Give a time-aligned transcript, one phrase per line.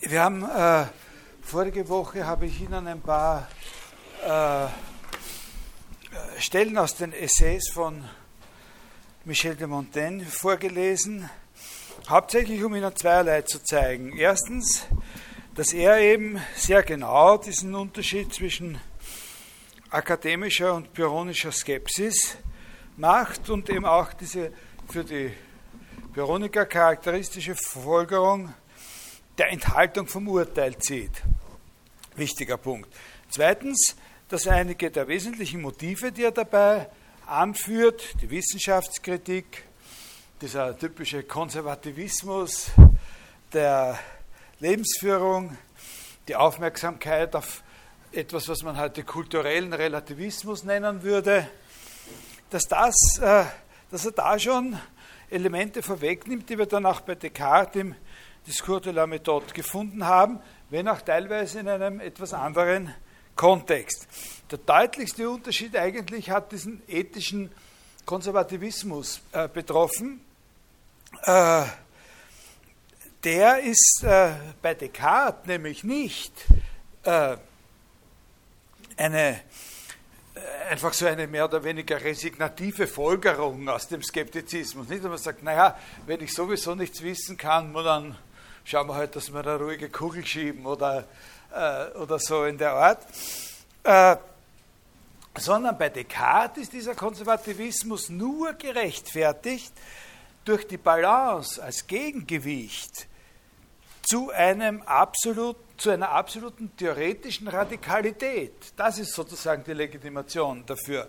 [0.00, 0.86] Wir haben äh,
[1.42, 3.46] vorige Woche habe ich Ihnen ein paar
[4.24, 4.66] äh,
[6.40, 8.02] Stellen aus den Essays von
[9.24, 11.30] Michel de Montaigne vorgelesen,
[12.08, 14.16] hauptsächlich um Ihnen zweierlei zu zeigen.
[14.16, 14.88] Erstens,
[15.54, 18.80] dass er eben sehr genau diesen Unterschied zwischen
[19.90, 22.38] akademischer und pyrrhonischer Skepsis
[22.96, 24.52] macht und eben auch diese
[24.88, 25.32] für die
[26.12, 28.52] Pyrrhoniker charakteristische Folgerung
[29.38, 31.22] der Enthaltung vom Urteil zieht.
[32.16, 32.88] Wichtiger Punkt.
[33.28, 33.96] Zweitens,
[34.28, 36.88] dass einige der wesentlichen Motive, die er dabei
[37.26, 39.64] anführt, die Wissenschaftskritik,
[40.40, 42.70] dieser typische Konservativismus
[43.52, 43.98] der
[44.60, 45.56] Lebensführung,
[46.28, 47.62] die Aufmerksamkeit auf
[48.12, 51.48] etwas, was man heute kulturellen Relativismus nennen würde,
[52.50, 53.44] dass, das, äh,
[53.90, 54.78] dass er da schon
[55.30, 57.94] Elemente vorwegnimmt, die wir dann auch bei Descartes im
[58.46, 62.94] Discours de la Méthode gefunden haben, wenn auch teilweise in einem etwas anderen
[63.34, 64.06] Kontext.
[64.50, 67.50] Der deutlichste Unterschied eigentlich hat diesen ethischen
[68.04, 70.20] Konservativismus äh, betroffen.
[71.22, 71.64] Äh,
[73.24, 74.32] der ist äh,
[74.62, 76.32] bei Descartes nämlich nicht
[77.02, 77.36] äh,
[78.96, 79.40] eine
[80.36, 84.88] äh, einfach so eine mehr oder weniger resignative Folgerung aus dem Skeptizismus.
[84.88, 88.16] Nicht, dass man sagt, naja, wenn ich sowieso nichts wissen kann, dann
[88.66, 91.04] schauen wir halt, dass wir eine ruhige Kugel schieben oder,
[91.54, 93.06] äh, oder so in der Art.
[93.84, 94.16] Äh,
[95.38, 99.72] sondern bei Descartes ist dieser Konservativismus nur gerechtfertigt
[100.44, 103.06] durch die Balance als Gegengewicht
[104.02, 108.72] zu, einem absolut, zu einer absoluten theoretischen Radikalität.
[108.76, 111.08] Das ist sozusagen die Legitimation dafür.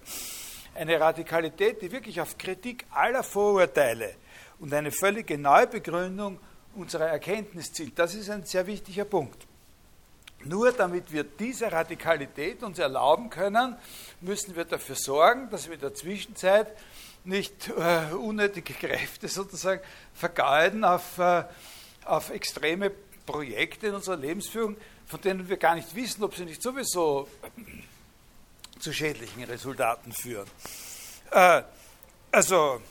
[0.75, 4.15] Eine Radikalität, die wirklich auf Kritik aller Vorurteile
[4.59, 6.39] und eine völlige Neubegründung
[6.77, 7.97] unserer Erkenntnis zielt.
[7.97, 9.45] Das ist ein sehr wichtiger Punkt.
[10.43, 13.75] Nur damit wir diese Radikalität uns erlauben können,
[14.21, 16.67] müssen wir dafür sorgen, dass wir in der Zwischenzeit
[17.23, 19.81] nicht äh, unnötige Kräfte sozusagen
[20.13, 21.43] vergeuden auf, äh,
[22.05, 22.91] auf extreme
[23.25, 27.27] Projekte in unserer Lebensführung, von denen wir gar nicht wissen, ob sie nicht sowieso
[28.79, 30.47] zu schädlichen Resultaten führen.
[31.31, 31.63] Äh,
[32.31, 32.81] also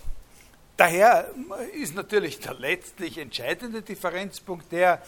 [0.77, 1.31] Daher
[1.73, 5.03] ist natürlich der letztlich entscheidende Differenzpunkt der,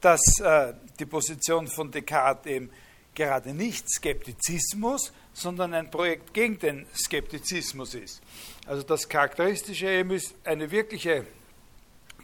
[0.00, 2.70] dass äh, die Position von Descartes eben
[3.14, 8.20] gerade nicht Skeptizismus, sondern ein Projekt gegen den Skeptizismus ist.
[8.66, 11.24] Also das Charakteristische eben ist eine wirkliche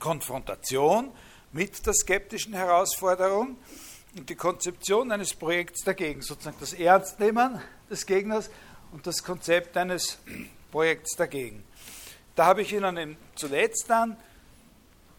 [0.00, 1.12] Konfrontation
[1.52, 3.56] mit der skeptischen Herausforderung
[4.16, 8.50] und die Konzeption eines Projekts dagegen, sozusagen das Ernstnehmen des Gegners
[8.92, 10.18] und das Konzept eines
[10.72, 11.62] Projekts dagegen.
[12.40, 14.16] Da habe ich Ihnen zuletzt dann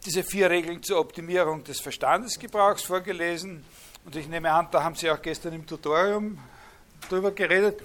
[0.04, 3.64] diese vier Regeln zur Optimierung des Verstandesgebrauchs vorgelesen.
[4.04, 6.40] Und ich nehme an, da haben Sie auch gestern im Tutorium
[7.08, 7.80] drüber geredet.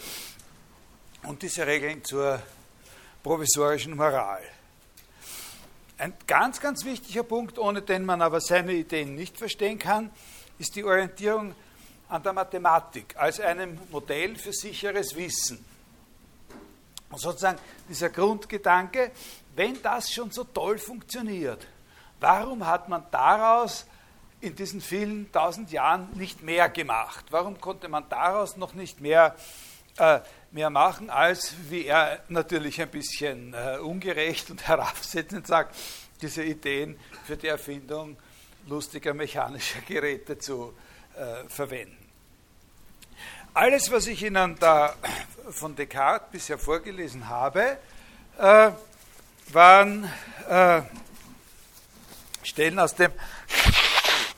[1.24, 2.40] Und diese Regeln zur
[3.22, 4.40] provisorischen Moral.
[5.98, 10.10] Ein ganz, ganz wichtiger Punkt, ohne den man aber seine Ideen nicht verstehen kann,
[10.58, 11.54] ist die Orientierung
[12.08, 15.75] an der Mathematik als einem Modell für sicheres Wissen.
[17.10, 17.58] Und sozusagen
[17.88, 19.12] dieser Grundgedanke,
[19.54, 21.66] wenn das schon so toll funktioniert,
[22.20, 23.86] warum hat man daraus
[24.40, 27.26] in diesen vielen tausend Jahren nicht mehr gemacht?
[27.30, 29.34] Warum konnte man daraus noch nicht mehr,
[29.98, 35.76] äh, mehr machen, als, wie er natürlich ein bisschen äh, ungerecht und herabsetzend sagt,
[36.20, 38.16] diese Ideen für die Erfindung
[38.66, 40.74] lustiger mechanischer Geräte zu
[41.14, 42.05] äh, verwenden?
[43.56, 44.94] Alles, was ich Ihnen da
[45.48, 47.78] von Descartes bisher vorgelesen habe,
[48.36, 48.70] äh,
[49.50, 50.12] waren
[50.46, 50.82] äh,
[52.42, 53.12] Stellen aus dem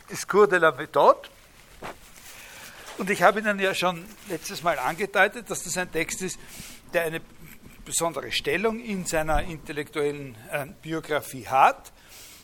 [0.08, 1.28] Discours de la Méthode.
[2.98, 6.38] Und ich habe Ihnen ja schon letztes Mal angedeutet, dass das ein Text ist,
[6.94, 7.20] der eine
[7.84, 11.90] besondere Stellung in seiner intellektuellen äh, Biografie hat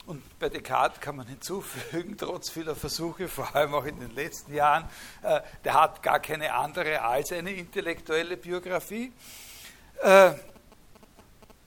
[0.07, 4.55] und bei Descartes kann man hinzufügen, trotz vieler Versuche, vor allem auch in den letzten
[4.55, 4.89] Jahren,
[5.23, 9.13] äh, der hat gar keine andere als eine intellektuelle Biografie.
[10.03, 10.33] Äh,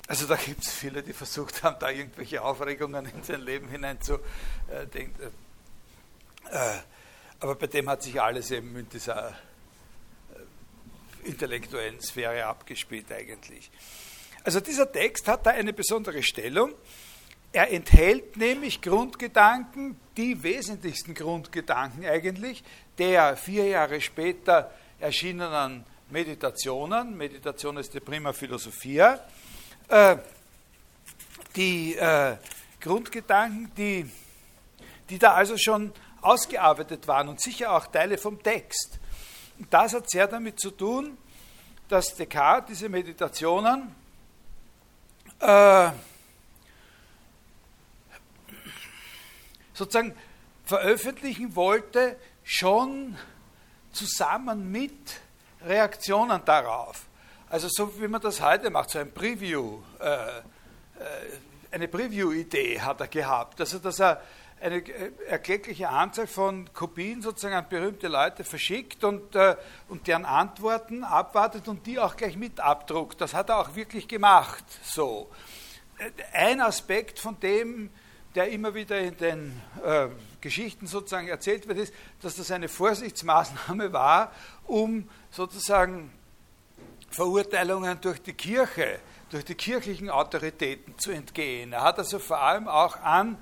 [0.07, 5.31] also da gibt es viele, die versucht haben, da irgendwelche Aufregungen in sein Leben hineinzudenken.
[6.50, 6.79] Äh,
[7.39, 9.33] aber bei dem hat sich alles eben in dieser
[11.23, 13.69] intellektuellen Sphäre abgespielt eigentlich.
[14.44, 16.73] Also dieser Text hat da eine besondere Stellung.
[17.57, 22.63] Er enthält nämlich Grundgedanken, die wesentlichsten Grundgedanken eigentlich,
[23.00, 24.69] der vier Jahre später
[25.00, 29.19] erschienenen Meditationen, Meditation ist die Prima Philosophia,
[29.88, 30.18] äh,
[31.56, 32.38] die äh,
[32.80, 34.07] Grundgedanken, die,
[35.09, 39.00] die da also schon ausgearbeitet waren und sicher auch Teile vom Text.
[39.57, 41.18] Und das hat sehr damit zu tun,
[41.89, 43.95] dass Descartes diese Meditationen
[45.39, 45.89] äh,
[49.77, 50.15] sozusagen
[50.65, 53.15] veröffentlichen wollte, schon
[53.91, 55.21] zusammen mit
[55.65, 57.06] Reaktionen darauf.
[57.50, 60.41] Also so wie man das heute macht, so ein Preview, äh, äh
[61.69, 63.59] eine Preview-Idee hat er gehabt.
[63.59, 64.21] Also dass er
[64.62, 69.56] eine äh, erkleckliche Anzahl von Kopien sozusagen an berühmte Leute verschickt und, äh,
[69.88, 73.21] und deren Antworten abwartet und die auch gleich mit abdruckt.
[73.21, 74.63] Das hat er auch wirklich gemacht.
[74.83, 75.30] So.
[76.00, 77.91] Äh, ein Aspekt von dem,
[78.37, 80.09] der immer wieder in den äh,
[80.41, 84.31] Geschichten sozusagen erzählt wird, ist, dass das eine Vorsichtsmaßnahme war,
[84.67, 86.11] um sozusagen
[87.09, 88.99] Verurteilungen durch die Kirche,
[89.31, 91.73] durch die kirchlichen Autoritäten zu entgehen.
[91.73, 93.39] Er hat also vor allem auch an,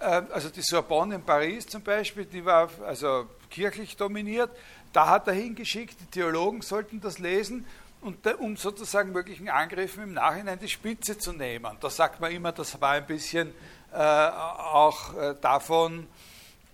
[0.00, 4.50] äh, also die Sorbonne in Paris zum Beispiel, die war also kirchlich dominiert,
[4.92, 7.64] da hat er hingeschickt, die Theologen sollten das lesen,
[8.02, 11.76] und, um sozusagen möglichen Angriffen im Nachhinein die Spitze zu nehmen.
[11.80, 13.52] Da sagt man immer, das war ein bisschen
[13.92, 16.06] auch äh, davon,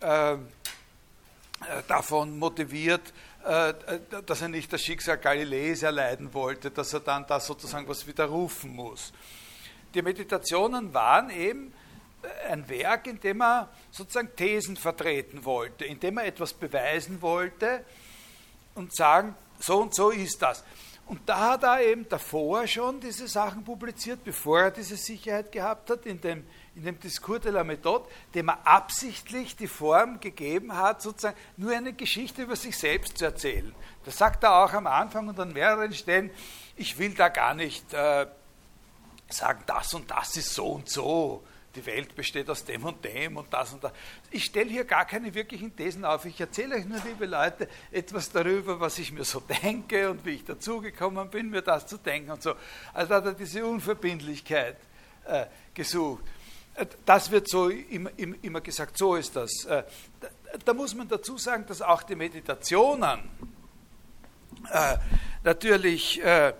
[0.00, 0.36] äh,
[1.86, 3.12] davon motiviert,
[3.44, 3.74] äh,
[4.26, 8.74] dass er nicht das Schicksal Galileis erleiden wollte, dass er dann da sozusagen was widerrufen
[8.74, 9.12] muss.
[9.94, 11.72] Die Meditationen waren eben
[12.48, 17.84] ein Werk, in dem er sozusagen Thesen vertreten wollte, in dem er etwas beweisen wollte
[18.74, 20.64] und sagen, so und so ist das.
[21.06, 25.90] Und da hat er eben davor schon diese Sachen publiziert, bevor er diese Sicherheit gehabt
[25.90, 30.76] hat, in dem in dem Discours de la Méthode, dem er absichtlich die Form gegeben
[30.76, 33.74] hat, sozusagen nur eine Geschichte über sich selbst zu erzählen.
[34.04, 36.30] Das sagt er auch am Anfang und an mehreren Stellen,
[36.76, 38.26] ich will da gar nicht äh,
[39.28, 41.44] sagen, das und das ist so und so.
[41.74, 43.92] Die Welt besteht aus dem und dem und das und das.
[44.30, 46.24] Ich stelle hier gar keine wirklichen Thesen auf.
[46.26, 50.32] Ich erzähle euch nur, liebe Leute, etwas darüber, was ich mir so denke und wie
[50.32, 52.54] ich dazugekommen bin, mir das zu denken und so.
[52.92, 54.76] Also hat er diese Unverbindlichkeit
[55.24, 56.24] äh, gesucht.
[57.04, 59.64] Das wird so immer gesagt, so ist das.
[59.66, 59.82] Äh,
[60.64, 63.20] da muss man dazu sagen, dass auch die Meditationen
[64.70, 64.96] äh,
[65.44, 66.54] natürlich, äh,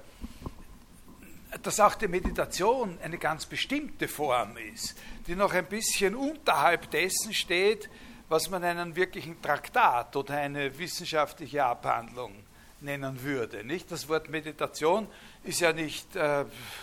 [1.63, 4.95] dass auch die Meditation eine ganz bestimmte Form ist,
[5.27, 7.89] die noch ein bisschen unterhalb dessen steht,
[8.29, 12.35] was man einen wirklichen Traktat oder eine wissenschaftliche Abhandlung
[12.81, 13.65] nennen würde.
[13.65, 13.91] Nicht?
[13.91, 15.07] Das Wort Meditation
[15.45, 16.09] ist ja nicht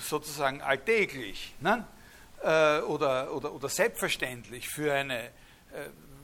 [0.01, 1.55] sozusagen alltäglich.
[1.59, 1.85] Ne?
[2.43, 5.29] Äh, oder, oder, oder selbstverständlich für eine äh,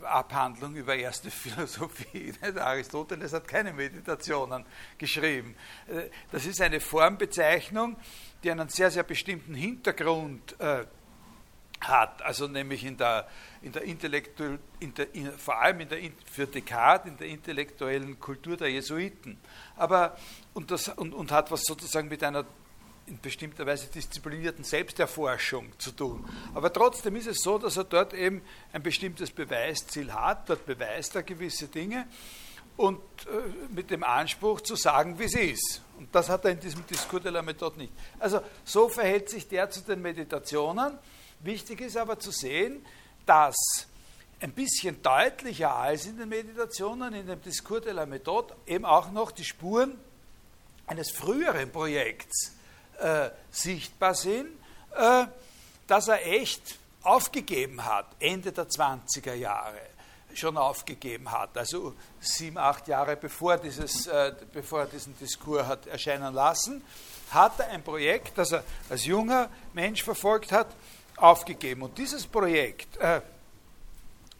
[0.03, 2.33] Abhandlung über erste Philosophie.
[2.41, 4.65] Aristoteles hat keine Meditationen
[4.97, 5.55] geschrieben.
[5.87, 7.97] Äh, das ist eine Formbezeichnung,
[8.43, 10.85] die einen sehr, sehr bestimmten Hintergrund äh,
[11.81, 13.27] hat, also nämlich in der,
[13.61, 15.99] in der Intellektu in der, in, vor allem in der,
[16.31, 19.37] für Descartes in der intellektuellen Kultur der Jesuiten.
[19.75, 20.17] Aber,
[20.53, 22.45] und, das, und, und hat was sozusagen mit einer
[23.07, 26.27] in bestimmter Weise disziplinierten Selbsterforschung zu tun.
[26.53, 28.41] Aber trotzdem ist es so, dass er dort eben
[28.73, 32.07] ein bestimmtes Beweisziel hat, dort beweist er gewisse Dinge
[32.77, 35.81] und äh, mit dem Anspruch zu sagen, wie es ist.
[35.97, 37.93] Und das hat er in diesem Diskurs de la Methode nicht.
[38.19, 40.97] Also so verhält sich der zu den Meditationen.
[41.41, 42.83] Wichtig ist aber zu sehen,
[43.25, 43.55] dass
[44.39, 49.11] ein bisschen deutlicher als in den Meditationen, in dem Diskurs de la Methode, eben auch
[49.11, 49.97] noch die Spuren
[50.87, 52.54] eines früheren Projekts
[52.99, 54.49] äh, sichtbar sind,
[54.95, 55.25] äh,
[55.87, 59.81] dass er echt aufgegeben hat, Ende der 20er Jahre
[60.33, 65.87] schon aufgegeben hat, also sieben, acht Jahre bevor, dieses, äh, bevor er diesen Diskurs hat
[65.87, 66.83] erscheinen lassen,
[67.31, 70.67] hat er ein Projekt, das er als junger Mensch verfolgt hat,
[71.17, 71.83] aufgegeben.
[71.83, 73.21] Und dieses Projekt, äh,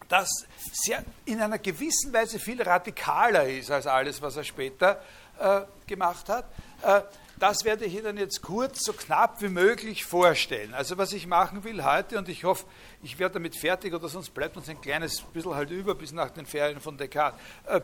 [0.07, 0.29] das
[0.71, 5.01] sehr, in einer gewissen Weise viel radikaler ist als alles, was er später
[5.39, 6.45] äh, gemacht hat,
[6.83, 7.01] äh,
[7.39, 10.73] das werde ich Ihnen jetzt kurz, so knapp wie möglich vorstellen.
[10.73, 12.65] Also was ich machen will heute, und ich hoffe,
[13.03, 16.29] ich werde damit fertig, oder sonst bleibt uns ein kleines bisschen halt über bis nach
[16.29, 17.39] den Ferien von Descartes.
[17.65, 17.81] Äh,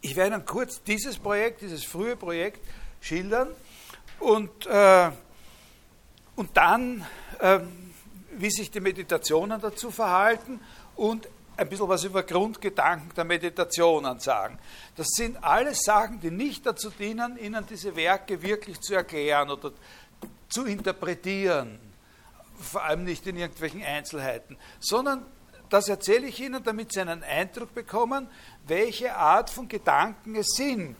[0.00, 2.60] ich werde Ihnen kurz dieses Projekt, dieses frühe Projekt
[3.00, 3.48] schildern
[4.18, 5.10] und, äh,
[6.34, 7.06] und dann,
[7.38, 7.60] äh,
[8.32, 10.58] wie sich die Meditationen dazu verhalten
[10.96, 14.58] und ein bisschen was über Grundgedanken der Meditationen sagen.
[14.96, 19.72] Das sind alles Sachen, die nicht dazu dienen, Ihnen diese Werke wirklich zu erklären oder
[20.48, 21.78] zu interpretieren,
[22.58, 25.26] vor allem nicht in irgendwelchen Einzelheiten, sondern
[25.68, 28.28] das erzähle ich Ihnen, damit Sie einen Eindruck bekommen,
[28.66, 30.96] welche Art von Gedanken es sind,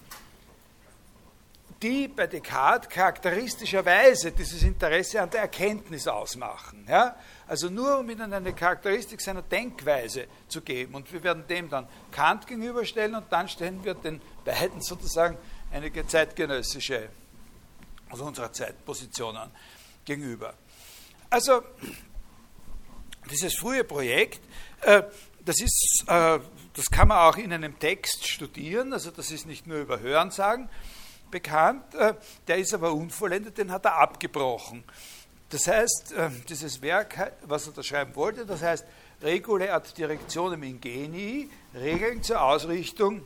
[1.82, 6.86] die bei Descartes charakteristischerweise dieses Interesse an der Erkenntnis ausmachen.
[6.88, 7.16] Ja?
[7.52, 10.94] Also nur um ihnen eine Charakteristik seiner Denkweise zu geben.
[10.94, 15.36] Und wir werden dem dann Kant gegenüberstellen und dann stellen wir den beiden sozusagen
[15.70, 17.10] einige zeitgenössische,
[18.08, 19.50] also unserer Zeit, Positionen
[20.02, 20.54] gegenüber.
[21.28, 21.60] Also
[23.30, 24.40] dieses frühe Projekt,
[24.80, 25.02] äh,
[25.44, 26.38] das ist, äh,
[26.72, 30.70] das kann man auch in einem Text studieren, also das ist nicht nur über Hörensagen
[31.30, 32.14] bekannt, äh,
[32.48, 34.84] der ist aber unvollendet, den hat er abgebrochen.
[35.52, 36.14] Das heißt,
[36.48, 38.86] dieses Werk, was er da schreiben wollte, das heißt
[39.20, 43.20] Regule ad Directionem Ingenii, Regeln zur Ausrichtung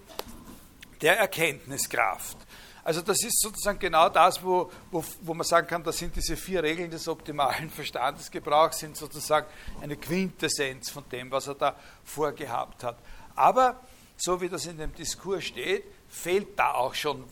[1.01, 2.37] der Erkenntniskraft.
[2.83, 6.37] Also das ist sozusagen genau das, wo, wo, wo man sagen kann, das sind diese
[6.37, 9.47] vier Regeln des optimalen Verstandesgebrauchs, sind sozusagen
[9.81, 12.99] eine Quintessenz von dem, was er da vorgehabt hat.
[13.37, 13.81] Aber,
[14.17, 17.23] so wie das in dem Diskurs steht, fehlt da auch schon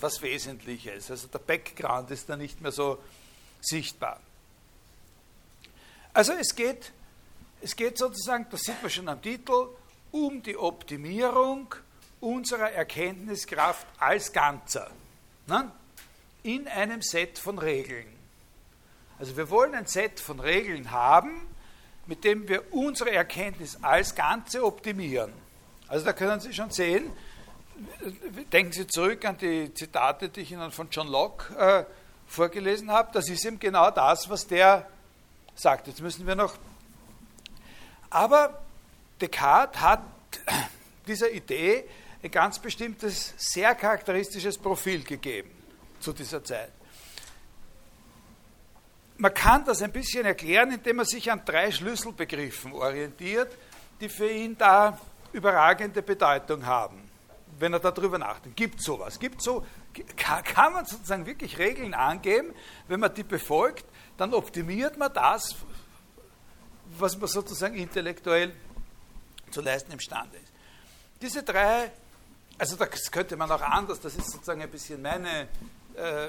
[0.00, 1.10] was Wesentliches.
[1.10, 2.98] Also der Background ist da nicht mehr so
[3.60, 4.20] sichtbar.
[6.12, 6.92] Also es geht,
[7.60, 9.68] es geht sozusagen, das sieht man schon am Titel,
[10.10, 11.74] um die Optimierung
[12.20, 14.90] unserer Erkenntniskraft als Ganzer
[15.46, 15.70] ne?
[16.42, 18.06] in einem Set von Regeln.
[19.18, 21.46] Also wir wollen ein Set von Regeln haben,
[22.06, 25.32] mit dem wir unsere Erkenntnis als Ganze optimieren.
[25.88, 27.10] Also da können Sie schon sehen,
[28.52, 31.84] denken Sie zurück an die Zitate, die ich Ihnen von John Locke äh,
[32.26, 33.10] vorgelesen habe.
[33.12, 34.88] Das ist eben genau das, was der
[35.54, 35.86] sagt.
[35.86, 36.54] Jetzt müssen wir noch.
[38.10, 38.60] Aber
[39.20, 40.02] Descartes hat
[41.06, 41.84] dieser Idee
[42.22, 45.50] ein ganz bestimmtes, sehr charakteristisches Profil gegeben
[46.00, 46.72] zu dieser Zeit.
[49.16, 53.54] Man kann das ein bisschen erklären, indem man sich an drei Schlüsselbegriffen orientiert,
[54.00, 54.98] die für ihn da
[55.32, 57.10] überragende Bedeutung haben,
[57.58, 58.56] wenn er darüber nachdenkt.
[58.56, 59.18] Gibt sowas?
[59.18, 59.64] Gibt so,
[60.16, 62.54] kann man sozusagen wirklich Regeln angeben,
[62.88, 63.84] wenn man die befolgt,
[64.20, 65.56] dann optimiert man das,
[66.98, 68.52] was man sozusagen intellektuell
[69.50, 70.52] zu leisten imstande ist.
[71.20, 71.90] Diese drei
[72.60, 75.48] also das könnte man auch anders, das ist sozusagen ein bisschen meine,
[75.96, 76.28] äh,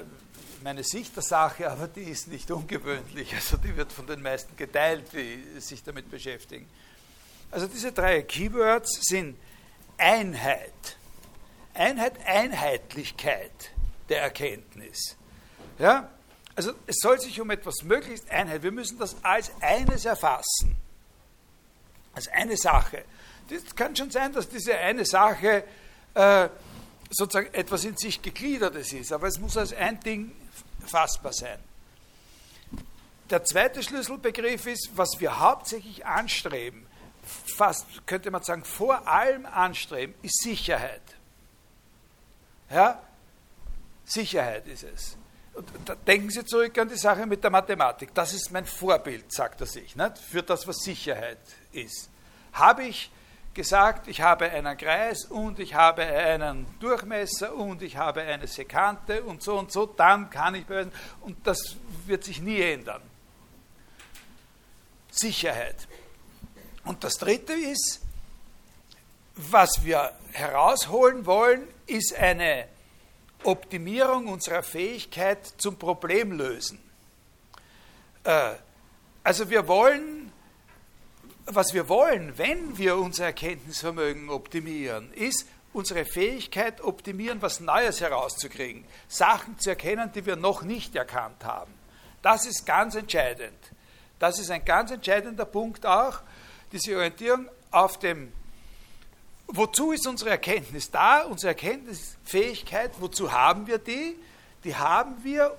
[0.64, 3.34] meine Sicht der Sache, aber die ist nicht ungewöhnlich.
[3.34, 6.66] Also die wird von den meisten geteilt, die sich damit beschäftigen.
[7.50, 9.36] Also diese drei Keywords sind
[9.98, 10.96] Einheit.
[11.74, 13.70] Einheit, Einheitlichkeit
[14.08, 15.18] der Erkenntnis.
[15.78, 16.08] Ja?
[16.54, 20.76] Also es soll sich um etwas möglichst Einheit, wir müssen das als eines erfassen.
[22.14, 23.04] Als eine Sache.
[23.48, 25.64] Es kann schon sein, dass diese eine Sache
[26.14, 26.48] äh,
[27.10, 30.32] sozusagen etwas in sich gegliedertes ist, aber es muss als ein Ding
[30.86, 31.58] fassbar sein.
[33.30, 36.86] Der zweite Schlüsselbegriff ist, was wir hauptsächlich anstreben,
[37.56, 41.02] fast könnte man sagen, vor allem anstreben, ist Sicherheit.
[42.70, 43.02] Ja?
[44.04, 45.16] Sicherheit ist es.
[46.06, 48.14] Denken Sie zurück an die Sache mit der Mathematik.
[48.14, 50.18] Das ist mein Vorbild, sagt er sich, nicht?
[50.18, 51.38] für das, was Sicherheit
[51.72, 52.08] ist.
[52.52, 53.10] Habe ich
[53.52, 59.22] gesagt, ich habe einen Kreis und ich habe einen Durchmesser und ich habe eine Sekante
[59.22, 63.02] und so und so, dann kann ich beweisen, und das wird sich nie ändern.
[65.10, 65.86] Sicherheit.
[66.84, 68.00] Und das Dritte ist,
[69.36, 72.66] was wir herausholen wollen, ist eine
[73.44, 76.78] Optimierung unserer Fähigkeit zum Problemlösen.
[78.24, 78.54] Äh,
[79.24, 80.32] also wir wollen
[81.46, 88.84] was wir wollen, wenn wir unser Erkenntnisvermögen optimieren, ist unsere Fähigkeit optimieren, was Neues herauszukriegen,
[89.08, 91.72] Sachen zu erkennen, die wir noch nicht erkannt haben.
[92.20, 93.58] Das ist ganz entscheidend.
[94.18, 96.20] Das ist ein ganz entscheidender Punkt auch,
[96.70, 98.32] diese Orientierung auf dem,
[99.52, 104.16] wozu ist unsere Erkenntnis da, unsere Erkenntnisfähigkeit, wozu haben wir die?
[104.64, 105.56] Die haben wir,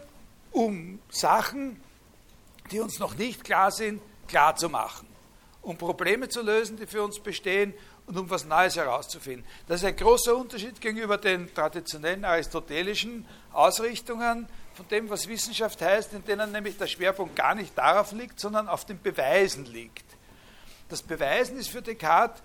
[0.52, 1.82] um Sachen,
[2.72, 5.14] die uns noch nicht klar sind, klar zu machen
[5.64, 7.74] um Probleme zu lösen, die für uns bestehen
[8.06, 9.46] und um was Neues herauszufinden.
[9.68, 16.14] Das ist ein großer Unterschied gegenüber den traditionellen aristotelischen Ausrichtungen von dem, was Wissenschaft heißt,
[16.14, 20.06] in denen nämlich der Schwerpunkt gar nicht darauf liegt, sondern auf den Beweisen liegt.
[20.90, 22.44] Das Beweisen ist für Descartes,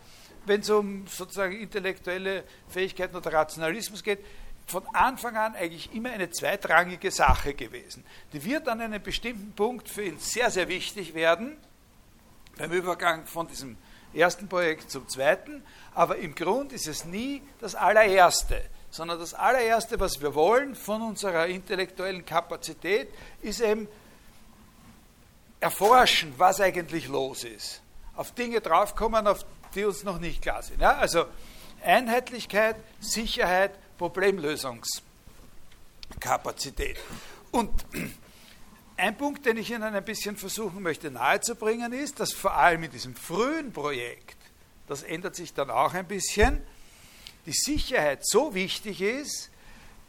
[0.49, 4.25] wenn es um sozusagen intellektuelle Fähigkeiten oder Rationalismus geht,
[4.67, 8.05] von Anfang an eigentlich immer eine zweitrangige Sache gewesen.
[8.33, 11.57] Die wird an einem bestimmten Punkt für ihn sehr, sehr wichtig werden
[12.57, 13.79] beim Übergang von diesem
[14.13, 15.63] ersten Projekt zum zweiten,
[15.95, 21.03] aber im Grund ist es nie das allererste, sondern das allererste, was wir wollen von
[21.03, 23.09] unserer intellektuellen Kapazität,
[23.43, 23.89] ist eben
[25.61, 27.83] erforschen, was eigentlich los ist.
[28.17, 30.81] Auf Dinge draufkommen, auf die uns noch nicht klar sind.
[30.81, 31.27] Ja, also
[31.83, 35.09] Einheitlichkeit, Sicherheit, Problemlösungsfähigkeit.
[36.21, 36.99] Kapazität.
[37.51, 37.71] Und
[38.97, 42.91] ein Punkt, den ich Ihnen ein bisschen versuchen möchte nahezubringen, ist, dass vor allem in
[42.91, 44.37] diesem frühen Projekt,
[44.87, 46.61] das ändert sich dann auch ein bisschen,
[47.47, 49.51] die Sicherheit so wichtig ist,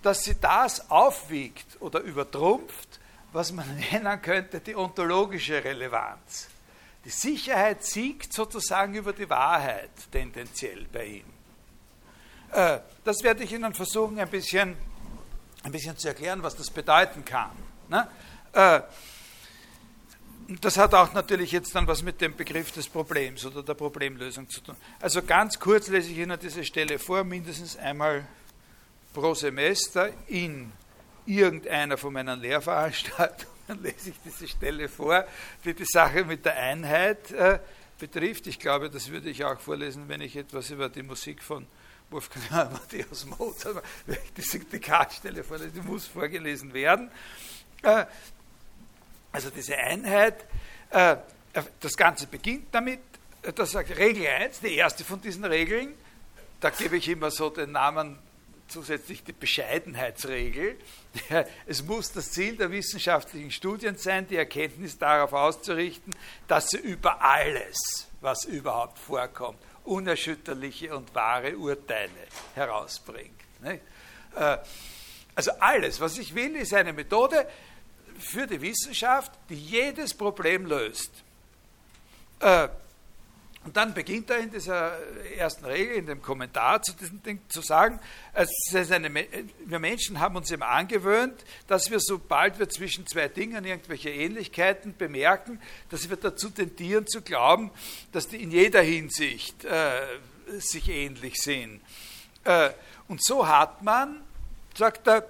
[0.02, 3.00] dass sie das aufwiegt oder übertrumpft,
[3.32, 6.48] was man nennen könnte die ontologische Relevanz.
[7.10, 11.26] Die Sicherheit siegt sozusagen über die Wahrheit tendenziell bei ihm.
[12.52, 14.78] Äh, das werde ich Ihnen versuchen, ein bisschen,
[15.64, 17.50] ein bisschen zu erklären, was das bedeuten kann.
[17.88, 18.08] Ne?
[18.54, 18.82] Äh,
[20.62, 24.48] das hat auch natürlich jetzt dann was mit dem Begriff des Problems oder der Problemlösung
[24.48, 24.76] zu tun.
[25.00, 28.28] Also ganz kurz lese ich Ihnen diese Stelle vor, mindestens einmal
[29.16, 30.72] pro Semester in
[31.26, 35.26] irgendeiner von meinen Lehrveranstaltungen lese ich diese Stelle vor,
[35.64, 37.60] die die Sache mit der Einheit äh,
[37.98, 38.48] betrifft.
[38.48, 41.68] Ich glaube, das würde ich auch vorlesen, wenn ich etwas über die Musik von
[42.10, 47.12] Wolfgang Amadeus Mozart, wenn ich diese Dekadstelle vorlese, die muss vorgelesen werden.
[47.84, 48.06] Äh,
[49.32, 50.46] also diese Einheit,
[50.90, 51.18] äh,
[51.80, 53.02] das Ganze beginnt damit,
[53.44, 55.94] äh, das sagt Regel 1, die erste von diesen Regeln,
[56.60, 58.18] da gebe ich immer so den Namen
[58.70, 60.78] zusätzlich die Bescheidenheitsregel.
[61.66, 66.14] Es muss das Ziel der wissenschaftlichen Studien sein, die Erkenntnis darauf auszurichten,
[66.48, 72.12] dass sie über alles, was überhaupt vorkommt, unerschütterliche und wahre Urteile
[72.56, 73.40] herausbringt.
[73.64, 74.58] Äh,
[75.36, 77.48] also alles, was ich will, ist eine Methode
[78.20, 81.12] für die Wissenschaft, die jedes Problem löst.
[83.70, 84.98] Und dann beginnt er in dieser
[85.38, 88.00] ersten Regel, in dem Kommentar zu diesem Ding zu sagen,
[88.34, 94.10] eine, wir Menschen haben uns immer angewöhnt, dass wir, sobald wir zwischen zwei Dingen irgendwelche
[94.10, 95.62] Ähnlichkeiten bemerken,
[95.92, 97.70] dass wir dazu tendieren zu glauben,
[98.12, 100.02] dass die in jeder Hinsicht äh,
[100.58, 101.80] sich ähnlich sind.
[102.46, 102.72] Äh,
[103.08, 104.20] und so hat man,
[104.74, 105.30] sagt er,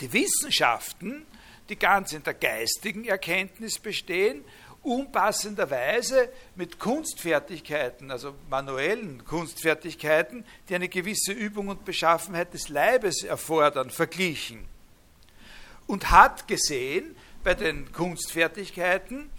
[0.00, 1.24] die Wissenschaften,
[1.68, 4.44] die ganz in der geistigen Erkenntnis bestehen,
[4.82, 13.90] unpassenderweise mit Kunstfertigkeiten, also manuellen Kunstfertigkeiten, die eine gewisse Übung und Beschaffenheit des Leibes erfordern,
[13.90, 14.64] verglichen.
[15.86, 19.30] Und hat gesehen bei den Kunstfertigkeiten,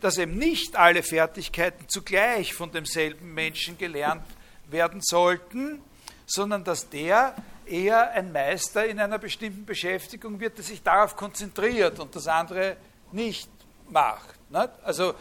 [0.00, 4.24] dass eben nicht alle Fertigkeiten zugleich von demselben Menschen gelernt
[4.70, 5.80] werden sollten,
[6.26, 7.34] sondern dass der
[7.66, 12.76] eher ein Meister in einer bestimmten Beschäftigung wird, der sich darauf konzentriert und das andere
[13.12, 13.50] nicht
[13.90, 14.37] macht.
[14.50, 14.70] Nicht?
[14.82, 15.14] Also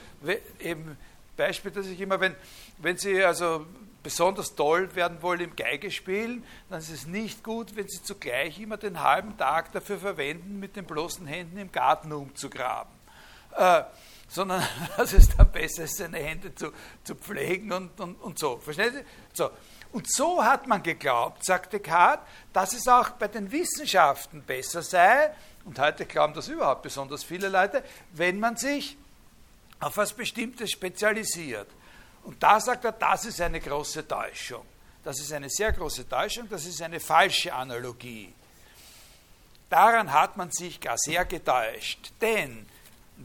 [0.59, 0.97] eben
[1.35, 2.35] Beispiel, dass ich immer, wenn,
[2.79, 3.65] wenn Sie also
[4.03, 8.77] besonders toll werden wollen im Geigespielen, dann ist es nicht gut, wenn Sie zugleich immer
[8.77, 12.91] den halben Tag dafür verwenden, mit den bloßen Händen im Garten umzugraben.
[13.55, 13.83] Äh,
[14.27, 14.63] sondern
[14.97, 16.71] dass es dann besser ist, seine Hände zu,
[17.03, 18.57] zu pflegen und, und, und so.
[18.57, 19.03] Verstehen Sie?
[19.33, 19.49] So.
[19.91, 22.19] Und so hat man geglaubt, sagte Kant,
[22.51, 27.49] dass es auch bei den Wissenschaften besser sei, und heute glauben das überhaupt besonders viele
[27.49, 28.97] Leute, wenn man sich
[29.79, 31.67] auf was Bestimmtes spezialisiert.
[32.23, 34.65] Und da sagt er, das ist eine große Täuschung.
[35.03, 38.33] Das ist eine sehr große Täuschung, das ist eine falsche Analogie.
[39.69, 42.11] Daran hat man sich gar sehr getäuscht.
[42.19, 42.65] Denn,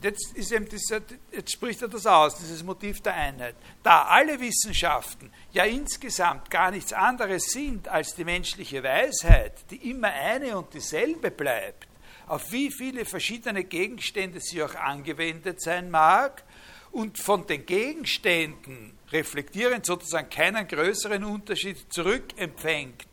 [0.01, 1.01] jetzt, dieser,
[1.33, 6.71] jetzt spricht er das aus, dieses Motiv der Einheit, da alle Wissenschaften ja insgesamt gar
[6.71, 11.89] nichts anderes sind als die menschliche Weisheit, die immer eine und dieselbe bleibt,
[12.33, 16.43] auf wie viele verschiedene Gegenstände sie auch angewendet sein mag
[16.91, 23.07] und von den Gegenständen reflektierend sozusagen keinen größeren Unterschied zurückempfängt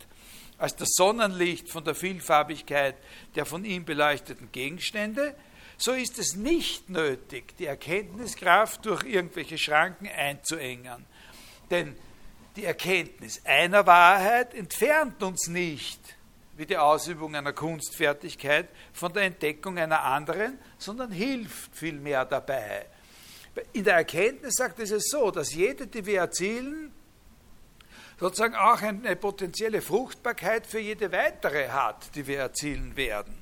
[0.57, 2.95] als das Sonnenlicht von der Vielfarbigkeit
[3.35, 5.35] der von ihm beleuchteten Gegenstände,
[5.75, 11.05] so ist es nicht nötig, die Erkenntniskraft durch irgendwelche Schranken einzuengen.
[11.69, 11.93] Denn
[12.55, 15.99] die Erkenntnis einer Wahrheit entfernt uns nicht
[16.59, 22.85] wie die Ausübung einer Kunstfertigkeit von der Entdeckung einer anderen, sondern hilft vielmehr dabei.
[23.71, 26.91] In der Erkenntnis sagt es so, dass jede, die wir erzielen,
[28.19, 33.41] sozusagen auch eine potenzielle Fruchtbarkeit für jede weitere hat, die wir erzielen werden.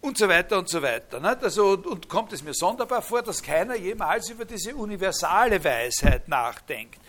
[0.00, 1.20] Und so weiter und so weiter.
[1.42, 6.28] Also, und, und kommt es mir sonderbar vor, dass keiner jemals über diese universale Weisheit
[6.28, 7.00] nachdenkt.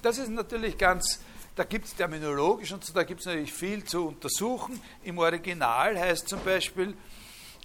[0.00, 1.18] Das ist natürlich ganz
[1.58, 4.80] da gibt es terminologisch und so, da gibt es natürlich viel zu untersuchen.
[5.02, 6.94] Im Original heißt zum Beispiel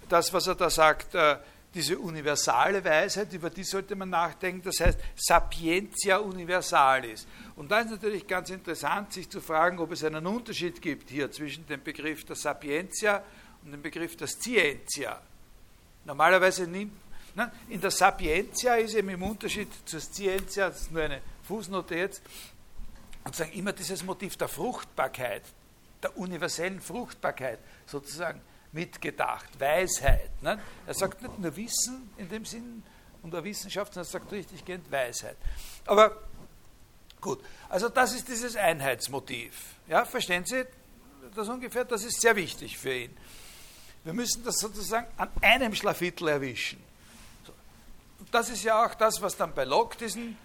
[0.09, 1.37] das, was er da sagt, äh,
[1.75, 7.27] diese universale Weisheit, über die sollte man nachdenken, das heißt Sapientia universalis.
[7.55, 11.31] Und da ist natürlich ganz interessant, sich zu fragen, ob es einen Unterschied gibt hier
[11.31, 13.23] zwischen dem Begriff der Sapientia
[13.63, 15.21] und dem Begriff der Scientia.
[16.05, 16.93] Normalerweise nimmt,
[17.35, 21.95] ne, in der Sapientia ist eben im Unterschied zur Scientia, das ist nur eine Fußnote
[21.95, 22.21] jetzt,
[23.23, 25.43] und sagen immer dieses Motiv der Fruchtbarkeit,
[26.01, 28.41] der universellen Fruchtbarkeit sozusagen
[28.73, 30.41] mitgedacht, Weisheit.
[30.41, 30.59] Ne?
[30.85, 32.83] Er sagt nicht nur Wissen in dem Sinn
[33.21, 35.37] unter Wissenschaft, sondern er sagt richtig gehend Weisheit.
[35.85, 36.17] Aber
[37.21, 39.75] gut, also das ist dieses Einheitsmotiv.
[39.87, 40.65] Ja, verstehen Sie
[41.35, 41.85] das ungefähr?
[41.85, 43.17] Das ist sehr wichtig für ihn.
[44.03, 46.83] Wir müssen das sozusagen an einem Schlafittel erwischen.
[48.31, 50.37] Das ist ja auch das, was dann bei Locke diesen,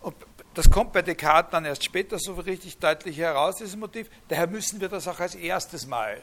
[0.00, 0.14] und
[0.54, 4.08] das kommt bei Descartes dann erst später so richtig deutlich heraus, dieses Motiv.
[4.28, 6.22] Daher müssen wir das auch als erstes Mal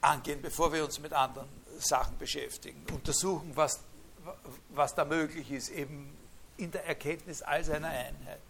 [0.00, 2.84] angehen, bevor wir uns mit anderen Sachen beschäftigen.
[2.92, 3.80] Untersuchen, was,
[4.70, 6.16] was da möglich ist, eben
[6.56, 8.40] in der Erkenntnis all seiner Einheit.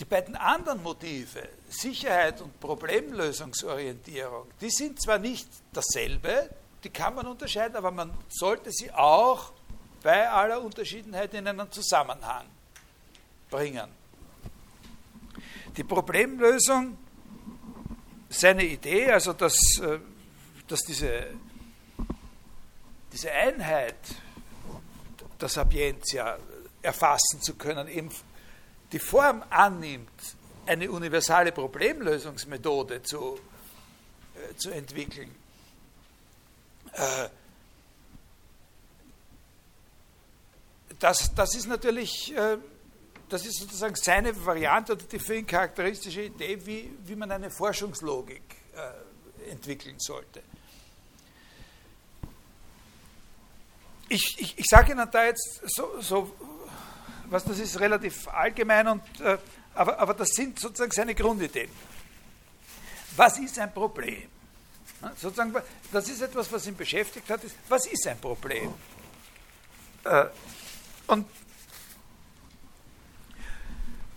[0.00, 6.50] Die beiden anderen Motive, Sicherheit und Problemlösungsorientierung, die sind zwar nicht dasselbe,
[6.84, 9.52] die kann man unterscheiden, aber man sollte sie auch
[10.02, 12.46] bei aller Unterschiedenheit in einen Zusammenhang
[13.50, 13.90] bringen.
[15.76, 16.98] Die Problemlösung,
[18.28, 19.98] seine Idee, also dass, äh,
[20.66, 21.28] dass diese,
[23.12, 23.96] diese Einheit
[25.40, 26.38] der Sapientia
[26.82, 28.10] erfassen zu können, eben
[28.92, 30.10] die Form annimmt,
[30.66, 33.38] eine universale Problemlösungsmethode zu,
[34.34, 35.34] äh, zu entwickeln.
[36.92, 37.28] Äh,
[40.98, 42.58] das, das ist natürlich, äh,
[43.28, 47.50] das ist sozusagen seine Variante oder die für ihn charakteristische Idee, wie, wie man eine
[47.50, 48.42] Forschungslogik
[48.74, 50.42] äh, entwickeln sollte.
[54.08, 56.34] Ich, ich, ich sage Ihnen da jetzt so, so,
[57.26, 59.36] was das ist, relativ allgemein, und, äh,
[59.74, 61.70] aber, aber das sind sozusagen seine Grundideen.
[63.16, 64.28] Was ist ein Problem?
[65.16, 65.54] Sozusagen,
[65.92, 67.40] das ist etwas, was ihn beschäftigt hat.
[67.68, 68.72] Was ist ein Problem?
[71.08, 71.26] Äh, und,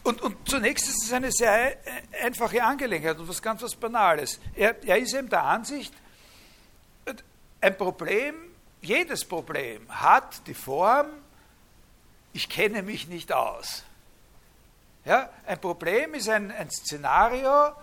[0.03, 1.77] und, und zunächst ist es eine sehr
[2.23, 4.39] einfache Angelegenheit und was ganz was Banales.
[4.55, 5.93] Er, er ist eben der Ansicht,
[7.61, 8.35] ein Problem,
[8.81, 11.07] jedes Problem hat die Form,
[12.33, 13.83] ich kenne mich nicht aus.
[15.05, 17.73] Ja, ein Problem ist ein, ein Szenario,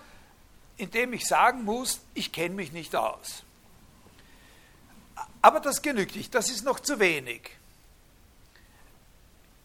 [0.76, 3.44] in dem ich sagen muss, ich kenne mich nicht aus.
[5.42, 7.57] Aber das genügt nicht, das ist noch zu wenig.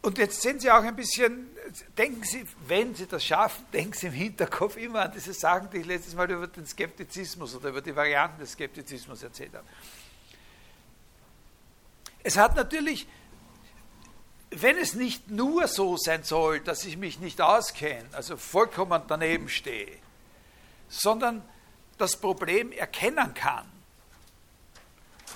[0.04, 1.48] Und jetzt sind Sie auch ein bisschen,
[1.96, 5.78] denken Sie, wenn Sie das schaffen, denken Sie im Hinterkopf immer an diese Sachen, die
[5.78, 9.64] ich letztes Mal über den Skeptizismus oder über die Varianten des Skeptizismus erzählt habe.
[12.22, 13.06] Es hat natürlich,
[14.50, 19.48] wenn es nicht nur so sein soll, dass ich mich nicht auskenne, also vollkommen daneben
[19.48, 19.96] stehe,
[20.86, 21.42] sondern
[21.96, 23.64] das Problem erkennen kann.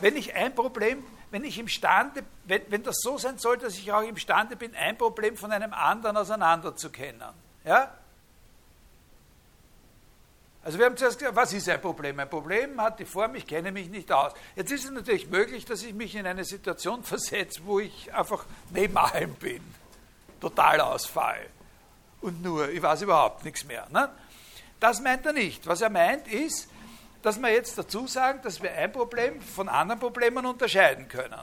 [0.02, 3.92] Wenn ich ein Problem, wenn ich imstande, wenn, wenn das so sein soll, dass ich
[3.92, 7.28] auch imstande bin, ein Problem von einem anderen auseinanderzukennen.
[7.64, 7.92] Ja?
[10.62, 12.18] Also wir haben zuerst gesagt, was ist ein Problem?
[12.18, 14.32] Ein Problem hat die Form, ich kenne mich nicht aus.
[14.56, 18.44] Jetzt ist es natürlich möglich, dass ich mich in eine Situation versetze, wo ich einfach
[18.70, 19.62] neben allem bin,
[20.40, 21.46] total ausfall
[22.20, 23.86] und nur, ich weiß überhaupt nichts mehr.
[23.90, 24.10] Ne?
[24.80, 25.66] Das meint er nicht.
[25.66, 26.68] Was er meint ist,
[27.28, 31.38] dass wir jetzt dazu sagen, dass wir ein Problem von anderen Problemen unterscheiden können.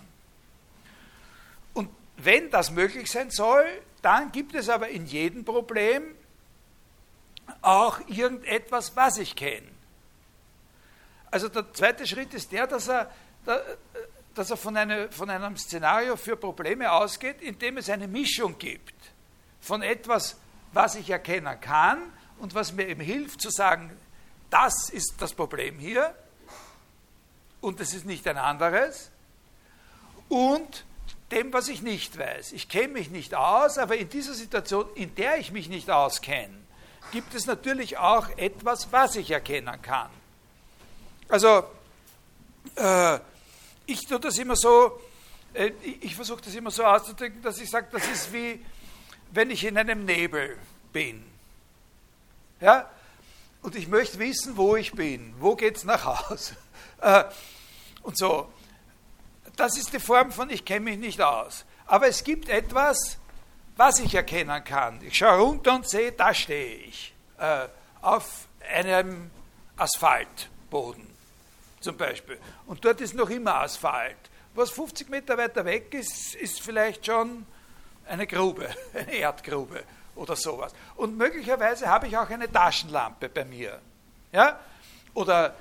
[1.76, 3.68] Und wenn das möglich sein soll,
[4.02, 6.16] dann gibt es aber in jedem Problem
[7.62, 9.68] auch irgendetwas, was ich kenne.
[11.30, 13.12] Also der zweite Schritt ist der, dass er,
[14.34, 18.58] dass er von, eine, von einem Szenario für Probleme ausgeht, in dem es eine Mischung
[18.58, 18.96] gibt
[19.62, 20.36] von etwas,
[20.74, 22.00] was ich erkennen kann
[22.40, 23.96] und was mir eben hilft zu sagen,
[24.56, 26.16] das ist das Problem hier
[27.60, 29.12] und es ist nicht ein anderes
[30.30, 30.86] und
[31.30, 32.54] dem, was ich nicht weiß.
[32.54, 36.56] Ich kenne mich nicht aus, aber in dieser Situation, in der ich mich nicht auskenne,
[37.12, 40.10] gibt es natürlich auch etwas, was ich erkennen kann.
[41.28, 41.66] Also,
[42.76, 43.20] äh,
[43.86, 45.02] ich tue das immer so,
[45.54, 48.64] äh, ich versuche das immer so auszudrücken, dass ich sage, das ist wie,
[49.32, 50.58] wenn ich in einem Nebel
[50.94, 51.26] bin.
[52.62, 52.90] Ja?
[53.66, 55.34] Und ich möchte wissen, wo ich bin.
[55.40, 56.56] Wo geht es nach Hause?
[57.02, 57.26] Äh,
[58.04, 58.50] und so.
[59.58, 61.66] Das ist die Form von ich kenne mich nicht aus.
[61.88, 63.18] Aber es gibt etwas,
[63.76, 65.02] was ich erkennen kann.
[65.02, 67.14] Ich schaue runter und sehe, da stehe ich.
[67.38, 67.68] Äh,
[68.02, 69.30] auf einem
[69.76, 71.06] Asphaltboden
[71.82, 72.40] zum Beispiel.
[72.66, 74.16] Und dort ist noch immer Asphalt.
[74.54, 77.46] Was 50 Meter weiter weg ist, ist vielleicht schon
[78.08, 79.84] eine Grube, eine Erdgrube
[80.16, 80.74] oder sowas.
[80.96, 83.80] Und möglicherweise habe ich auch eine Taschenlampe bei mir.
[84.32, 84.60] Ja?
[85.14, 85.56] Oder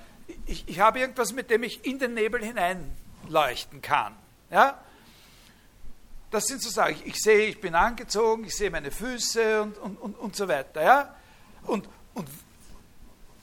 [0.47, 4.15] ich, ich habe irgendwas, mit dem ich in den Nebel hineinleuchten kann.
[4.51, 4.79] Ja?
[6.31, 6.97] Das sind so Sachen.
[7.05, 10.83] Ich, sehe, ich bin angezogen, ich sehe meine Füße und, und, und, und so weiter.
[10.83, 11.15] Ja?
[11.65, 12.29] Und, und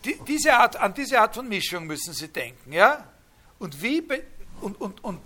[0.06, 2.74] die, diese Art, an diese Art von Mischung müssen Sie denken.
[2.74, 3.06] Ja?
[3.60, 3.76] Und,
[4.62, 5.22] und, und, und,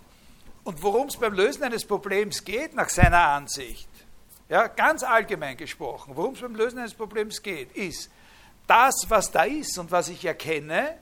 [0.63, 3.87] und worum es beim Lösen eines Problems geht, nach seiner Ansicht,
[4.49, 8.11] ja, ganz allgemein gesprochen, worum es beim Lösen eines Problems geht, ist,
[8.67, 10.97] das, was da ist und was ich erkenne,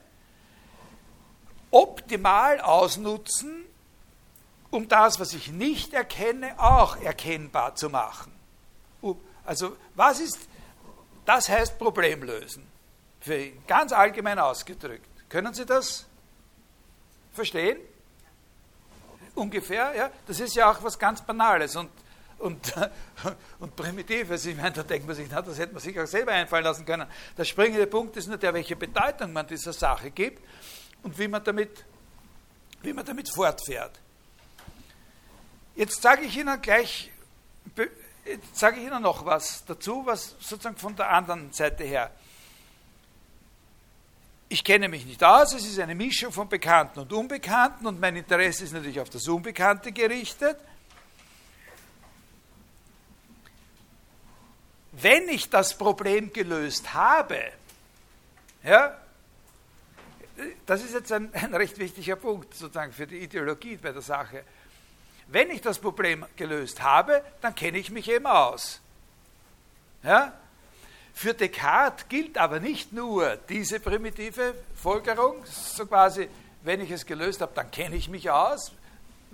[1.70, 3.64] optimal ausnutzen,
[4.70, 8.32] um das, was ich nicht erkenne, auch erkennbar zu machen.
[9.44, 10.38] Also was ist,
[11.26, 12.66] das heißt Problem lösen
[13.20, 15.08] für ihn, ganz allgemein ausgedrückt.
[15.28, 16.06] Können Sie das
[17.32, 17.78] verstehen?
[19.34, 20.10] Ungefähr, ja.
[20.26, 21.90] Das ist ja auch was ganz Banales und,
[22.38, 22.74] und,
[23.58, 24.46] und Primitives.
[24.46, 26.84] Ich meine, da denkt man sich, na, das hätte man sich auch selber einfallen lassen
[26.84, 27.06] können.
[27.36, 30.42] Der springende Punkt ist nur der, welche Bedeutung man dieser Sache gibt
[31.02, 31.84] und wie man damit,
[32.82, 34.00] wie man damit fortfährt.
[35.76, 37.10] Jetzt sage ich Ihnen gleich,
[38.24, 42.10] jetzt sage ich Ihnen noch was dazu, was sozusagen von der anderen Seite her.
[44.48, 48.14] Ich kenne mich nicht aus, es ist eine Mischung von Bekannten und Unbekannten und mein
[48.14, 50.58] Interesse ist natürlich auf das Unbekannte gerichtet.
[55.00, 57.40] Wenn ich das Problem gelöst habe,
[58.62, 58.96] ja,
[60.66, 64.44] das ist jetzt ein, ein recht wichtiger Punkt sozusagen für die Ideologie bei der Sache.
[65.28, 68.80] Wenn ich das Problem gelöst habe, dann kenne ich mich eben aus.
[70.02, 70.32] Ja?
[71.14, 76.28] Für Descartes gilt aber nicht nur diese primitive Folgerung, so quasi,
[76.62, 78.72] wenn ich es gelöst habe, dann kenne ich mich aus,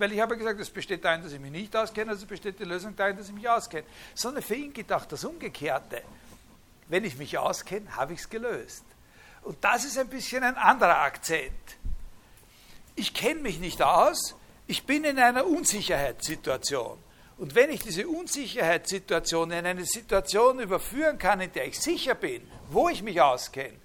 [0.01, 2.65] weil ich habe gesagt, es besteht darin, dass ich mich nicht auskenne, also besteht die
[2.65, 3.85] Lösung darin, dass ich mich auskenne.
[4.15, 6.03] Sondern für ihn geht auch das Umgekehrte.
[6.89, 8.85] Wenn ich mich auskenne, habe ich es gelöst.
[9.43, 11.53] Und das ist ein bisschen ein anderer Akzent.
[12.97, 14.35] Ich kenne mich nicht aus,
[14.67, 16.99] ich bin in einer Unsicherheitssituation.
[17.37, 22.43] Und wenn ich diese Unsicherheitssituation in eine Situation überführen kann, in der ich sicher bin,
[22.71, 23.77] wo ich mich auskenne,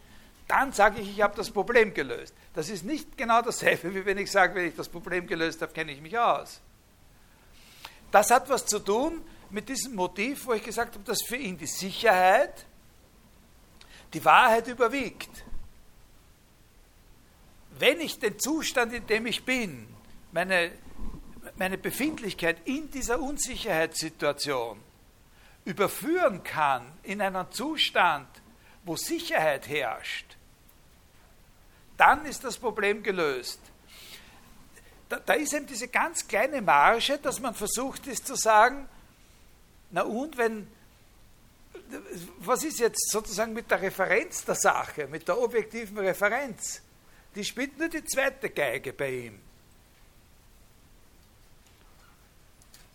[0.47, 2.33] dann sage ich, ich habe das Problem gelöst.
[2.53, 5.73] Das ist nicht genau dasselbe, wie wenn ich sage, wenn ich das Problem gelöst habe,
[5.73, 6.61] kenne ich mich aus.
[8.11, 11.57] Das hat was zu tun mit diesem Motiv, wo ich gesagt habe, dass für ihn
[11.57, 12.65] die Sicherheit
[14.13, 15.43] die Wahrheit überwiegt.
[17.77, 19.87] Wenn ich den Zustand, in dem ich bin,
[20.31, 20.71] meine,
[21.57, 24.79] meine Befindlichkeit in dieser Unsicherheitssituation
[25.65, 28.29] überführen kann in einen Zustand,
[28.85, 30.34] wo Sicherheit herrscht,
[31.97, 33.59] dann ist das Problem gelöst.
[35.09, 38.89] Da, da, ist eben diese ganz kleine Marge, dass man versucht ist zu sagen,
[39.91, 40.67] na und wenn,
[42.39, 46.81] was ist jetzt sozusagen mit der Referenz der Sache, mit der objektiven Referenz?
[47.35, 49.39] Die spielt nur die zweite Geige bei ihm.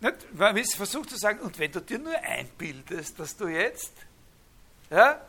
[0.01, 0.33] Nicht?
[0.33, 3.93] Man versucht zu sagen, und wenn du dir nur einbildest, dass du jetzt
[4.89, 5.21] ja,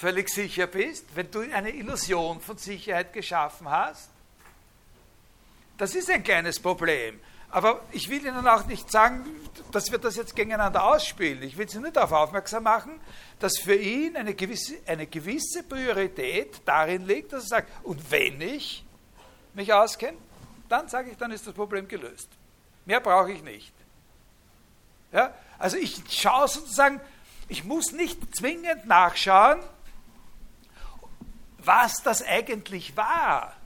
[0.00, 4.08] völlig sicher bist, wenn du eine Illusion von Sicherheit geschaffen hast,
[5.76, 7.20] das ist ein kleines Problem.
[7.50, 9.26] Aber ich will Ihnen auch nicht sagen,
[9.72, 11.42] dass wir das jetzt gegeneinander ausspielen.
[11.42, 13.00] Ich will Sie nur darauf aufmerksam machen,
[13.40, 18.40] dass für ihn eine gewisse, eine gewisse Priorität darin liegt, dass er sagt, und wenn
[18.40, 18.84] ich
[19.54, 20.16] mich auskenne,
[20.68, 22.28] dann sage ich, dann ist das Problem gelöst.
[22.86, 23.72] Mehr brauche ich nicht.
[25.12, 25.34] Ja?
[25.58, 27.00] Also ich schaue sozusagen,
[27.48, 29.60] ich muss nicht zwingend nachschauen,
[31.64, 33.56] was das eigentlich war,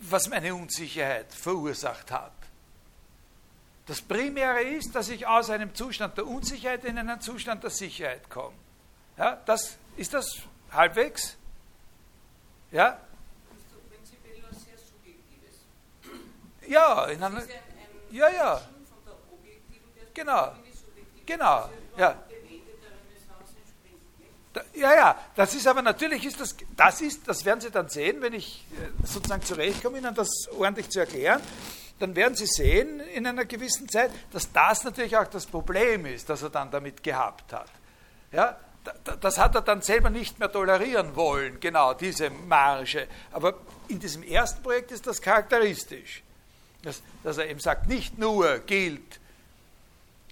[0.00, 2.32] was meine Unsicherheit verursacht hat.
[3.86, 8.28] Das Primäre ist, dass ich aus einem Zustand der Unsicherheit in einen Zustand der Sicherheit
[8.28, 8.56] komme.
[9.16, 10.26] Ja, das, ist das
[10.72, 11.36] halbwegs?
[12.72, 13.00] Ja?
[16.66, 17.42] Ja, in einer,
[18.10, 18.60] ja, ja.
[20.12, 20.54] Genau,
[21.24, 22.25] genau, ja.
[24.74, 28.20] Ja, ja, das ist aber natürlich ist das, das ist, das werden Sie dann sehen,
[28.20, 31.40] wenn ich äh, sozusagen zurechtkomme, Ihnen das ordentlich zu erklären,
[31.98, 36.28] dann werden Sie sehen in einer gewissen Zeit, dass das natürlich auch das Problem ist,
[36.28, 37.70] das er dann damit gehabt hat.
[38.32, 38.58] Ja,
[39.20, 43.08] das hat er dann selber nicht mehr tolerieren wollen, genau diese Marge.
[43.32, 43.54] Aber
[43.88, 46.22] in diesem ersten Projekt ist das charakteristisch,
[46.82, 49.20] dass, dass er eben sagt, nicht nur gilt,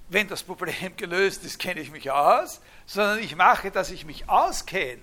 [0.08, 4.28] wenn das Problem gelöst ist, kenne ich mich aus, sondern ich mache, dass ich mich
[4.28, 5.00] auskenne,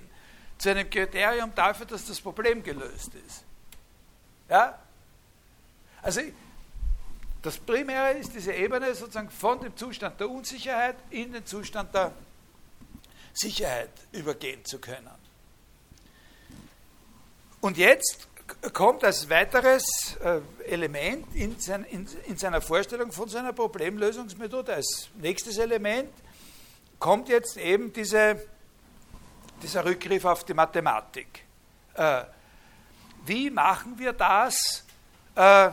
[0.57, 3.43] zu einem Kriterium dafür, dass das Problem gelöst ist.
[4.49, 4.77] Ja?
[6.01, 6.21] Also
[7.41, 12.11] das Primäre ist diese Ebene sozusagen von dem Zustand der Unsicherheit in den Zustand der
[13.33, 15.09] Sicherheit übergehen zu können.
[17.61, 18.27] Und jetzt
[18.73, 19.83] kommt als weiteres
[20.23, 26.11] äh, Element in, sein, in, in, seiner Vorstellung von seiner Problemlösungsmethode, als nächstes Element,
[27.01, 28.39] kommt jetzt eben diese
[29.61, 31.45] dieser Rückgriff auf die Mathematik.
[31.93, 32.23] Äh,
[33.25, 34.85] wie machen wir das?
[35.35, 35.69] Äh,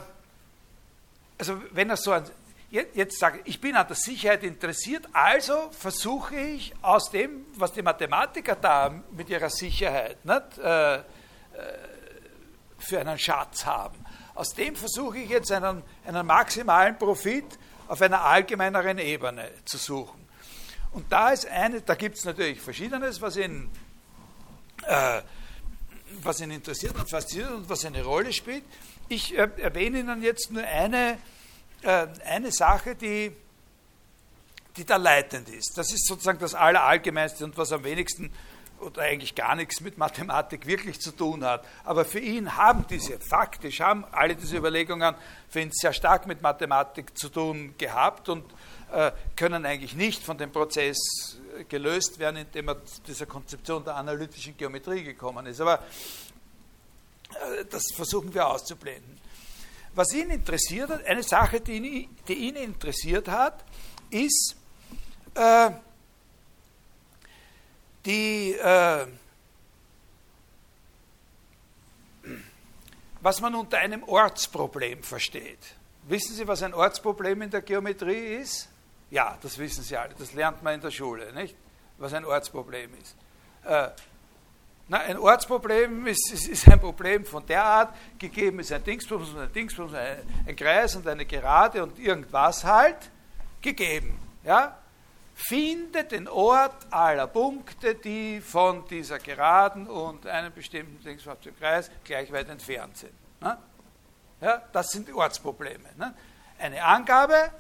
[1.39, 2.25] also wenn er so ein,
[2.71, 7.73] jetzt, jetzt sagt, ich bin an der Sicherheit interessiert, also versuche ich aus dem, was
[7.73, 11.03] die Mathematiker da mit ihrer Sicherheit nicht, äh, äh
[12.81, 14.05] für einen Schatz haben,
[14.37, 20.28] aus dem versuche ich jetzt einen, einen maximalen Profit auf einer allgemeineren Ebene zu suchen.
[20.93, 23.71] Und da ist eine, da gibt es natürlich Verschiedenes, was ihn,
[24.87, 25.21] äh,
[26.23, 28.65] was ihn interessiert und fasziniert und was eine Rolle spielt.
[29.09, 31.19] Ich äh, erwähne Ihnen jetzt nur eine,
[31.83, 33.33] äh, eine Sache, die,
[34.77, 35.77] die da leitend ist.
[35.77, 38.33] Das ist sozusagen das Allerallgemeinste und was am wenigsten
[38.81, 41.65] oder eigentlich gar nichts mit Mathematik wirklich zu tun hat.
[41.85, 45.15] Aber für ihn haben diese, faktisch haben alle diese Überlegungen
[45.49, 48.45] für ihn sehr stark mit Mathematik zu tun gehabt und
[48.93, 50.99] äh, können eigentlich nicht von dem Prozess
[51.69, 55.61] gelöst werden, indem er zu dieser Konzeption der analytischen Geometrie gekommen ist.
[55.61, 59.19] Aber äh, das versuchen wir auszublenden.
[59.95, 63.65] Was ihn interessiert hat, eine Sache, die ihn, die ihn interessiert hat,
[64.11, 64.57] ist,
[65.35, 65.71] äh,
[68.09, 69.07] die, äh,
[73.21, 75.59] was man unter einem Ortsproblem versteht.
[76.05, 78.69] Wissen Sie, was ein Ortsproblem in der Geometrie ist?
[79.11, 81.55] Ja, das wissen Sie alle, das lernt man in der Schule, nicht?
[81.99, 83.15] Was ein Ortsproblem ist.
[83.65, 83.91] Äh,
[84.91, 89.29] na, ein Ortsproblem ist, ist, ist, ein Problem von der Art, gegeben ist ein Dingsbums
[89.31, 93.11] und ein Dingsbums, ein, ein Kreis und eine Gerade und irgendwas halt,
[93.61, 94.19] gegeben.
[94.45, 94.79] Ja?
[95.41, 102.33] Finde den Ort aller Punkte, die von dieser Geraden und einem bestimmten im Kreis gleich
[102.33, 103.13] weit entfernt sind.
[103.41, 103.57] Ne?
[104.41, 105.91] Ja, das sind Ortsprobleme.
[105.97, 106.13] Ne?
[106.59, 107.53] Eine Angabe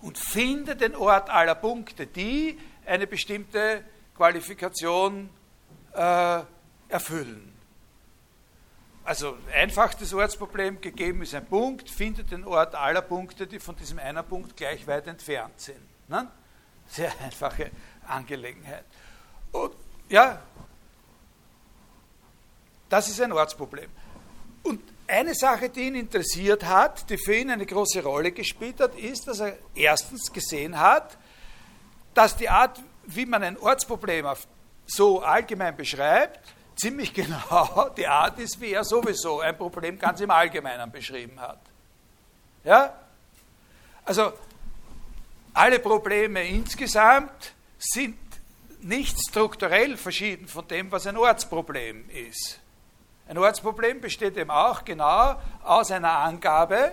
[0.00, 3.82] und finde den Ort aller Punkte, die eine bestimmte
[4.16, 5.28] Qualifikation
[5.92, 6.40] äh,
[6.88, 7.52] erfüllen.
[9.02, 13.74] Also einfach das Ortsproblem gegeben ist ein Punkt, findet den Ort aller Punkte, die von
[13.74, 15.80] diesem einen Punkt gleich weit entfernt sind.
[16.08, 16.30] Ne?
[16.88, 17.70] Sehr einfache
[18.06, 18.84] Angelegenheit.
[19.52, 19.74] Und
[20.08, 20.42] ja,
[22.88, 23.90] das ist ein Ortsproblem.
[24.62, 28.94] Und eine Sache, die ihn interessiert hat, die für ihn eine große Rolle gespielt hat,
[28.96, 31.18] ist, dass er erstens gesehen hat,
[32.14, 34.26] dass die Art, wie man ein Ortsproblem
[34.86, 36.40] so allgemein beschreibt,
[36.76, 41.60] ziemlich genau die Art ist, wie er sowieso ein Problem ganz im Allgemeinen beschrieben hat.
[42.64, 42.94] Ja?
[44.04, 44.32] Also
[45.54, 48.16] alle Probleme insgesamt sind
[48.80, 52.60] nicht strukturell verschieden von dem, was ein Ortsproblem ist.
[53.26, 56.92] Ein Ortsproblem besteht eben auch genau aus einer Angabe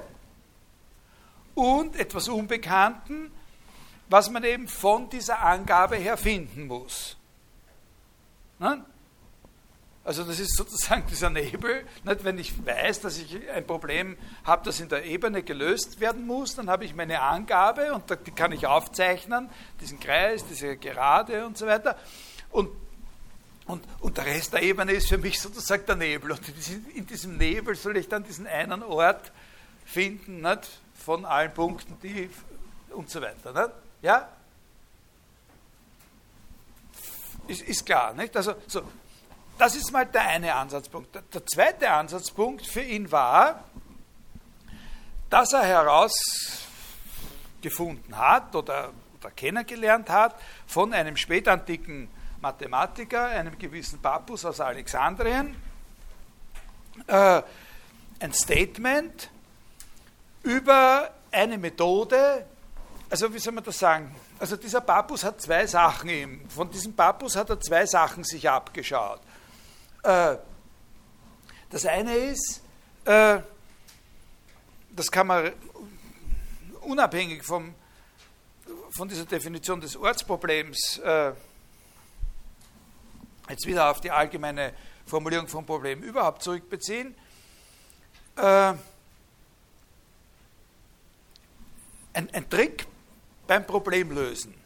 [1.56, 3.32] und etwas Unbekannten,
[4.08, 7.17] was man eben von dieser Angabe her finden muss.
[8.60, 8.86] Ne?
[10.03, 11.85] Also das ist sozusagen dieser Nebel.
[12.03, 12.23] Nicht?
[12.23, 16.55] Wenn ich weiß, dass ich ein Problem habe, das in der Ebene gelöst werden muss,
[16.55, 21.57] dann habe ich meine Angabe und die kann ich aufzeichnen, diesen Kreis, diese Gerade und
[21.57, 21.97] so weiter.
[22.49, 22.69] Und,
[23.67, 26.31] und, und der Rest der Ebene ist für mich sozusagen der Nebel.
[26.31, 26.41] Und
[26.95, 29.31] in diesem Nebel soll ich dann diesen einen Ort
[29.85, 30.81] finden, nicht?
[31.01, 32.29] von allen Punkten, die
[32.91, 33.53] und so weiter.
[33.53, 33.75] Nicht?
[34.01, 34.29] Ja?
[37.47, 38.35] Ist, ist klar, nicht?
[38.37, 38.83] Also, so,
[39.62, 41.15] das ist mal der eine Ansatzpunkt.
[41.32, 43.65] Der zweite Ansatzpunkt für ihn war,
[45.30, 50.34] dass er herausgefunden hat oder, oder kennengelernt hat
[50.65, 52.10] von einem spätantiken
[52.41, 55.56] Mathematiker, einem gewissen Pappus aus Alexandrien,
[57.06, 57.43] äh,
[58.19, 59.30] ein Statement
[60.41, 62.47] über eine Methode,
[63.12, 64.15] also wie soll man das sagen?
[64.39, 68.50] Also dieser Pappus hat zwei Sachen ihm, von diesem Pappus hat er zwei Sachen sich
[68.50, 69.21] abgeschaut.
[70.03, 70.37] Äh,
[71.69, 72.61] das eine ist,
[73.05, 73.39] äh,
[74.95, 75.51] das kann man
[76.81, 77.75] unabhängig vom,
[78.95, 81.33] von dieser Definition des Ortsproblems äh,
[83.49, 84.73] jetzt wieder auf die allgemeine
[85.05, 87.15] Formulierung vom Problem überhaupt zurückbeziehen.
[88.36, 88.80] Ein,
[92.13, 92.88] ein Trick
[93.45, 94.61] beim Problemlösen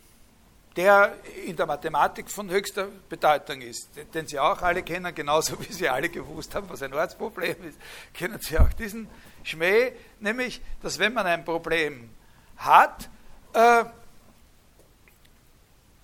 [0.75, 1.15] der
[1.45, 5.87] in der Mathematik von höchster Bedeutung ist, den Sie auch alle kennen, genauso wie Sie
[5.87, 7.77] alle gewusst haben, was ein Ortsproblem ist,
[8.13, 9.07] kennen Sie auch diesen
[9.43, 12.09] Schmäh, nämlich, dass wenn man ein Problem
[12.57, 13.09] hat,
[13.53, 13.85] äh,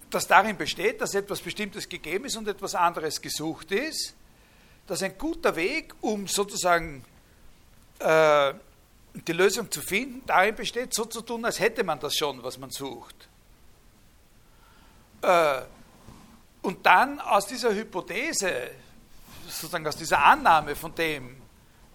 [0.09, 4.13] das darin besteht, dass etwas Bestimmtes gegeben ist und etwas anderes gesucht ist,
[4.87, 7.03] dass ein guter Weg, um sozusagen
[7.99, 8.53] äh,
[9.13, 12.57] die Lösung zu finden, darin besteht, so zu tun, als hätte man das schon, was
[12.57, 13.29] man sucht.
[15.21, 15.61] Äh,
[16.63, 18.69] Und dann aus dieser Hypothese,
[19.47, 21.37] sozusagen aus dieser Annahme von dem,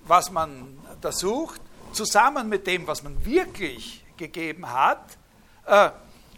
[0.03, 1.61] was man da sucht,
[1.93, 5.17] zusammen mit dem, was man wirklich gegeben hat,
[5.67, 5.91] äh,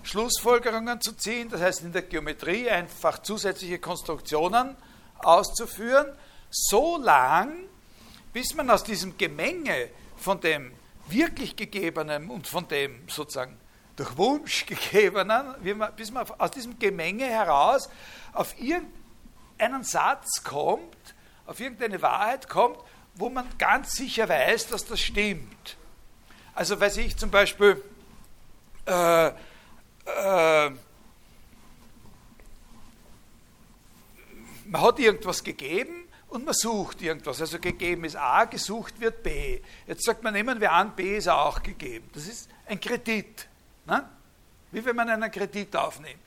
[0.03, 4.77] Schlussfolgerungen zu ziehen, das heißt in der Geometrie einfach zusätzliche Konstruktionen
[5.21, 6.07] auszuführen,
[6.51, 7.65] so lang,
[8.35, 10.73] bis man aus diesem Gemenge von dem
[11.09, 13.59] wirklich Gegebenen und von dem sozusagen
[13.99, 17.91] durch Wunsch Gegebenen, man, bis man aus diesem Gemenge heraus
[18.33, 21.15] auf irgendeinen Satz kommt,
[21.47, 22.79] auf irgendeine Wahrheit kommt,
[23.15, 25.77] wo man ganz sicher weiß, dass das stimmt.
[26.55, 27.83] Also weiß ich zum Beispiel,
[28.87, 30.71] äh, äh,
[34.67, 37.41] man hat irgendwas gegeben und man sucht irgendwas.
[37.41, 39.61] Also gegeben ist A, gesucht wird B.
[39.89, 42.09] Jetzt sagt man, nehmen wir an, B ist auch gegeben.
[42.13, 43.48] Das ist ein Kredit.
[43.89, 44.07] Ne?
[44.71, 46.21] Wie wenn man einen Kredit aufnimmt.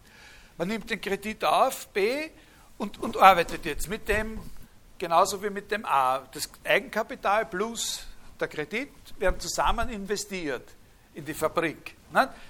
[0.57, 2.29] Man nimmt den Kredit auf, B,
[2.79, 4.39] und, und arbeitet jetzt mit dem,
[4.97, 6.27] genauso wie mit dem A.
[6.33, 8.07] Das Eigenkapital plus
[8.39, 8.89] der Kredit
[9.19, 10.67] werden zusammen investiert
[11.13, 11.95] in die Fabrik.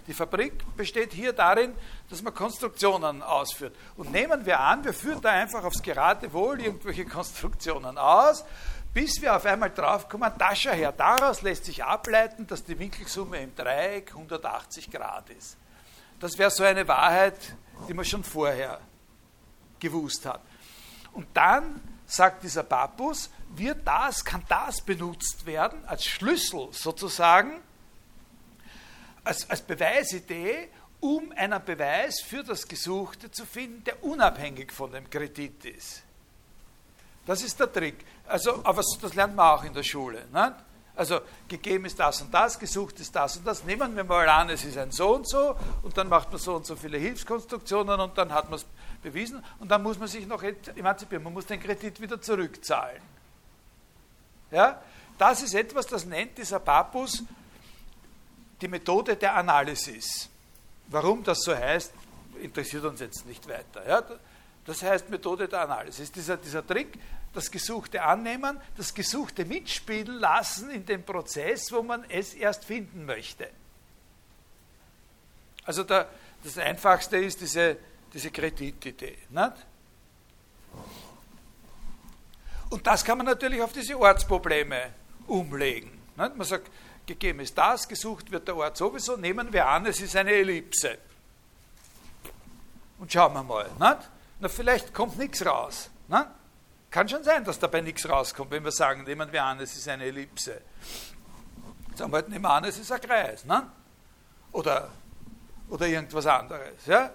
[0.08, 1.74] Die Fabrik besteht hier darin,
[2.10, 3.76] dass man Konstruktionen ausführt.
[3.98, 8.46] Und nehmen wir an, wir führen da einfach aufs Geratewohl irgendwelche Konstruktionen aus,
[8.94, 10.92] bis wir auf einmal draufkommen, Tasche her.
[10.92, 15.58] Daraus lässt sich ableiten, dass die Winkelsumme im Dreieck 180 Grad ist.
[16.20, 17.56] Das wäre so eine Wahrheit,
[17.88, 18.80] die man schon vorher
[19.80, 20.42] gewusst hat.
[21.14, 27.62] Und dann sagt dieser Pappus, wird das, kann das benutzt werden als Schlüssel sozusagen
[29.24, 30.70] als, als Beweisidee,
[31.00, 36.04] um einen Beweis für das Gesuchte zu finden, der unabhängig von dem Kredit ist.
[37.26, 38.04] Das ist der Trick.
[38.32, 40.26] Also, aber das lernt man auch in der Schule.
[40.32, 40.56] Ne?
[40.96, 43.64] Also gegeben ist das und das, gesucht ist das und das.
[43.64, 46.56] Nehmen wir mal an, es ist ein so und so und dann macht man so
[46.56, 48.66] und so viele Hilfskonstruktionen und dann hat man es
[49.02, 51.24] bewiesen und dann muss man sich noch emanzipieren.
[51.24, 53.02] Man muss den Kredit wieder zurückzahlen.
[54.52, 54.82] Ja?
[55.18, 57.24] Das ist etwas, das nennt dieser Papus
[58.62, 60.30] die Methode der Analysis.
[60.88, 61.94] Warum das so heißt,
[62.42, 63.88] interessiert uns jetzt nicht weiter.
[63.88, 64.04] Ja?
[64.66, 66.12] Das heißt Methode der Analysis.
[66.12, 67.00] Dieser, dieser Trick,
[67.34, 73.06] das Gesuchte annehmen, das Gesuchte mitspielen lassen in dem Prozess, wo man es erst finden
[73.06, 73.50] möchte.
[75.64, 76.10] Also der,
[76.44, 77.78] das Einfachste ist diese,
[78.14, 79.18] diese Kreditidee.
[79.30, 79.54] Nicht?
[82.70, 84.94] Und das kann man natürlich auf diese Ortsprobleme
[85.28, 85.92] umlegen.
[86.18, 86.36] Nicht?
[86.36, 86.70] Man sagt,
[87.06, 90.98] gegeben ist das, gesucht wird der Ort sowieso, nehmen wir an, es ist eine Ellipse.
[93.00, 93.70] Und schauen wir mal.
[93.80, 94.10] Nicht?
[94.40, 95.90] Na, vielleicht kommt nichts raus.
[96.08, 96.28] Nicht?
[96.92, 99.88] Kann schon sein, dass dabei nichts rauskommt, wenn wir sagen, nehmen wir an, es ist
[99.88, 100.62] eine Ellipse.
[101.96, 103.46] Sagen wir halt, nehmen wir an, es ist ein Kreis.
[103.46, 103.72] Ne?
[104.52, 104.92] Oder,
[105.70, 106.86] oder irgendwas anderes.
[106.86, 107.12] Ja?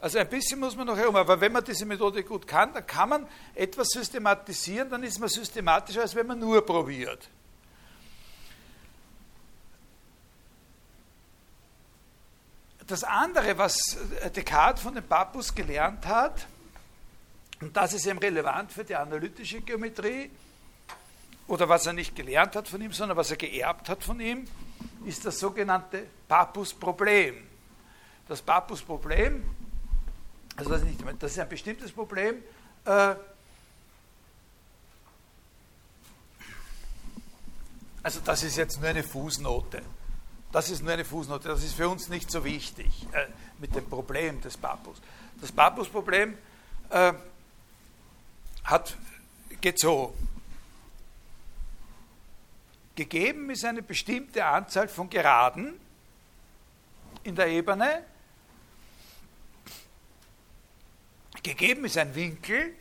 [0.00, 2.84] Also ein bisschen muss man noch herum, aber wenn man diese Methode gut kann, dann
[2.84, 7.28] kann man etwas systematisieren, dann ist man systematischer, als wenn man nur probiert.
[12.88, 13.96] Das andere, was
[14.34, 16.48] Descartes von dem Pappus gelernt hat,
[17.62, 20.30] und das ist eben relevant für die analytische Geometrie,
[21.46, 24.46] oder was er nicht gelernt hat von ihm, sondern was er geerbt hat von ihm,
[25.04, 27.36] ist das sogenannte Pappus-Problem.
[28.26, 29.44] Das Pappus-Problem,
[30.56, 32.36] also das ist, nicht, das ist ein bestimmtes Problem,
[32.84, 33.14] äh,
[38.02, 39.82] also das ist jetzt nur eine Fußnote.
[40.50, 43.26] Das ist nur eine Fußnote, das ist für uns nicht so wichtig äh,
[43.58, 45.00] mit dem Problem des Pappus.
[45.40, 46.36] Das Pappus-Problem
[46.90, 47.12] äh,
[48.64, 48.96] hat,
[49.76, 50.14] so.
[52.94, 55.80] Gegeben ist eine bestimmte Anzahl von Geraden
[57.24, 58.04] in der Ebene.
[61.42, 62.74] Gegeben ist ein Winkel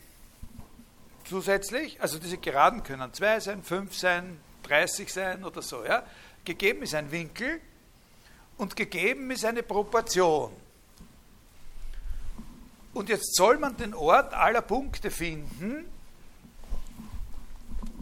[1.24, 2.02] zusätzlich.
[2.02, 5.86] Also diese Geraden können zwei sein, fünf sein, 30 sein oder so.
[5.86, 6.04] Ja?
[6.44, 7.62] Gegeben ist ein Winkel
[8.58, 10.52] und gegeben ist eine Proportion.
[12.94, 15.86] Und jetzt soll man den Ort aller Punkte finden,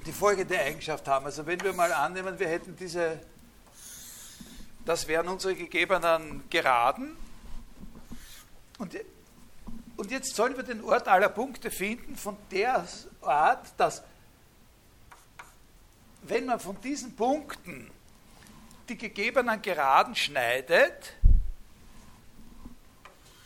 [0.05, 1.25] die folgende Eigenschaft haben.
[1.25, 3.19] Also wenn wir mal annehmen, wir hätten diese,
[4.85, 7.15] das wären unsere gegebenen Geraden.
[8.79, 8.97] Und,
[9.97, 12.87] und jetzt sollen wir den Ort aller Punkte finden von der
[13.21, 14.01] Art, dass
[16.23, 17.91] wenn man von diesen Punkten
[18.87, 21.13] die gegebenen Geraden schneidet,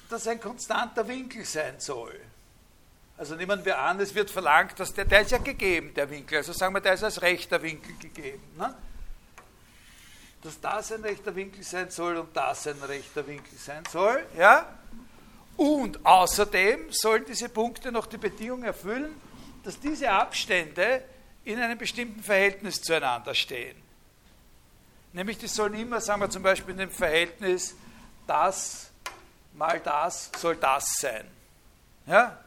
[0.10, 2.20] das ein konstanter Winkel sein soll.
[3.18, 6.39] Also nehmen wir an, es wird verlangt, dass der, der ist ja gegeben, der Winkel.
[6.39, 8.43] Also sagen wir, der ist als rechter Winkel gegeben.
[8.58, 8.74] Ne?
[10.41, 14.26] Dass das ein rechter Winkel sein soll und das ein rechter Winkel sein soll.
[14.38, 14.78] Ja?
[15.56, 19.14] Und außerdem sollen diese Punkte noch die Bedingung erfüllen,
[19.64, 21.04] dass diese Abstände
[21.45, 23.78] in einem bestimmten Verhältnis zueinander stehen.
[25.14, 27.76] Nämlich, die sollen immer, sagen wir zum Beispiel in dem Verhältnis,
[28.26, 28.89] das
[29.54, 31.28] mal das soll das sein.
[32.06, 32.38] Ja?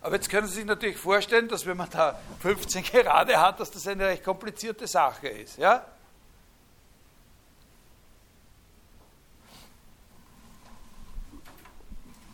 [0.00, 3.70] Aber jetzt können Sie sich natürlich vorstellen, dass wenn man da 15 Gerade hat, dass
[3.70, 5.58] das eine recht komplizierte Sache ist.
[5.58, 5.84] Ja?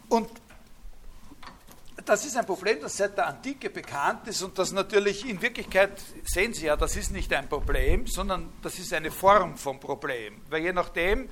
[0.09, 0.29] Und
[2.05, 6.01] das ist ein Problem, das seit der Antike bekannt ist und das natürlich in Wirklichkeit,
[6.25, 10.43] sehen Sie ja, das ist nicht ein Problem, sondern das ist eine Form von Problem.
[10.51, 11.31] Weil je nachdem,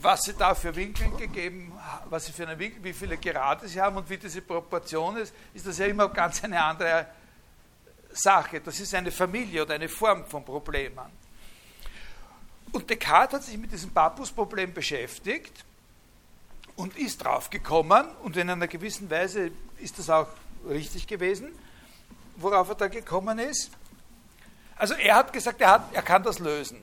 [0.00, 1.72] was Sie da für Winkel gegeben
[2.10, 5.34] was Sie für eine Winkel, wie viele Gerade Sie haben und wie diese Proportion ist,
[5.54, 7.06] ist das ja immer ganz eine andere
[8.12, 8.60] Sache.
[8.60, 10.98] Das ist eine Familie oder eine Form von Problemen.
[12.72, 15.64] Und Descartes hat sich mit diesem Papus-Problem beschäftigt
[16.76, 20.28] und ist draufgekommen, und in einer gewissen Weise ist das auch
[20.68, 21.48] richtig gewesen,
[22.36, 23.70] worauf er da gekommen ist.
[24.76, 26.78] Also er hat gesagt, er, hat, er kann das lösen.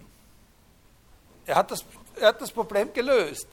[1.46, 1.86] Er hat das,
[2.20, 3.48] er hat das Problem gelöst.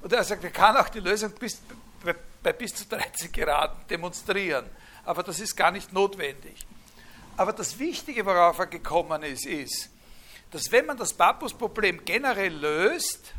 [0.00, 1.60] Und er sagt, er kann auch die Lösung bis,
[2.04, 4.68] bei, bei bis zu 13 Graden demonstrieren.
[5.04, 6.66] Aber das ist gar nicht notwendig.
[7.36, 9.90] Aber das Wichtige, worauf er gekommen ist, ist,
[10.50, 13.32] dass wenn man das Papus-Problem generell löst,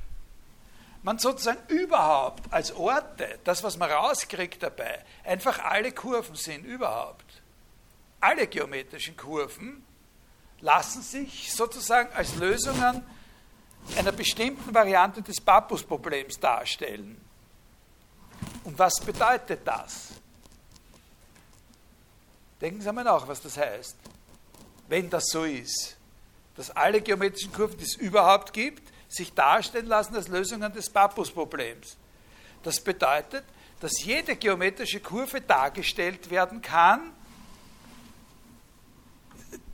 [1.03, 7.25] man sozusagen überhaupt als Orte, das, was man rauskriegt dabei, einfach alle Kurven sind, überhaupt.
[8.21, 9.85] Alle geometrischen Kurven
[10.61, 13.03] lassen sich sozusagen als Lösungen
[13.97, 17.19] einer bestimmten Variante des Papus-Problems darstellen.
[18.63, 20.09] Und was bedeutet das?
[22.61, 23.97] Denken Sie einmal nach, was das heißt.
[24.87, 25.97] Wenn das so ist,
[26.55, 31.97] dass alle geometrischen Kurven, die es überhaupt gibt, sich darstellen lassen als Lösungen des Papus-Problems.
[32.63, 33.43] Das bedeutet,
[33.79, 37.11] dass jede geometrische Kurve dargestellt werden kann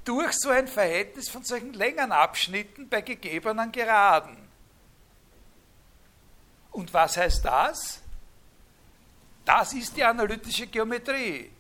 [0.10, 4.36] durch so ein Verhältnis von solchen Längenabschnitten bei gegebenen Geraden.
[6.72, 8.02] Und was heißt das?
[9.46, 11.52] Das ist die analytische Geometrie.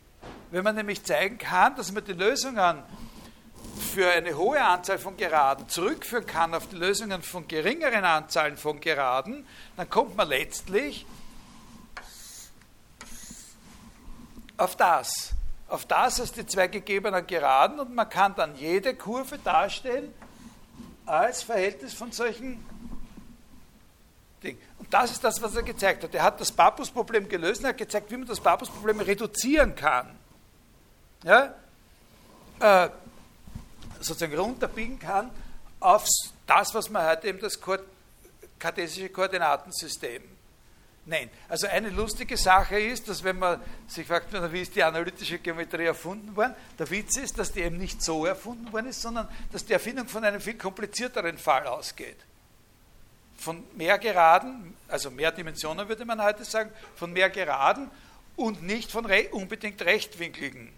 [0.50, 2.82] Wenn man nämlich zeigen kann, dass man die Lösungen
[3.93, 8.80] für eine hohe Anzahl von Geraden zurückführen kann auf die Lösungen von geringeren Anzahlen von
[8.80, 9.45] Geraden,
[9.78, 11.06] dann kommt man letztlich
[14.58, 15.36] auf das.
[15.70, 20.13] Auf das als die zwei gegebenen Geraden und man kann dann jede Kurve darstellen
[21.05, 22.65] als Verhältnis von solchen
[24.43, 24.59] Dingen.
[24.80, 26.15] Und das ist das, was er gezeigt hat.
[26.15, 30.17] Er hat das Papus-Problem gelöst und hat gezeigt, wie man das Papus-Problem reduzieren kann.
[31.24, 31.53] Ja?
[32.59, 32.89] Äh,
[33.99, 35.30] sozusagen runterbiegen kann
[35.80, 36.05] auf
[36.47, 37.59] das, was man heute eben das
[38.57, 40.24] kartesische Koordinatensystem
[41.10, 41.32] nennt.
[41.47, 45.86] Also eine lustige Sache ist, dass wenn man sich fragt, wie ist die analytische Geometrie
[45.86, 49.66] erfunden worden, der Witz ist, dass die eben nicht so erfunden worden ist, sondern dass
[49.66, 52.18] die Erfindung von einem viel komplizierteren Fall ausgeht.
[53.38, 57.89] Von mehr Geraden, also mehr Dimensionen würde man heute sagen, von mehr Geraden
[58.36, 60.72] und nicht von unbedingt rechtwinkligen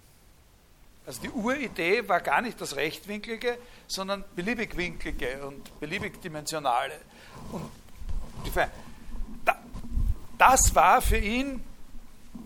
[1.06, 3.58] also die Uridee war gar nicht das rechtwinklige,
[3.88, 6.94] sondern beliebigwinklige und beliebigdimensionale.
[7.52, 7.70] Und
[10.42, 11.64] das war für ihn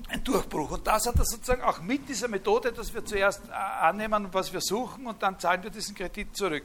[0.09, 0.71] ein Durchbruch.
[0.71, 4.51] Und das hat er sozusagen auch mit dieser Methode, dass wir zuerst äh, annehmen, was
[4.51, 6.63] wir suchen, und dann zahlen wir diesen Kredit zurück.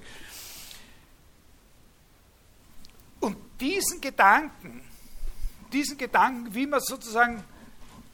[3.21, 4.83] Und diesen Gedanken,
[5.73, 7.45] diesen Gedanken, wie man sozusagen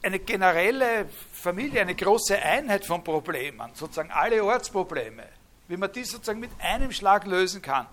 [0.02, 5.26] eine generelle Familie, eine große Einheit von Problemen, sozusagen alle Ortsprobleme,
[5.68, 7.86] wie man die sozusagen mit einem Schlag lösen kann,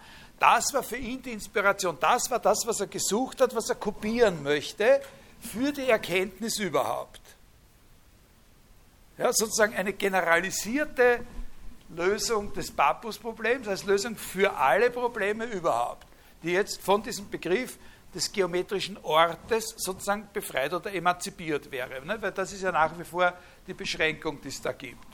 [0.44, 3.76] das war für ihn die Inspiration, das war das, was er gesucht hat, was er
[3.76, 5.00] kopieren möchte
[5.40, 7.22] für die Erkenntnis überhaupt.
[9.18, 11.22] Ja, sozusagen eine generalisierte
[11.96, 16.06] Lösung des Papus-Problems als Lösung für alle Probleme überhaupt,
[16.44, 17.78] die jetzt von diesem Begriff
[18.14, 22.06] des geometrischen Ortes sozusagen befreit oder emanzipiert wäre.
[22.06, 22.22] Ne?
[22.22, 23.32] Weil das ist ja nach wie vor
[23.66, 25.13] die Beschränkung, die es da gibt.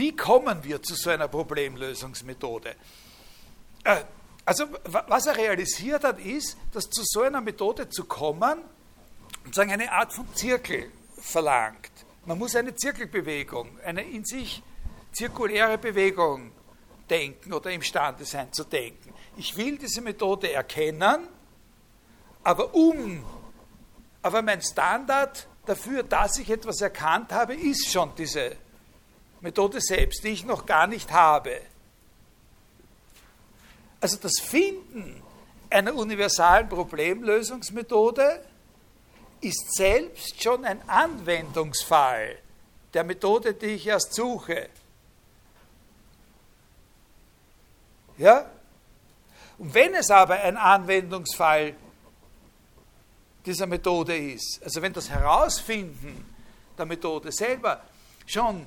[0.00, 2.74] Wie kommen wir zu so einer Problemlösungsmethode?
[3.84, 3.96] Äh,
[4.46, 8.62] also, was er realisiert hat, ist, dass zu so einer Methode zu kommen,
[9.44, 11.90] sozusagen eine Art von Zirkel verlangt.
[12.24, 14.62] Man muss eine Zirkelbewegung, eine in sich
[15.12, 16.52] zirkuläre Bewegung
[17.10, 19.12] denken oder imstande sein zu denken.
[19.36, 21.28] Ich will diese Methode erkennen,
[22.42, 23.22] aber um,
[24.22, 28.56] aber mein Standard dafür, dass ich etwas erkannt habe, ist schon diese
[29.40, 31.60] Methode selbst, die ich noch gar nicht habe.
[34.00, 35.22] Also das Finden
[35.68, 38.44] einer universalen Problemlösungsmethode
[39.40, 42.38] ist selbst schon ein Anwendungsfall
[42.92, 44.68] der Methode, die ich erst suche.
[48.18, 48.50] Ja?
[49.58, 51.74] Und wenn es aber ein Anwendungsfall
[53.46, 56.34] dieser Methode ist, also wenn das Herausfinden
[56.76, 57.82] der Methode selber
[58.26, 58.66] schon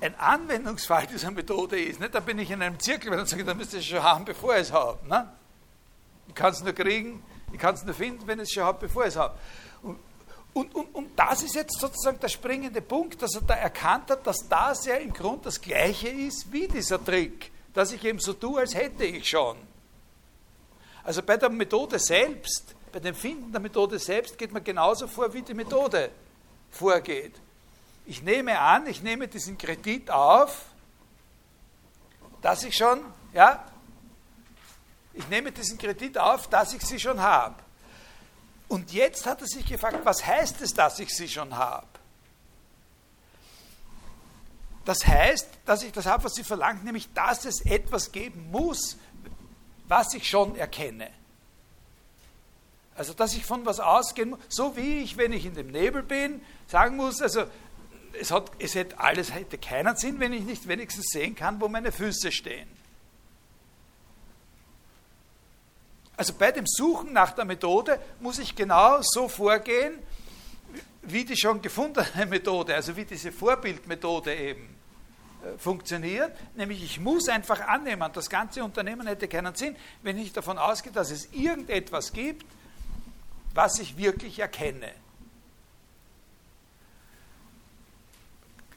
[0.00, 3.44] ein Anwendungsfall dieser Methode ist, nicht, dann bin ich in einem Zirkel, wenn ich sage,
[3.44, 5.06] dann müsste ich es schon haben, bevor ich es habe.
[5.08, 5.32] Ne?
[6.28, 7.22] Ich kann es nur kriegen,
[7.52, 9.38] ich kann es nur finden, wenn ich es schon habe, bevor ich es habe.
[9.82, 9.98] Und,
[10.52, 14.26] und, und, und das ist jetzt sozusagen der springende Punkt, dass er da erkannt hat,
[14.26, 18.34] dass das ja im Grunde das Gleiche ist wie dieser Trick, dass ich eben so
[18.34, 19.56] tue, als hätte ich schon.
[21.04, 25.32] Also bei der Methode selbst, bei dem Finden der Methode selbst geht man genauso vor,
[25.32, 26.10] wie die Methode
[26.70, 27.34] vorgeht.
[28.06, 30.66] Ich nehme an, ich nehme diesen Kredit auf,
[32.40, 33.00] dass ich schon,
[33.32, 33.64] ja,
[35.12, 37.56] ich nehme diesen Kredit auf, dass ich sie schon habe.
[38.68, 41.86] Und jetzt hat er sich gefragt, was heißt es, dass ich sie schon habe?
[44.84, 48.96] Das heißt, dass ich das habe, was sie verlangt, nämlich, dass es etwas geben muss,
[49.88, 51.10] was ich schon erkenne.
[52.94, 56.02] Also, dass ich von was ausgehen muss, so wie ich, wenn ich in dem Nebel
[56.02, 57.46] bin, sagen muss, also,
[58.20, 61.68] es, hat, es hätte alles hätte keinen Sinn, wenn ich nicht wenigstens sehen kann, wo
[61.68, 62.68] meine Füße stehen.
[66.16, 69.98] Also bei dem Suchen nach der Methode muss ich genau so vorgehen,
[71.02, 74.76] wie die schon gefundene Methode, also wie diese Vorbildmethode eben
[75.44, 76.32] äh, funktioniert.
[76.56, 80.92] Nämlich ich muss einfach annehmen, das ganze Unternehmen hätte keinen Sinn, wenn ich davon ausgehe,
[80.92, 82.46] dass es irgendetwas gibt,
[83.54, 84.92] was ich wirklich erkenne.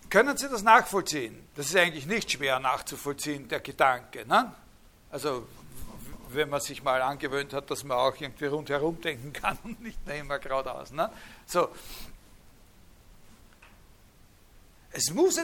[0.10, 1.48] Können Sie das nachvollziehen?
[1.56, 4.26] Das ist eigentlich nicht schwer nachzuvollziehen, der Gedanke.
[4.28, 4.54] Ne?
[5.12, 5.48] Also
[6.32, 10.00] wenn man sich mal angewöhnt hat, dass man auch irgendwie rundherum denken kann und nicht
[10.08, 10.92] immer geradeaus.
[10.92, 11.10] Ne?
[11.46, 11.70] So.
[14.92, 15.40] Es muss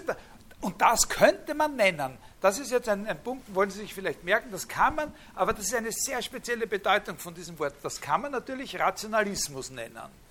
[0.62, 2.18] und das könnte man nennen.
[2.42, 5.54] Das ist jetzt ein, ein Punkt, wollen Sie sich vielleicht merken, das kann man, aber
[5.54, 7.76] das ist eine sehr spezielle Bedeutung von diesem Wort.
[7.84, 10.25] Das kann man natürlich Rationalismus nennen.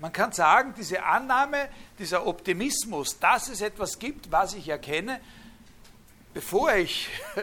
[0.00, 1.68] Man kann sagen, diese Annahme,
[1.98, 5.20] dieser Optimismus, dass es etwas gibt, was ich erkenne,
[6.32, 7.42] bevor ich äh,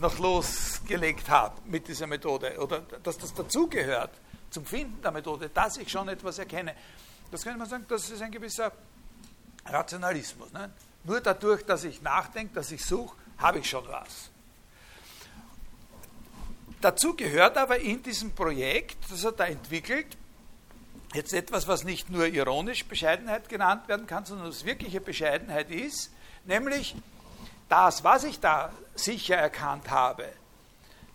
[0.00, 4.10] noch losgelegt habe mit dieser Methode oder dass das dazugehört
[4.50, 6.74] zum Finden der Methode, dass ich schon etwas erkenne.
[7.30, 8.72] Das könnte man sagen, das ist ein gewisser
[9.66, 10.52] Rationalismus.
[10.52, 10.70] Ne?
[11.04, 14.30] Nur dadurch, dass ich nachdenke, dass ich suche, habe ich schon was.
[16.80, 20.16] Dazu gehört aber in diesem Projekt, das er da entwickelt,
[21.14, 26.10] jetzt etwas, was nicht nur ironisch Bescheidenheit genannt werden kann, sondern was wirkliche Bescheidenheit ist,
[26.44, 26.94] nämlich
[27.68, 30.28] das, was ich da sicher erkannt habe,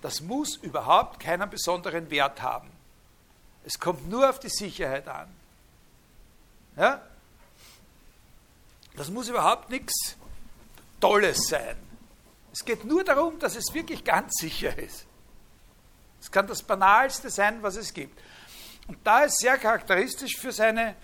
[0.01, 2.69] das muss überhaupt keinen besonderen Wert haben.
[3.65, 5.29] Es kommt nur auf die Sicherheit an.
[6.75, 7.01] Ja?
[8.95, 10.17] Das muss überhaupt nichts
[10.99, 11.77] Tolles sein.
[12.51, 15.05] Es geht nur darum, dass es wirklich ganz sicher ist.
[16.21, 18.19] Es kann das Banalste sein, was es gibt.
[18.87, 20.95] Und da ist sehr charakteristisch für seine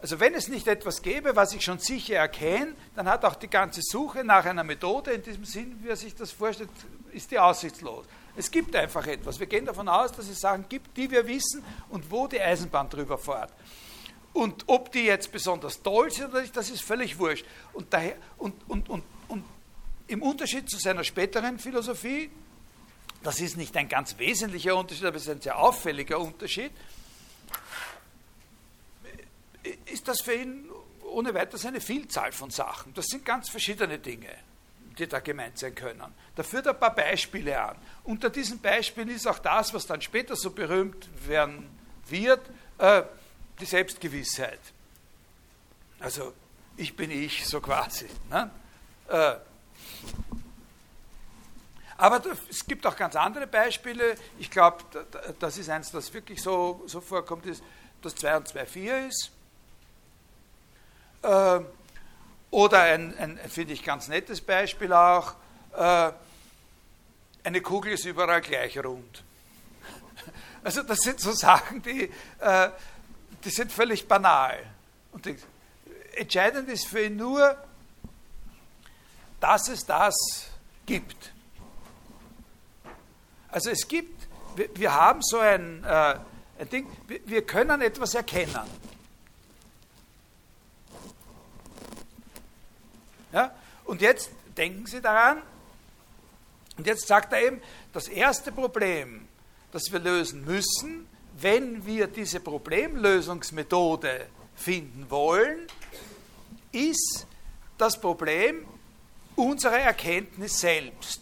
[0.00, 3.48] also wenn es nicht etwas gäbe, was ich schon sicher erkenne, dann hat auch die
[3.48, 6.70] ganze Suche nach einer Methode in diesem Sinn, wie er sich das vorstellt,
[7.12, 8.06] ist die aussichtslos.
[8.36, 9.40] Es gibt einfach etwas.
[9.40, 12.88] Wir gehen davon aus, dass es Sachen gibt, die wir wissen und wo die Eisenbahn
[12.88, 13.52] drüber fährt.
[14.32, 17.44] Und ob die jetzt besonders toll sind oder nicht, das ist völlig wurscht.
[17.72, 19.44] Und, daher, und, und, und, und
[20.06, 22.30] im Unterschied zu seiner späteren Philosophie,
[23.22, 26.72] das ist nicht ein ganz wesentlicher Unterschied, aber es ist ein sehr auffälliger Unterschied,
[29.86, 30.68] ist das für ihn
[31.10, 32.94] ohne weiteres eine Vielzahl von Sachen.
[32.94, 34.34] Das sind ganz verschiedene Dinge,
[34.98, 36.02] die da gemeint sein können.
[36.34, 37.76] Da führt er ein paar Beispiele an.
[38.04, 41.68] Unter diesen Beispielen ist auch das, was dann später so berühmt werden
[42.06, 42.40] wird,
[42.78, 43.02] äh,
[43.60, 44.60] die Selbstgewissheit.
[45.98, 46.32] Also
[46.76, 48.06] ich bin ich, so quasi.
[48.30, 48.50] Ne?
[49.08, 49.34] Äh,
[51.98, 54.14] aber es gibt auch ganz andere Beispiele.
[54.38, 54.84] Ich glaube,
[55.40, 57.62] das ist eins, das wirklich so, so vorkommt, ist,
[58.00, 59.30] dass 2 und 2 4 ist.
[61.22, 61.60] Äh,
[62.52, 65.34] oder ein, ein finde ich, ganz nettes Beispiel auch,
[65.76, 66.12] äh,
[67.42, 69.24] eine Kugel ist überall gleich rund.
[70.62, 72.70] Also das sind so Sachen, die, äh,
[73.44, 74.58] die sind völlig banal.
[75.12, 75.36] Und die,
[76.16, 77.56] entscheidend ist für ihn nur,
[79.40, 80.14] dass es das
[80.84, 81.32] gibt.
[83.50, 84.26] Also es gibt,
[84.74, 86.16] wir, haben so ein, äh,
[86.58, 88.58] ein Ding, wir, wir können etwas erkennen.
[93.32, 93.54] Ja?
[93.84, 95.42] Und jetzt denken Sie daran,
[96.78, 97.60] Und jetzt sagt er eben,
[97.92, 99.26] das erste Problem,
[99.72, 101.08] das wir lösen müssen,
[101.40, 105.66] wenn wir diese Problemlösungsmethode finden wollen,
[106.72, 107.26] ist
[107.76, 108.66] das Problem
[109.34, 111.20] unserer Erkenntnis selbst.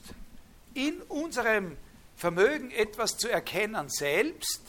[0.74, 1.76] In unserem
[2.16, 4.62] Vermögen etwas zu erkennen selbst,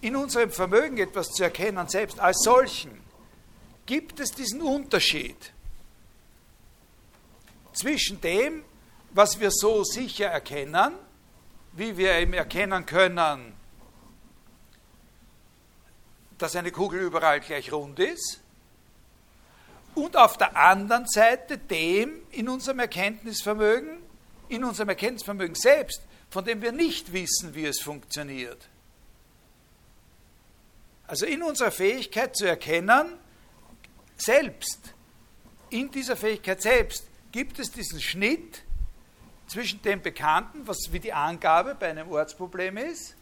[0.00, 3.00] in unserem Vermögen etwas zu erkennen selbst als solchen,
[3.86, 5.52] gibt es diesen Unterschied
[7.72, 8.64] zwischen dem,
[9.10, 10.94] was wir so sicher erkennen,
[11.72, 13.54] wie wir eben erkennen können,
[16.36, 18.40] dass eine Kugel überall gleich rund ist,
[19.94, 23.98] und auf der anderen Seite dem in unserem Erkenntnisvermögen,
[24.48, 28.68] in unserem Erkenntnisvermögen selbst, von dem wir nicht wissen, wie es funktioniert.
[31.06, 33.14] Also in unserer Fähigkeit zu erkennen,
[34.16, 34.92] selbst,
[35.70, 38.62] in dieser Fähigkeit selbst gibt es diesen Schnitt
[39.46, 43.16] zwischen dem Bekannten, was wie die Angabe bei einem Ortsproblem ist,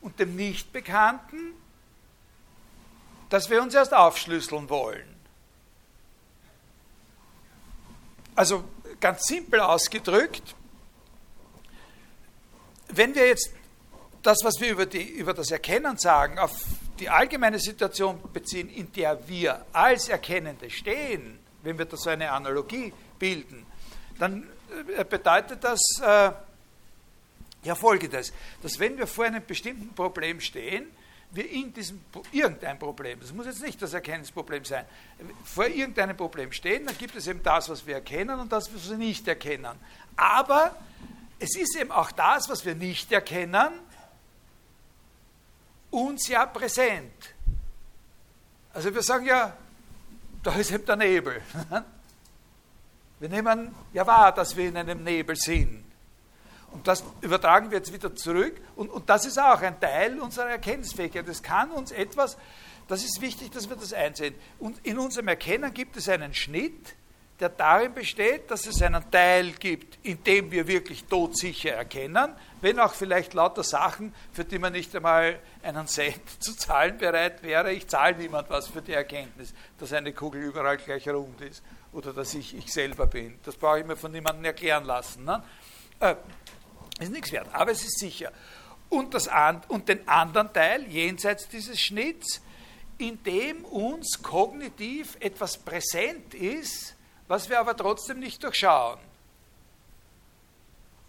[0.00, 1.54] und dem Nichtbekannten,
[3.28, 5.16] das wir uns erst aufschlüsseln wollen.
[8.36, 8.64] Also
[9.00, 10.54] ganz simpel ausgedrückt,
[12.88, 13.50] wenn wir jetzt
[14.22, 16.52] das, was wir über, die, über das Erkennen sagen, auf
[16.98, 22.30] die allgemeine Situation beziehen, in der wir als Erkennende stehen, wenn wir da so eine
[22.32, 23.66] Analogie bilden,
[24.18, 24.48] dann
[24.96, 26.32] äh, bedeutet das äh,
[27.62, 28.32] ja folgendes,
[28.62, 30.86] dass wenn wir vor einem bestimmten Problem stehen,
[31.32, 32.00] wir in diesem
[32.32, 34.84] irgendein Problem, das muss jetzt nicht das Erkennungsproblem sein,
[35.44, 38.88] vor irgendeinem Problem stehen, dann gibt es eben das, was wir erkennen und das, was
[38.88, 39.76] wir nicht erkennen.
[40.16, 40.76] Aber
[41.38, 43.72] es ist eben auch das, was wir nicht erkennen,
[45.90, 47.34] uns ja präsent.
[48.72, 49.56] Also wir sagen ja,
[50.42, 51.42] da ist eben der Nebel.
[53.18, 55.85] Wir nehmen ja wahr, dass wir in einem Nebel sind.
[56.76, 58.60] Und das übertragen wir jetzt wieder zurück.
[58.76, 61.26] Und, und das ist auch ein Teil unserer Erkenntnisfähigkeit.
[61.26, 62.36] Das kann uns etwas,
[62.86, 64.34] das ist wichtig, dass wir das einsehen.
[64.58, 66.94] Und in unserem Erkennen gibt es einen Schnitt,
[67.40, 72.78] der darin besteht, dass es einen Teil gibt, in dem wir wirklich todsicher erkennen, wenn
[72.78, 77.72] auch vielleicht lauter Sachen, für die man nicht einmal einen Cent zu zahlen bereit wäre.
[77.72, 81.62] Ich zahle niemand was für die Erkenntnis, dass eine Kugel überall gleich rund ist
[81.92, 83.38] oder dass ich ich selber bin.
[83.44, 85.24] Das brauche ich mir von niemandem erklären lassen.
[85.24, 85.42] Ne?
[86.00, 86.16] Äh,
[86.98, 88.32] ist nichts wert, aber es ist sicher.
[88.88, 89.28] Und, das,
[89.68, 92.40] und den anderen Teil, jenseits dieses Schnitts,
[92.98, 96.94] in dem uns kognitiv etwas präsent ist,
[97.28, 98.98] was wir aber trotzdem nicht durchschauen.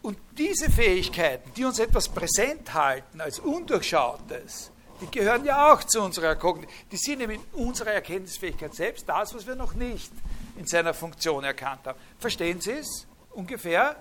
[0.01, 4.71] Und diese Fähigkeiten, die uns etwas präsent halten als Undurchschautes,
[5.01, 6.73] die gehören ja auch zu unserer Kognition.
[6.91, 10.11] Die sind eben in unserer Erkenntnisfähigkeit selbst das, was wir noch nicht
[10.57, 11.99] in seiner Funktion erkannt haben.
[12.19, 13.95] Verstehen Sie es ungefähr,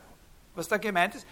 [0.55, 1.27] was da gemeint ist?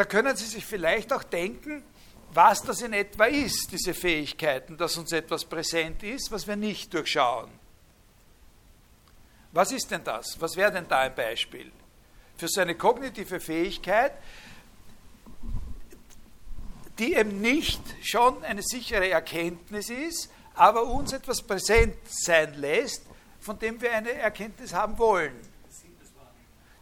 [0.00, 1.84] Da können Sie sich vielleicht auch denken,
[2.32, 6.94] was das in etwa ist, diese Fähigkeiten, dass uns etwas präsent ist, was wir nicht
[6.94, 7.50] durchschauen.
[9.52, 10.40] Was ist denn das?
[10.40, 11.70] Was wäre denn da ein Beispiel?
[12.38, 14.12] Für so eine kognitive Fähigkeit,
[16.98, 23.04] die eben nicht schon eine sichere Erkenntnis ist, aber uns etwas präsent sein lässt,
[23.38, 25.38] von dem wir eine Erkenntnis haben wollen.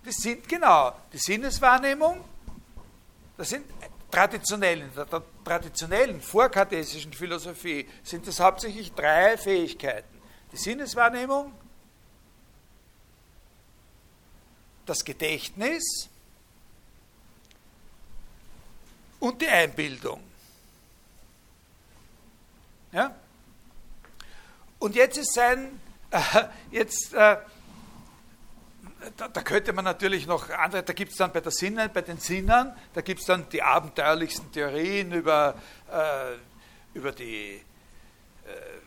[0.04, 2.22] Das sind genau die Sinneswahrnehmung,
[3.38, 3.64] das sind
[4.10, 10.20] traditionell, in der traditionellen vorkartesischen Philosophie sind das hauptsächlich drei Fähigkeiten.
[10.52, 11.52] Die Sinneswahrnehmung,
[14.84, 16.08] das Gedächtnis
[19.20, 20.20] und die Einbildung.
[22.90, 23.14] Ja?
[24.80, 25.80] Und jetzt ist sein,
[26.10, 26.18] äh,
[26.72, 27.36] jetzt äh,
[29.16, 32.02] da, da, könnte man natürlich noch andere, da gibt es dann bei der Sinnen, bei
[32.02, 35.54] den Sinnen, da gibt es dann die abenteuerlichsten Theorien über,
[35.90, 37.62] äh, über die
[38.44, 38.78] äh,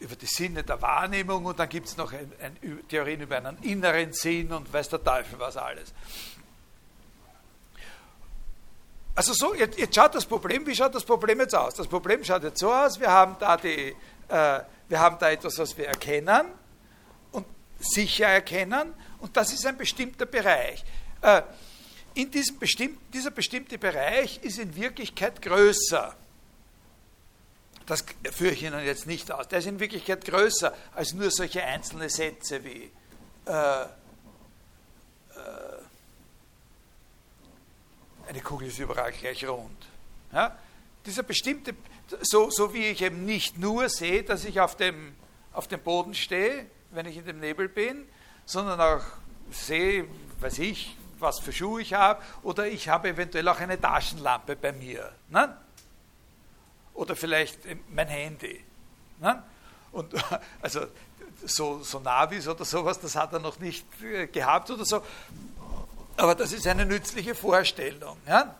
[0.00, 3.58] über die Sinne der Wahrnehmung und dann gibt es noch ein, ein, Theorien über einen
[3.62, 5.92] inneren Sinn und weiß der Teufel was alles.
[9.14, 11.74] Also so, jetzt, jetzt, schaut das Problem, wie schaut das Problem jetzt aus?
[11.74, 13.96] Das Problem schaut jetzt so aus, wir haben da, die,
[14.28, 16.46] äh, wir haben da etwas, was wir erkennen
[17.32, 17.44] und
[17.80, 20.84] sicher erkennen und das ist ein bestimmter Bereich.
[21.22, 21.42] Äh,
[22.14, 26.16] in diesem bestimmten, dieser bestimmte Bereich ist in Wirklichkeit größer.
[27.86, 29.48] Das führe ich Ihnen jetzt nicht aus.
[29.48, 32.90] Der ist in Wirklichkeit größer als nur solche einzelne Sätze wie
[33.46, 33.86] äh, äh,
[38.28, 39.86] eine Kugel ist überall gleich rund.
[40.32, 40.58] Ja?
[41.06, 41.74] Dieser bestimmte,
[42.20, 45.14] so, so wie ich eben nicht nur sehe, dass ich auf dem,
[45.52, 48.06] auf dem Boden stehe, wenn ich in dem Nebel bin,
[48.48, 49.02] sondern auch
[49.50, 50.06] sehe,
[50.40, 54.72] weiß ich, was für Schuhe ich habe, oder ich habe eventuell auch eine Taschenlampe bei
[54.72, 55.12] mir.
[55.28, 55.54] Ne?
[56.94, 57.58] Oder vielleicht
[57.90, 58.64] mein Handy.
[59.20, 59.42] Ne?
[59.92, 60.14] Und
[60.62, 60.86] also
[61.44, 65.02] so, so Navis oder sowas, das hat er noch nicht äh, gehabt oder so.
[66.16, 68.16] Aber das ist eine nützliche Vorstellung.
[68.26, 68.54] Ja?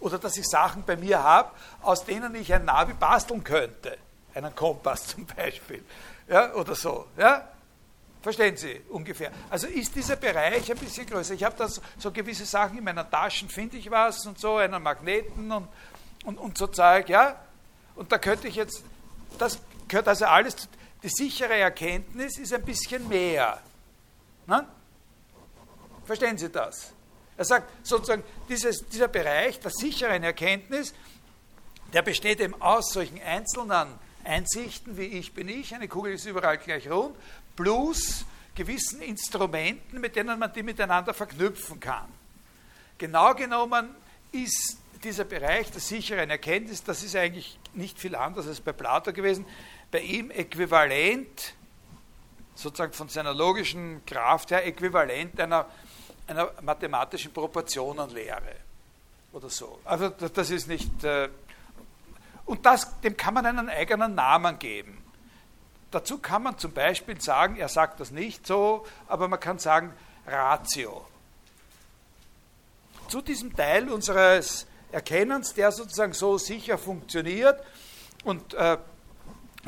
[0.00, 3.96] Oder dass ich Sachen bei mir habe, aus denen ich ein Navi basteln könnte.
[4.34, 5.82] Einen Kompass zum Beispiel.
[6.28, 6.52] Ja?
[6.52, 7.06] Oder so.
[7.16, 7.48] Ja?
[8.22, 9.32] Verstehen Sie ungefähr?
[9.48, 11.34] Also ist dieser Bereich ein bisschen größer.
[11.34, 14.82] Ich habe da so, gewisse Sachen in meiner Taschen, finde ich was und so, einen
[14.82, 15.68] Magneten und,
[16.24, 17.40] und, und so Zeug, ja.
[17.96, 18.84] Und da könnte ich jetzt,
[19.38, 19.58] das
[19.88, 20.68] gehört also alles,
[21.02, 23.58] die sichere Erkenntnis ist ein bisschen mehr.
[24.46, 24.66] Ne?
[26.04, 26.92] Verstehen Sie das?
[27.38, 30.92] Er sagt sozusagen, dieses, dieser Bereich der sicheren Erkenntnis,
[31.94, 36.58] der besteht eben aus solchen einzelnen Einsichten wie ich bin ich, eine Kugel ist überall
[36.58, 37.16] gleich rund,
[37.60, 42.08] plus gewissen Instrumenten, mit denen man die miteinander verknüpfen kann.
[42.98, 43.94] Genau genommen
[44.32, 49.12] ist dieser Bereich der sicheren Erkenntnis, das ist eigentlich nicht viel anders als bei Plato
[49.12, 49.46] gewesen,
[49.90, 51.54] bei ihm äquivalent,
[52.54, 55.66] sozusagen von seiner logischen Kraft her, äquivalent einer
[56.30, 58.56] einer mathematischen Proportionenlehre
[59.32, 59.80] oder so.
[59.84, 61.04] Also das ist nicht.
[61.04, 61.28] Äh,
[62.46, 64.99] und das, dem kann man einen eigenen Namen geben.
[65.90, 69.92] Dazu kann man zum Beispiel sagen, er sagt das nicht so, aber man kann sagen
[70.26, 71.06] Ratio.
[73.08, 77.60] Zu diesem Teil unseres Erkennens, der sozusagen so sicher funktioniert
[78.24, 78.78] und, äh,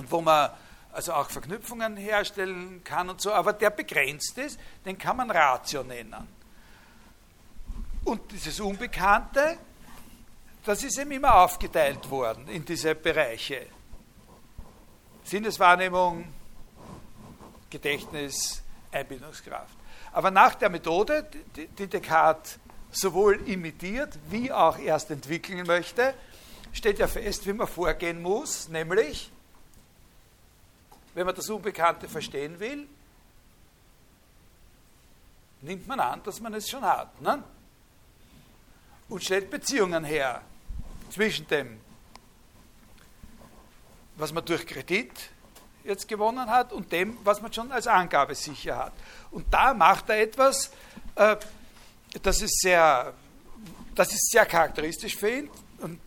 [0.09, 0.51] wo man
[0.93, 5.83] also auch Verknüpfungen herstellen kann und so, aber der begrenzt ist, den kann man Ratio
[5.83, 6.29] nennen.
[8.05, 9.59] Und dieses Unbekannte,
[10.65, 13.67] das ist eben immer aufgeteilt worden in diese Bereiche.
[15.33, 16.27] Sinneswahrnehmung,
[17.71, 19.75] Gedächtnis, Einbildungskraft.
[20.13, 21.27] Aber nach der Methode,
[21.57, 22.59] die Descartes
[22.91, 26.13] sowohl imitiert wie auch erst entwickeln möchte,
[26.75, 29.33] steht ja fest, wie man vorgehen muss, nämlich,
[31.15, 32.87] wenn man das Unbekannte verstehen will,
[35.63, 37.19] nimmt man an, dass man es schon hat.
[37.23, 37.43] Ne?
[39.09, 40.43] und stellt Beziehungen her
[41.11, 41.81] zwischen dem,
[44.23, 45.11] was man durch Kredit
[45.83, 48.93] jetzt gewonnen hat und dem, was man schon als Angabe sicher hat.
[49.33, 50.71] Und da macht er etwas,
[51.17, 51.37] äh,
[52.23, 53.13] das ist sehr,
[53.95, 55.99] das ist sehr charakteristisch für ihn und,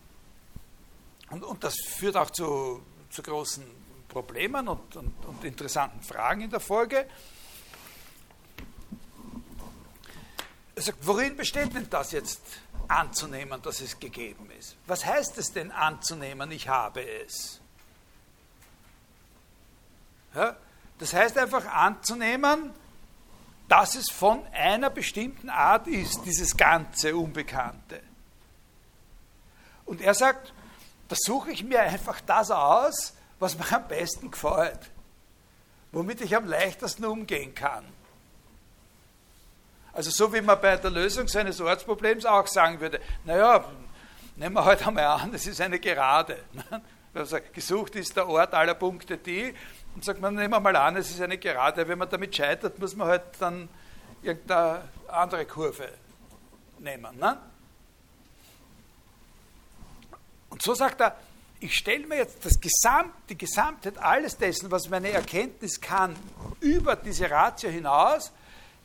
[1.30, 3.64] und, und das führt auch zu, zu großen
[4.08, 7.06] Problemen und, und, und interessanten Fragen in der Folge.
[10.74, 12.40] Er sagt, worin besteht denn das jetzt?
[12.88, 14.76] anzunehmen, dass es gegeben ist.
[14.86, 17.60] Was heißt es denn anzunehmen, ich habe es?
[20.36, 20.54] Ja,
[20.98, 22.70] das heißt einfach anzunehmen,
[23.68, 28.02] dass es von einer bestimmten Art ist, dieses ganze Unbekannte.
[29.86, 30.52] Und er sagt,
[31.08, 34.90] da suche ich mir einfach das aus, was mir am besten gefällt,
[35.90, 37.86] womit ich am leichtesten umgehen kann.
[39.94, 43.64] Also so wie man bei der Lösung seines Ortsproblems auch sagen würde, naja,
[44.36, 46.44] nehmen wir heute einmal an, das ist eine Gerade.
[47.16, 49.54] Also gesucht ist der Ort aller Punkte die
[49.96, 51.88] und sagt man, nehmen wir mal an, es ist eine Gerade.
[51.88, 53.68] Wenn man damit scheitert, muss man halt dann
[54.22, 55.88] irgendeine andere Kurve
[56.78, 57.18] nehmen.
[57.18, 57.36] Ne?
[60.50, 61.16] Und so sagt er,
[61.58, 66.14] ich stelle mir jetzt das Gesamt, die Gesamtheit alles dessen, was meine Erkenntnis kann,
[66.60, 68.30] über diese Ratio hinaus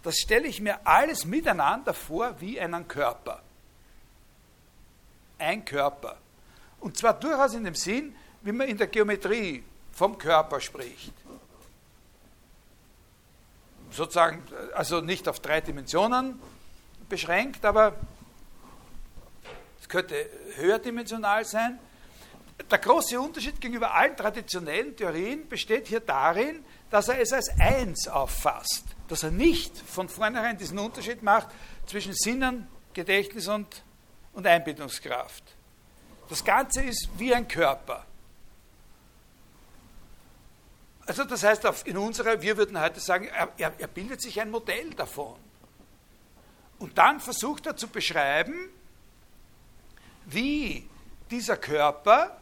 [0.03, 3.41] das stelle ich mir alles miteinander vor wie einen Körper.
[5.37, 6.17] Ein Körper.
[6.79, 11.13] Und zwar durchaus in dem Sinn, wie man in der Geometrie vom Körper spricht.
[13.91, 16.39] Sozusagen, also nicht auf drei Dimensionen
[17.09, 17.95] beschränkt, aber
[19.81, 20.15] es könnte
[20.55, 21.77] höherdimensional sein.
[22.69, 28.07] Der große Unterschied gegenüber allen traditionellen Theorien besteht hier darin, dass er es als eins
[28.07, 31.49] auffasst dass er nicht von vornherein diesen Unterschied macht
[31.85, 33.83] zwischen Sinnen, Gedächtnis und,
[34.31, 35.43] und Einbildungskraft.
[36.29, 38.05] Das Ganze ist wie ein Körper.
[41.11, 44.91] Also das heißt, in unserer, wir würden heute sagen, er, er bildet sich ein Modell
[44.91, 45.35] davon.
[46.79, 48.69] Und dann versucht er zu beschreiben,
[50.27, 50.87] wie
[51.29, 52.37] dieser Körper,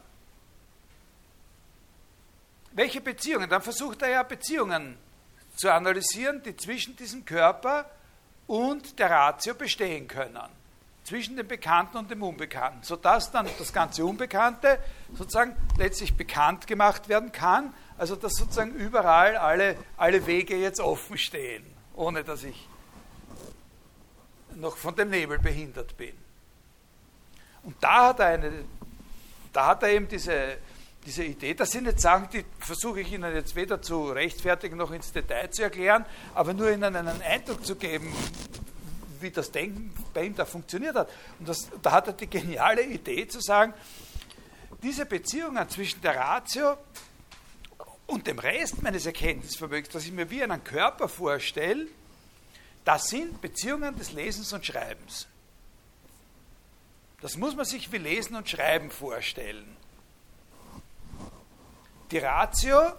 [2.74, 5.00] welche Beziehungen, dann versucht er ja Beziehungen
[5.56, 7.90] zu analysieren, die zwischen diesem Körper
[8.46, 10.48] und der Ratio bestehen können.
[11.06, 14.78] Zwischen dem Bekannten und dem Unbekannten, sodass dann das ganze Unbekannte
[15.16, 21.18] sozusagen letztlich bekannt gemacht werden kann, also dass sozusagen überall alle, alle Wege jetzt offen
[21.18, 22.68] stehen, ohne dass ich
[24.56, 26.16] noch von dem Nebel behindert bin.
[27.64, 28.64] Und da hat er, eine,
[29.52, 30.58] da hat er eben diese,
[31.06, 34.92] diese Idee, das sind jetzt Sachen, die versuche ich Ihnen jetzt weder zu rechtfertigen noch
[34.92, 38.14] ins Detail zu erklären, aber nur Ihnen einen Eindruck zu geben,
[39.20, 41.10] wie das Denken bei ihm da funktioniert hat.
[41.38, 43.74] Und das, da hat er die geniale Idee zu sagen,
[44.82, 46.78] diese Beziehungen zwischen der Ratio
[48.10, 51.88] und dem Rest meines Erkenntnisvermögens, das ich mir wie einen Körper vorstelle,
[52.84, 55.28] das sind Beziehungen des Lesens und Schreibens.
[57.22, 59.78] Das muss man sich wie Lesen und Schreiben vorstellen.
[62.10, 62.94] Die Ratio,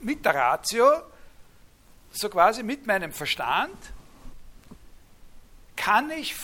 [0.00, 1.02] mit der Ratio,
[2.10, 3.76] so quasi mit meinem Verstand,
[5.76, 6.34] kann ich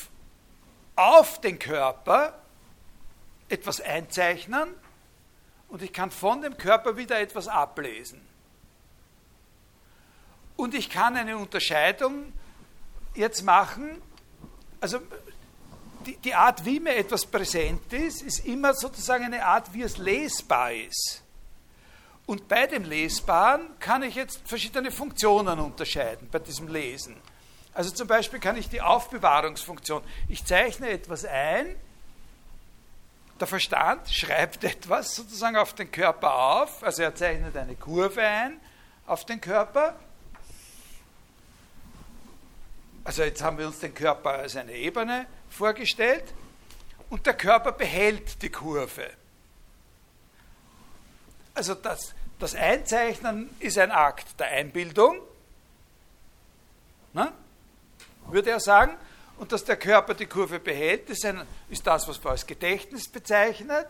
[0.95, 2.41] auf den Körper
[3.49, 4.69] etwas einzeichnen
[5.69, 8.21] und ich kann von dem Körper wieder etwas ablesen.
[10.57, 12.33] Und ich kann eine Unterscheidung
[13.15, 14.03] jetzt machen,
[14.81, 14.99] also
[16.07, 19.99] die, die Art, wie mir etwas präsent ist, ist immer sozusagen eine Art, wie es
[19.99, 21.23] lesbar ist.
[22.27, 27.17] Und bei dem Lesbaren kann ich jetzt verschiedene Funktionen unterscheiden bei diesem Lesen.
[27.73, 31.77] Also zum Beispiel kann ich die Aufbewahrungsfunktion, ich zeichne etwas ein,
[33.41, 38.61] der Verstand schreibt etwas sozusagen auf den Körper auf, also er zeichnet eine Kurve ein
[39.07, 39.95] auf den Körper
[43.09, 46.25] also jetzt haben wir uns den Körper als eine Ebene vorgestellt
[47.09, 49.09] und der Körper behält die Kurve.
[51.55, 55.23] Also das, das Einzeichnen ist ein Akt der Einbildung,
[57.15, 57.33] ne?
[58.27, 58.95] würde er sagen.
[59.39, 63.09] Und dass der Körper die Kurve behält, ist, ein, ist das, was man als Gedächtnis
[63.09, 63.87] bezeichnet.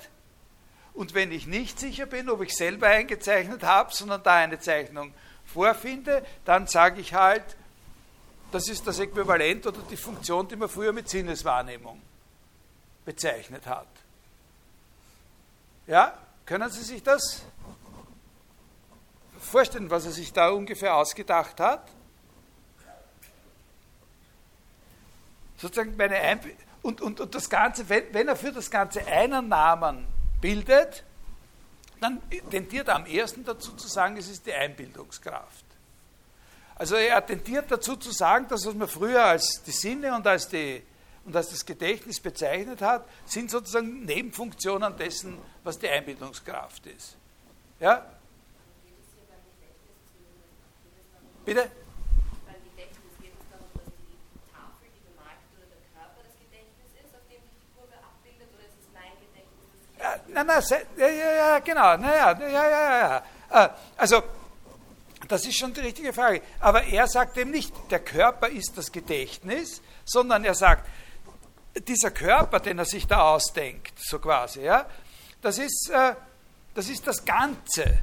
[0.92, 5.14] Und wenn ich nicht sicher bin, ob ich selber eingezeichnet habe, sondern da eine Zeichnung
[5.46, 7.56] vorfinde, dann sage ich halt,
[8.52, 12.00] das ist das Äquivalent oder die Funktion, die man früher mit Sinneswahrnehmung
[13.04, 13.88] bezeichnet hat.
[15.86, 17.42] Ja, können Sie sich das
[19.40, 21.88] vorstellen, was er sich da ungefähr ausgedacht hat?
[25.58, 26.44] Sozusagen meine Einb
[26.82, 30.06] und, und, und das Ganze, wenn, wenn er für das Ganze einen Namen
[30.40, 31.04] bildet,
[32.00, 35.64] dann tendiert er am ersten dazu zu sagen, es ist die Einbildungskraft.
[36.76, 40.48] Also er tendiert dazu zu sagen, dass was man früher als die Sinne und als,
[40.48, 40.80] die,
[41.24, 47.16] und als das Gedächtnis bezeichnet hat, sind sozusagen Nebenfunktionen dessen, was die Einbildungskraft ist.
[47.80, 48.06] Ja?
[51.44, 51.68] Bitte?
[59.98, 60.62] Ja, nein, nein,
[60.96, 63.64] ja, ja, ja, genau, naja, ja, ja, ja.
[63.64, 64.22] Äh, also,
[65.26, 66.40] das ist schon die richtige Frage.
[66.60, 70.88] Aber er sagt eben nicht, der Körper ist das Gedächtnis, sondern er sagt,
[71.86, 74.86] dieser Körper, den er sich da ausdenkt, so quasi, ja,
[75.42, 76.14] das ist, äh,
[76.74, 77.98] das, ist das Ganze.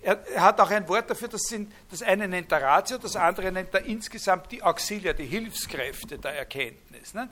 [0.00, 3.16] Er, er, hat auch ein Wort dafür, das, sind, das eine nennt er Ratio, das
[3.16, 7.14] andere nennt er insgesamt die Auxilia, die Hilfskräfte der Erkenntnis.
[7.14, 7.28] Ne?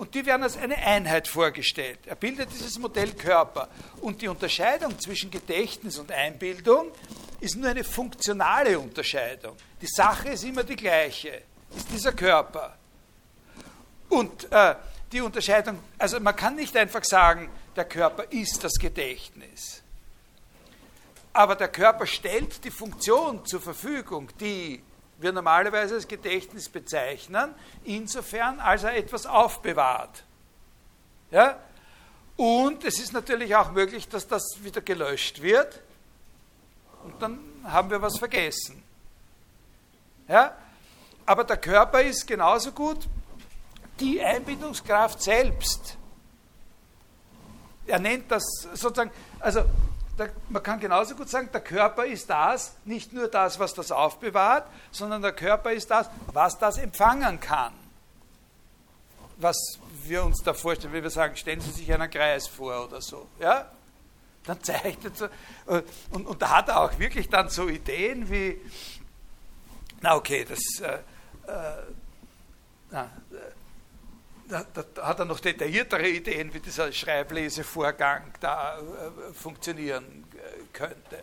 [0.00, 1.98] Und die werden als eine Einheit vorgestellt.
[2.06, 3.68] Er bildet dieses Modell Körper.
[4.00, 6.90] Und die Unterscheidung zwischen Gedächtnis und Einbildung
[7.38, 9.54] ist nur eine funktionale Unterscheidung.
[9.78, 11.42] Die Sache ist immer die gleiche,
[11.76, 12.78] ist dieser Körper.
[14.08, 14.74] Und äh,
[15.12, 19.82] die Unterscheidung, also man kann nicht einfach sagen, der Körper ist das Gedächtnis.
[21.34, 24.82] Aber der Körper stellt die Funktion zur Verfügung, die
[25.20, 27.54] wir normalerweise als Gedächtnis bezeichnen,
[27.84, 30.24] insofern als er etwas aufbewahrt.
[31.30, 31.58] Ja?
[32.36, 35.80] Und es ist natürlich auch möglich, dass das wieder gelöscht wird
[37.04, 38.82] und dann haben wir was vergessen.
[40.28, 40.56] Ja?
[41.26, 43.06] Aber der Körper ist genauso gut
[44.00, 45.96] die Einbindungskraft selbst.
[47.86, 48.44] Er nennt das
[48.74, 49.64] sozusagen, also
[50.20, 53.90] der, man kann genauso gut sagen, der Körper ist das, nicht nur das, was das
[53.90, 57.72] aufbewahrt, sondern der Körper ist das, was das empfangen kann.
[59.38, 59.56] Was
[60.04, 63.26] wir uns da vorstellen, wenn wir sagen, stellen Sie sich einen Kreis vor oder so.
[63.40, 63.70] Ja?
[64.44, 65.26] Dann zeichnet so,
[65.66, 68.60] äh, und, und da hat er auch wirklich dann so Ideen wie,
[70.02, 70.94] na okay, das, äh,
[71.50, 71.82] äh,
[72.90, 73.10] na,
[74.50, 81.22] da, da, hat er noch detailliertere Ideen, wie dieser Schreiblesevorgang da äh, funktionieren äh, könnte.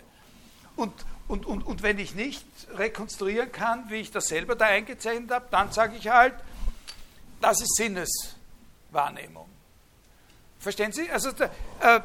[0.75, 0.93] Und,
[1.27, 5.47] und, und, und wenn ich nicht rekonstruieren kann, wie ich das selber da eingezeichnet habe,
[5.51, 6.33] dann sage ich halt,
[7.41, 9.49] das ist Sinneswahrnehmung.
[10.59, 11.09] Verstehen Sie?
[11.09, 11.51] Also der,
[11.81, 11.99] äh,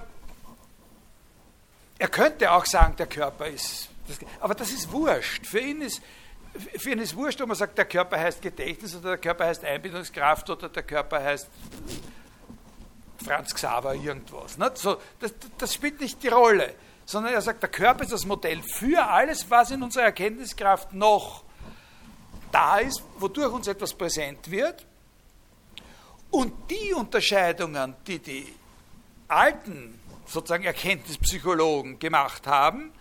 [1.99, 3.89] er könnte auch sagen, der Körper ist.
[4.09, 5.47] Das, aber das ist wurscht.
[5.47, 6.03] Für ihn ist,
[6.79, 9.65] für ihn ist wurscht, ob man sagt, der Körper heißt Gedächtnis oder der Körper heißt
[9.65, 11.49] Einbildungskraft oder der Körper heißt
[13.25, 14.59] Franz Xaver irgendwas.
[14.59, 14.79] Nicht?
[14.79, 16.75] So, das, das spielt nicht die Rolle,
[17.07, 21.45] sondern er sagt, der Körper ist das Modell für alles, was in unserer Erkenntniskraft noch
[22.51, 24.85] da ist, wodurch uns etwas präsent wird.
[26.31, 28.55] Und die Unterscheidungen, die die
[29.29, 32.93] alten sozusagen Erkenntnispsychologen gemacht haben,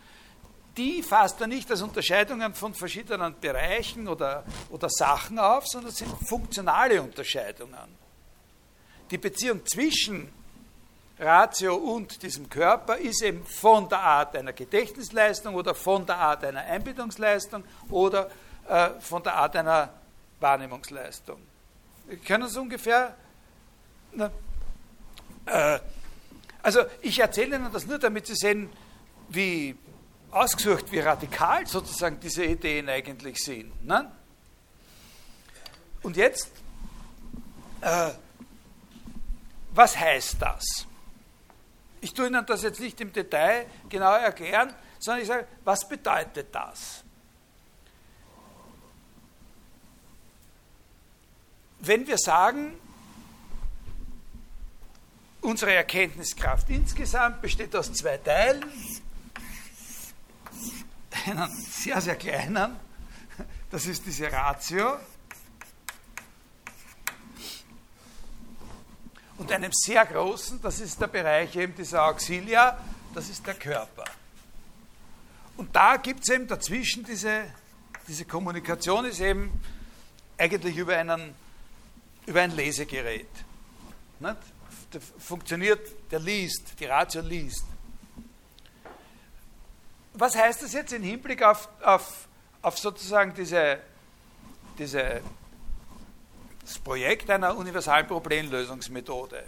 [0.78, 6.10] die fasst er nicht als Unterscheidungen von verschiedenen Bereichen oder, oder Sachen auf, sondern sind
[6.28, 8.00] funktionale Unterscheidungen.
[9.10, 10.32] Die Beziehung zwischen
[11.20, 16.44] Ratio und diesem Körper ist eben von der Art einer Gedächtnisleistung oder von der Art
[16.44, 18.32] einer Einbildungsleistung oder
[18.68, 19.90] äh, von der Art einer
[20.40, 21.40] Wahrnehmungsleistung.
[22.08, 23.16] Wir können es ungefähr.
[24.14, 24.32] Na,
[25.46, 25.80] äh,
[26.64, 28.70] also ich erzähle Ihnen das nur, damit Sie sehen,
[29.30, 29.76] wie
[30.32, 33.86] ausgesucht, wie radikal sozusagen diese Ideen eigentlich sind.
[33.86, 34.12] Ne?
[36.02, 36.50] Und jetzt,
[37.82, 38.12] äh,
[39.74, 40.88] was heißt das?
[42.00, 46.48] Ich tue Ihnen das jetzt nicht im Detail genau erklären, sondern ich sage, was bedeutet
[46.54, 47.04] das?
[51.80, 52.80] Wenn wir sagen,
[55.42, 58.64] unsere Erkenntniskraft insgesamt besteht aus zwei Teilen,
[61.32, 62.78] einen sehr, sehr kleinen,
[63.70, 64.98] das ist diese Ratio,
[69.38, 72.78] und einem sehr großen, das ist der Bereich eben dieser Auxilia,
[73.14, 74.06] das ist der Körper.
[75.58, 77.46] Und da gibt es eben dazwischen diese,
[78.08, 79.52] diese Kommunikation, ist eben
[80.38, 81.34] eigentlich über, einen,
[82.28, 83.30] über ein Lesegerät.
[84.20, 84.38] Nicht?
[85.18, 87.66] Funktioniert, der liest, die Ratio liest
[90.22, 92.28] was heißt das jetzt im Hinblick auf, auf,
[92.62, 93.80] auf sozusagen diese,
[94.78, 95.20] diese,
[96.62, 99.44] das Projekt einer universalen Problemlösungsmethode?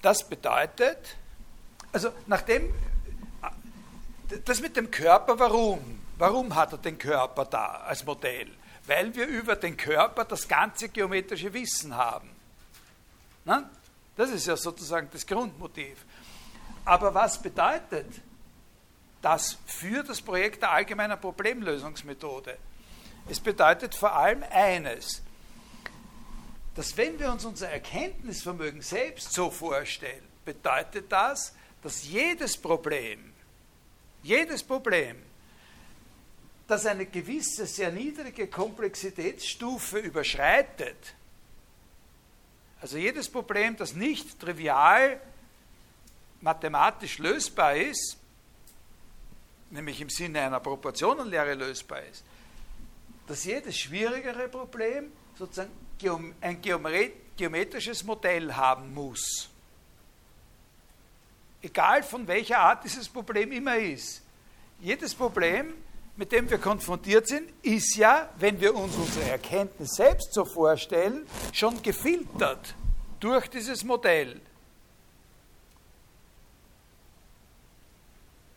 [0.00, 1.16] Das bedeutet,
[1.92, 2.72] also nachdem,
[4.44, 6.00] das mit dem Körper, warum?
[6.16, 8.52] Warum hat er den Körper da als Modell?
[8.86, 12.30] Weil wir über den Körper das ganze geometrische Wissen haben.
[13.44, 13.68] Na?
[14.16, 16.04] Das ist ja sozusagen das Grundmotiv.
[16.84, 18.06] Aber was bedeutet
[19.22, 22.56] das für das Projekt der allgemeinen Problemlösungsmethode.
[23.28, 25.22] Es bedeutet vor allem eines,
[26.74, 33.32] dass wenn wir uns unser Erkenntnisvermögen selbst so vorstellen, bedeutet das, dass jedes Problem,
[34.22, 35.16] jedes Problem,
[36.66, 41.14] das eine gewisse sehr niedrige Komplexitätsstufe überschreitet,
[42.80, 45.20] also jedes Problem, das nicht trivial
[46.40, 48.16] mathematisch lösbar ist,
[49.70, 52.24] nämlich im Sinne einer Proportionenlehre lösbar ist,
[53.26, 55.70] dass jedes schwierigere Problem sozusagen
[56.40, 59.48] ein geometrisches Modell haben muss.
[61.62, 64.22] Egal von welcher Art dieses Problem immer ist.
[64.80, 65.74] Jedes Problem,
[66.16, 71.26] mit dem wir konfrontiert sind, ist ja, wenn wir uns unsere Erkenntnis selbst so vorstellen,
[71.52, 72.74] schon gefiltert
[73.20, 74.40] durch dieses Modell.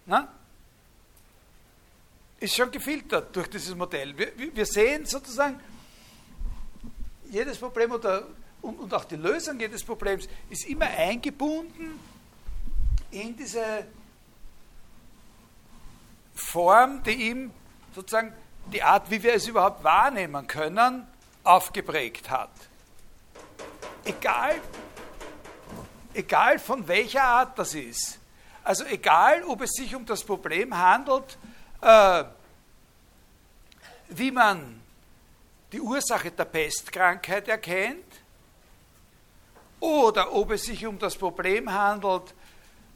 [0.05, 0.33] Na?
[2.43, 4.17] Ist schon gefiltert durch dieses Modell.
[4.17, 5.59] Wir, wir sehen sozusagen,
[7.29, 8.27] jedes Problem oder,
[8.61, 11.97] und, und auch die Lösung jedes Problems ist immer eingebunden
[13.11, 13.87] in diese
[16.35, 17.51] Form, die ihm
[17.95, 18.33] sozusagen
[18.73, 21.07] die Art, wie wir es überhaupt wahrnehmen können,
[21.45, 22.51] aufgeprägt hat.
[24.03, 24.55] Egal,
[26.13, 28.19] egal von welcher Art das ist.
[28.65, 31.37] Also egal, ob es sich um das Problem handelt,
[31.83, 32.23] äh,
[34.09, 34.81] wie man
[35.71, 38.05] die Ursache der Pestkrankheit erkennt
[39.79, 42.33] oder ob es sich um das Problem handelt,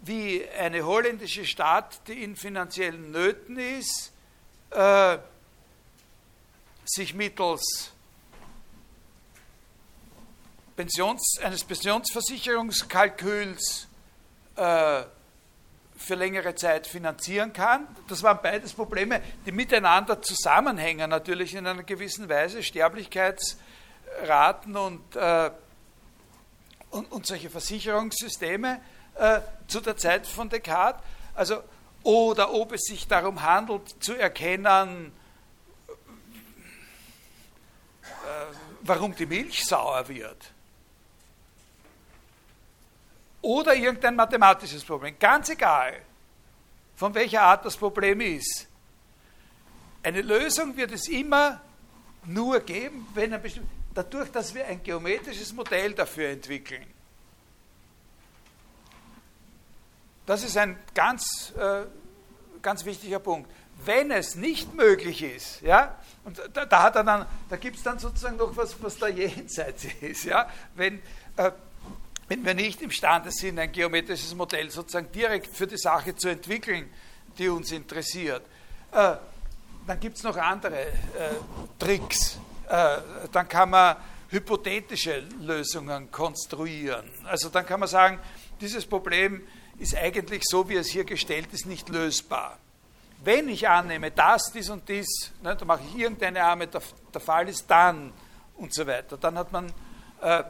[0.03, 4.13] wie eine holländische Stadt, die in finanziellen Nöten ist,
[4.69, 5.17] äh,
[6.85, 7.91] sich mittels
[10.77, 13.87] Pensions, eines Pensionsversicherungskalküls
[14.55, 15.03] äh,
[15.97, 17.87] für längere Zeit finanzieren kann.
[18.07, 25.51] Das waren beides Probleme, die miteinander zusammenhängen, natürlich in einer gewissen Weise, Sterblichkeitsraten und, äh,
[26.91, 28.79] und, und, solche Versicherungssysteme
[29.15, 31.01] äh, zu der Zeit von Descartes.
[31.33, 31.63] Also,
[32.03, 35.11] oder ob es sich darum handelt, zu erkennen,
[35.87, 35.91] äh,
[38.81, 40.53] warum die Milch sauer wird
[43.41, 46.01] oder irgendein mathematisches Problem, ganz egal,
[46.95, 48.67] von welcher Art das Problem ist.
[50.03, 51.59] eine Lösung wird es immer
[52.25, 53.41] nur geben, wenn ein
[53.93, 56.85] dadurch, dass wir ein geometrisches Modell dafür entwickeln.
[60.25, 61.83] Das ist ein ganz, äh,
[62.61, 63.49] ganz wichtiger Punkt.
[63.85, 66.83] Wenn es nicht möglich ist, ja, und da, da
[67.49, 71.01] da gibt es dann sozusagen noch was, was da jenseits ist, ja, wenn,
[71.37, 71.51] äh,
[72.27, 76.89] wenn wir nicht imstande sind, ein geometrisches Modell sozusagen direkt für die Sache zu entwickeln,
[77.37, 78.43] die uns interessiert,
[78.91, 79.15] äh,
[79.85, 80.91] dann gibt es noch andere äh,
[81.79, 82.37] Tricks.
[82.67, 82.97] Äh,
[83.31, 83.95] dann kann man
[84.29, 87.09] hypothetische Lösungen konstruieren.
[87.23, 88.19] Also dann kann man sagen,
[88.59, 89.47] dieses Problem
[89.79, 92.57] ist eigentlich so, wie es hier gestellt ist, nicht lösbar.
[93.23, 96.81] Wenn ich annehme, das, dies und dies, ne, dann mache ich irgendeine Arme, der,
[97.13, 98.11] der, Fall ist dann
[98.57, 99.17] und so weiter.
[99.17, 99.71] Dann hat man
[100.21, 100.43] äh,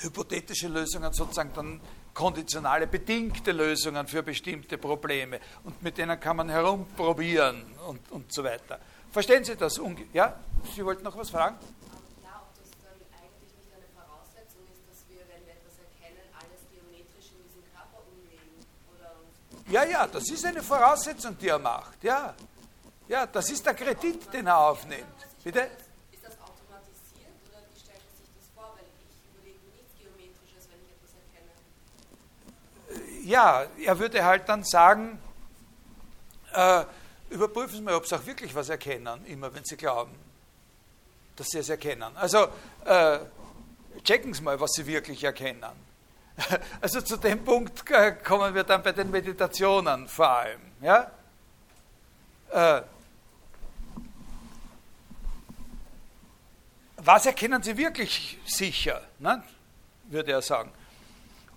[0.00, 1.80] hypothetische Lösungen, sozusagen dann
[2.14, 5.40] konditionale, bedingte Lösungen für bestimmte Probleme.
[5.64, 8.78] Und mit denen kann man herumprobieren und, und so weiter.
[9.10, 9.80] Verstehen Sie das?
[10.12, 10.36] Ja?
[10.74, 11.56] Sie wollten noch was fragen?
[19.72, 22.04] Ja, ja, das ist eine Voraussetzung, die er macht.
[22.04, 22.34] Ja,
[23.08, 25.06] ja das ist der Kredit, den er aufnimmt.
[25.42, 25.60] Bitte?
[26.12, 28.76] Ist das automatisiert oder wie stellt er sich das vor?
[28.76, 31.56] Weil ich überlege nichts Geometrisches, wenn ich etwas erkenne.
[33.24, 35.18] Ja, er würde halt dann sagen,
[36.52, 36.84] äh,
[37.30, 40.12] überprüfen Sie mal, ob Sie auch wirklich was erkennen, immer wenn Sie glauben,
[41.36, 42.16] dass Sie es erkennen.
[42.16, 42.48] Also
[42.84, 43.18] äh,
[44.02, 45.64] checken Sie mal, was Sie wirklich erkennen.
[46.80, 50.60] Also zu dem Punkt äh, kommen wir dann bei den Meditationen vor allem.
[50.80, 51.10] Ja?
[52.50, 52.82] Äh,
[56.96, 59.42] was erkennen Sie wirklich sicher, ne?
[60.04, 60.72] würde er sagen.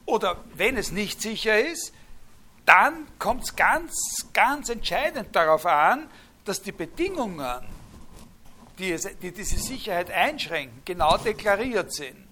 [0.05, 1.93] Oder wenn es nicht sicher ist,
[2.65, 3.93] dann kommt es ganz,
[4.33, 6.07] ganz entscheidend darauf an,
[6.45, 7.61] dass die Bedingungen,
[8.77, 12.25] die, es, die diese Sicherheit einschränken, genau deklariert sind.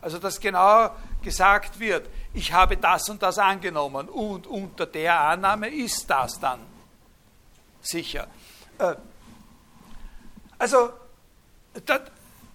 [0.00, 0.90] Also dass genau
[1.22, 6.60] gesagt wird, ich habe das und das angenommen und unter der Annahme ist das dann
[7.82, 8.26] sicher.
[8.78, 8.94] Äh,
[10.58, 10.90] also,
[11.86, 12.00] das,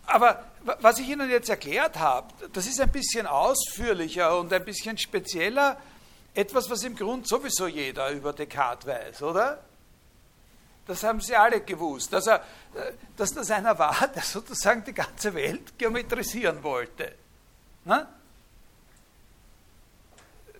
[0.05, 0.43] aber
[0.81, 5.77] was ich Ihnen jetzt erklärt habe, das ist ein bisschen ausführlicher und ein bisschen spezieller,
[6.33, 9.63] etwas, was im Grunde sowieso jeder über Descartes weiß, oder?
[10.87, 12.43] Das haben Sie alle gewusst, dass, er,
[13.15, 17.13] dass das einer war, der sozusagen die ganze Welt geometrisieren wollte.
[17.85, 18.07] Ne?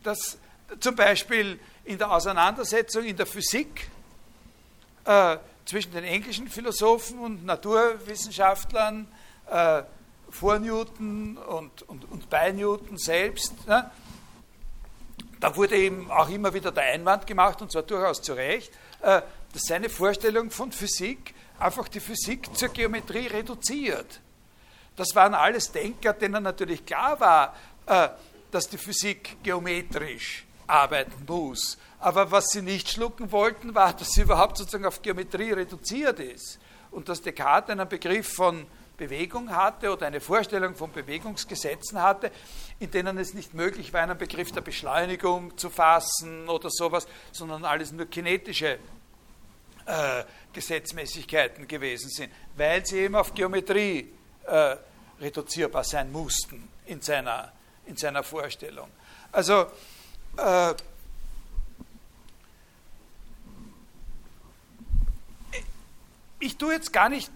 [0.06, 0.38] dass
[0.80, 3.90] zum Beispiel in der Auseinandersetzung in der Physik
[5.04, 9.08] äh, zwischen den englischen Philosophen und Naturwissenschaftlern
[9.50, 9.84] äh,
[10.36, 13.90] vor Newton und, und, und bei Newton selbst, ne,
[15.40, 18.72] da wurde eben auch immer wieder der Einwand gemacht, und zwar durchaus zu Recht,
[19.02, 19.22] äh,
[19.54, 24.20] dass seine Vorstellung von Physik einfach die Physik zur Geometrie reduziert.
[24.98, 27.56] Das waren alles Denker, denen natürlich klar war,
[27.86, 28.10] äh,
[28.52, 31.78] dass die Physik geometrisch arbeiten muss.
[32.00, 36.60] Aber was sie nicht schlucken wollten, war, dass sie überhaupt sozusagen auf Geometrie reduziert ist.
[36.92, 38.66] Und dass Descartes einen Begriff von
[38.98, 42.32] Bewegung hatte oder eine Vorstellung von Bewegungsgesetzen hatte,
[42.80, 47.66] in denen es nicht möglich war, einen Begriff der Beschleunigung zu fassen oder sowas, sondern
[47.66, 48.80] alles nur kinetische
[49.86, 50.24] äh,
[50.54, 54.12] Gesetzmäßigkeiten gewesen sind, weil sie eben auf Geometrie
[54.46, 54.76] äh,
[55.20, 57.52] reduzierbar sein mussten in seiner
[57.86, 58.90] in seiner Vorstellung.
[59.32, 59.68] Also
[60.38, 60.74] äh,
[66.40, 67.32] ich tue jetzt gar nicht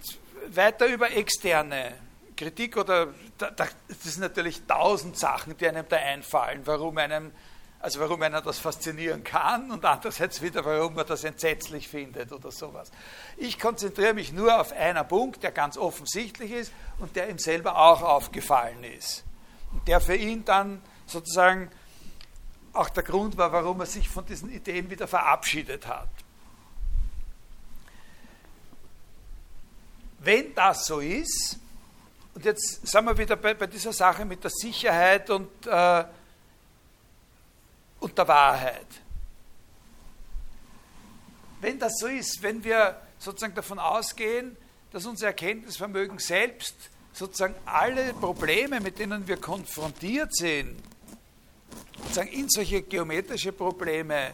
[0.55, 1.93] weiter über externe
[2.35, 7.31] Kritik oder das sind natürlich tausend Sachen, die einem da einfallen, warum einem,
[7.79, 12.51] also warum einer das faszinieren kann und andererseits wieder, warum man das entsetzlich findet oder
[12.51, 12.91] sowas.
[13.37, 17.77] Ich konzentriere mich nur auf einen Punkt, der ganz offensichtlich ist und der ihm selber
[17.77, 19.25] auch aufgefallen ist
[19.87, 21.69] der für ihn dann sozusagen
[22.73, 26.09] auch der Grund war, warum er sich von diesen Ideen wieder verabschiedet hat.
[30.19, 31.57] Wenn das so ist,
[32.35, 36.05] und jetzt sind wir wieder bei, bei dieser Sache mit der Sicherheit und, äh,
[37.99, 38.87] und der Wahrheit.
[41.61, 44.55] Wenn das so ist, wenn wir sozusagen davon ausgehen,
[44.91, 46.75] dass unser Erkenntnisvermögen selbst
[47.11, 50.81] sozusagen alle Probleme, mit denen wir konfrontiert sind,
[52.03, 54.31] sozusagen in solche geometrische Probleme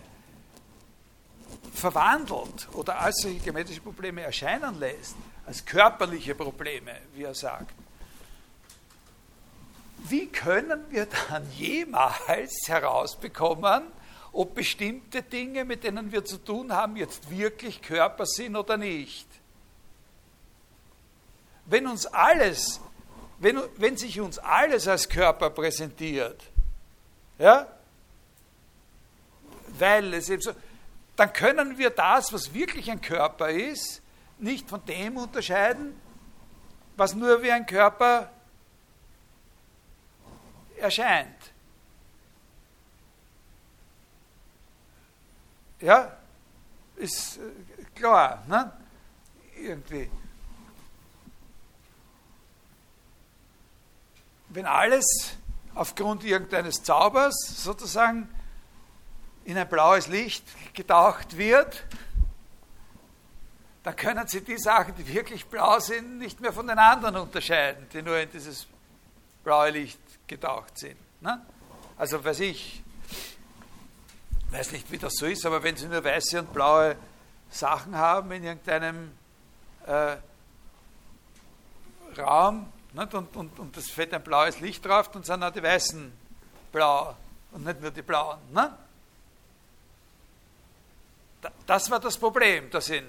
[1.73, 7.73] verwandelt oder als solche geometrische Probleme erscheinen lässt, als körperliche Probleme, wie er sagt.
[10.07, 13.83] Wie können wir dann jemals herausbekommen,
[14.35, 19.27] ob bestimmte Dinge, mit denen wir zu tun haben, jetzt wirklich Körper sind oder nicht.
[21.65, 22.81] Wenn uns alles,
[23.39, 26.43] wenn, wenn sich uns alles als Körper präsentiert,
[27.39, 27.65] ja,
[29.79, 30.51] weil es eben so,
[31.15, 34.01] dann können wir das, was wirklich ein Körper ist,
[34.37, 35.99] nicht von dem unterscheiden,
[36.97, 38.29] was nur wie ein Körper
[40.77, 41.35] erscheint.
[45.79, 46.17] Ja,
[46.95, 48.71] ist äh, klar, ne?
[49.57, 50.09] Irgendwie.
[54.49, 55.35] Wenn alles
[55.73, 58.29] aufgrund irgendeines Zaubers sozusagen
[59.43, 61.83] in ein blaues Licht getaucht wird,
[63.85, 67.87] dann können Sie die Sachen, die wirklich blau sind, nicht mehr von den anderen unterscheiden,
[67.93, 68.65] die nur in dieses
[69.43, 70.97] blaue Licht getaucht sind.
[71.21, 71.39] Ne?
[71.95, 72.83] Also weiß ich,
[74.49, 76.95] weiß nicht, wie das so ist, aber wenn Sie nur weiße und blaue
[77.51, 79.11] Sachen haben in irgendeinem
[79.85, 80.17] äh,
[82.17, 83.13] Raum nicht?
[83.13, 86.11] Und, und, und es fällt ein blaues Licht drauf, dann sind auch die weißen
[86.71, 87.15] blau
[87.51, 88.39] und nicht nur die blauen.
[88.51, 88.75] Ne?
[91.67, 93.05] Das war das Problem, das ihm,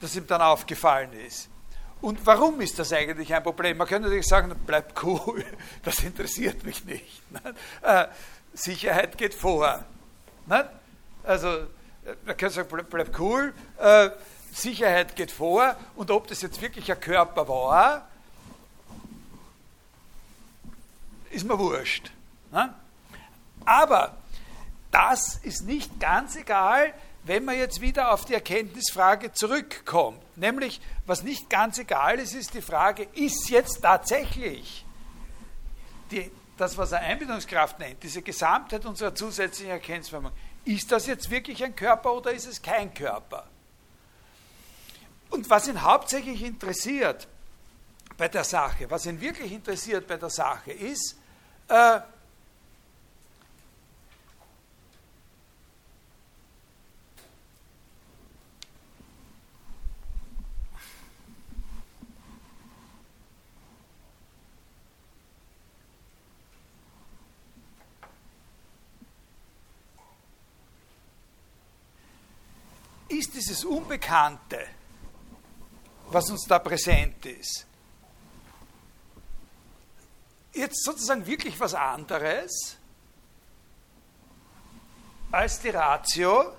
[0.00, 1.48] das ihm dann aufgefallen ist.
[2.00, 3.78] Und warum ist das eigentlich ein Problem?
[3.78, 5.44] Man könnte natürlich sagen, bleib cool,
[5.82, 7.22] das interessiert mich nicht.
[7.82, 8.06] Äh,
[8.52, 9.84] Sicherheit geht vor.
[11.22, 11.66] Also, äh,
[12.26, 14.10] man könnte sagen, bleib, cool, äh,
[14.52, 15.76] Sicherheit geht vor.
[15.96, 18.08] Und ob das jetzt wirklich ein Körper war,
[21.30, 22.10] ist mir wurscht.
[23.64, 24.16] Aber
[24.90, 26.94] das ist nicht ganz egal,
[27.24, 30.20] wenn man jetzt wieder auf die Erkenntnisfrage zurückkommt.
[30.36, 34.84] Nämlich, was nicht ganz egal ist, ist die Frage, ist jetzt tatsächlich
[36.10, 40.32] die, das, was er Einbildungskraft nennt, diese Gesamtheit unserer zusätzlichen Erkenntnisformung,
[40.64, 43.48] ist das jetzt wirklich ein Körper oder ist es kein Körper?
[45.30, 47.26] Und was ihn hauptsächlich interessiert
[48.16, 51.18] bei der Sache, was ihn wirklich interessiert bei der Sache, ist,
[51.68, 52.00] äh,
[73.08, 74.66] ist dieses Unbekannte,
[76.08, 77.66] was uns da präsent ist,
[80.52, 82.76] jetzt sozusagen wirklich was anderes
[85.30, 86.52] als die Ratio?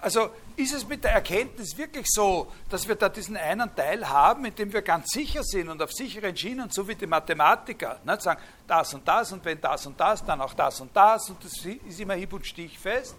[0.00, 4.44] Also ist es mit der Erkenntnis wirklich so, dass wir da diesen einen Teil haben,
[4.44, 8.20] in dem wir ganz sicher sind und auf sicheren Schienen, so wie die Mathematiker, ne,
[8.20, 11.42] sagen das und das und wenn das und das, dann auch das und das und
[11.42, 13.16] das ist immer hieb- und stichfest.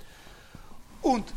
[1.05, 1.31] Und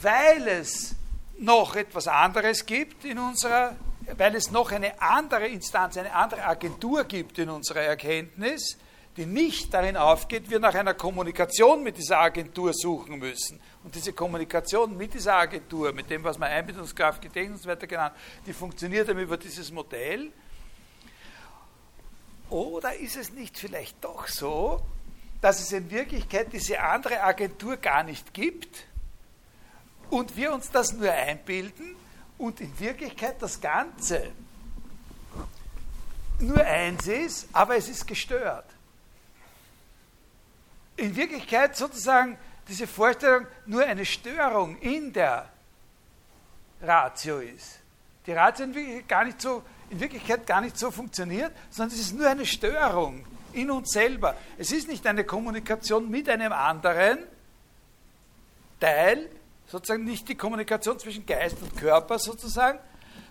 [0.00, 0.94] weil es
[1.38, 3.76] noch etwas anderes gibt in unserer
[4.16, 8.78] weil es noch eine andere Instanz, eine andere Agentur gibt in unserer Erkenntnis,
[9.16, 13.58] die nicht darin aufgeht, wir nach einer Kommunikation mit dieser Agentur suchen müssen.
[13.82, 17.88] Und diese Kommunikation mit dieser Agentur, mit dem, was man Einbindungskraft, Gedächtnis und so weiter
[17.88, 18.14] genannt,
[18.46, 20.30] die funktioniert eben über dieses Modell.
[22.48, 24.82] Oder ist es nicht vielleicht doch so,
[25.40, 28.86] dass es in Wirklichkeit diese andere Agentur gar nicht gibt
[30.10, 31.96] und wir uns das nur einbilden
[32.38, 34.32] und in Wirklichkeit das Ganze
[36.38, 38.66] nur eins ist, aber es ist gestört.
[40.96, 42.38] In Wirklichkeit sozusagen
[42.68, 45.48] diese Vorstellung nur eine Störung in der
[46.80, 47.80] Ratio ist.
[48.26, 52.00] Die Ratio in Wirklichkeit gar nicht so, in Wirklichkeit gar nicht so funktioniert, sondern es
[52.00, 53.24] ist nur eine Störung
[53.56, 54.36] in uns selber.
[54.58, 57.18] Es ist nicht eine Kommunikation mit einem anderen
[58.78, 59.28] Teil,
[59.66, 62.78] sozusagen nicht die Kommunikation zwischen Geist und Körper sozusagen,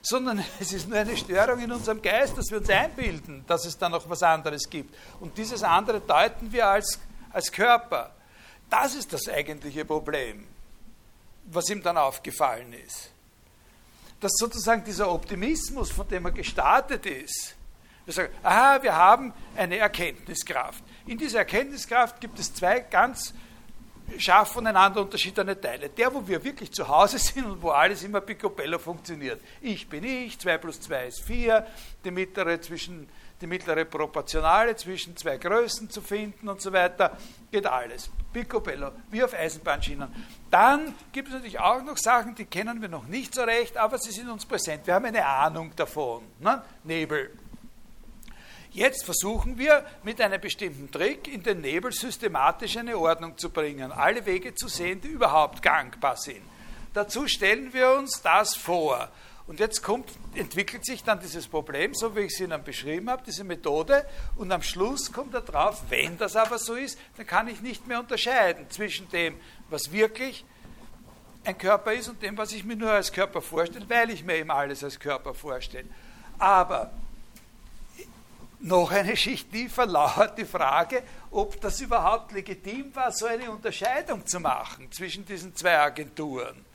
[0.01, 3.77] sondern es ist nur eine Störung in unserem Geist, dass wir uns einbilden, dass es
[3.77, 4.95] da noch was anderes gibt.
[5.19, 6.99] Und dieses andere deuten wir als,
[7.31, 8.11] als Körper.
[8.69, 10.45] Das ist das eigentliche Problem,
[11.45, 13.11] was ihm dann aufgefallen ist.
[14.19, 17.55] Dass sozusagen dieser Optimismus, von dem er gestartet ist,
[18.05, 20.83] wir sagen, aha, wir haben eine Erkenntniskraft.
[21.07, 23.33] In dieser Erkenntniskraft gibt es zwei ganz
[24.17, 25.89] scharf voneinander unterschiedene Teile.
[25.89, 29.41] Der, wo wir wirklich zu Hause sind und wo alles immer picobello funktioniert.
[29.61, 31.65] Ich bin ich, 2 plus 2 ist 4,
[32.03, 33.09] die mittlere, zwischen,
[33.41, 37.17] die mittlere Proportionale zwischen zwei Größen zu finden und so weiter,
[37.51, 38.09] geht alles.
[38.31, 40.13] Picobello, wie auf Eisenbahnschienen.
[40.51, 43.97] Dann gibt es natürlich auch noch Sachen, die kennen wir noch nicht so recht, aber
[43.97, 44.85] sie sind uns präsent.
[44.85, 46.23] Wir haben eine Ahnung davon.
[46.39, 46.61] Ne?
[46.83, 47.31] Nebel.
[48.75, 53.89] Jetzt versuchen wir mit einem bestimmten Trick in den Nebel systematisch eine Ordnung zu bringen,
[53.93, 56.41] alle Wege zu sehen, die überhaupt gangbar sind.
[56.93, 59.07] Dazu stellen wir uns das vor.
[59.47, 63.23] Und jetzt kommt, entwickelt sich dann dieses Problem, so wie ich es Ihnen beschrieben habe,
[63.25, 64.05] diese Methode.
[64.35, 67.87] Und am Schluss kommt er drauf, wenn das aber so ist, dann kann ich nicht
[67.87, 69.37] mehr unterscheiden zwischen dem,
[69.69, 70.43] was wirklich
[71.45, 74.35] ein Körper ist und dem, was ich mir nur als Körper vorstelle, weil ich mir
[74.35, 75.87] eben alles als Körper vorstelle.
[76.37, 76.91] Aber
[78.59, 84.25] noch eine Schicht tiefer lauert die Frage, ob das überhaupt legitim war, so eine Unterscheidung
[84.25, 86.65] zu machen zwischen diesen zwei Agenturen.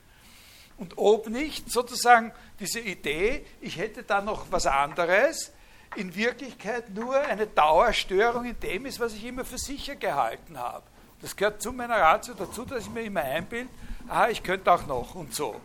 [0.77, 5.52] Und ob nicht sozusagen diese Idee, ich hätte da noch was anderes,
[5.97, 10.85] in Wirklichkeit nur eine Dauerstörung in dem ist, was ich immer für sicher gehalten habe.
[11.20, 13.69] Das gehört zu meiner Ratio dazu, dass ich mir immer einbilde,
[14.09, 15.61] ah, ich könnte auch noch und so.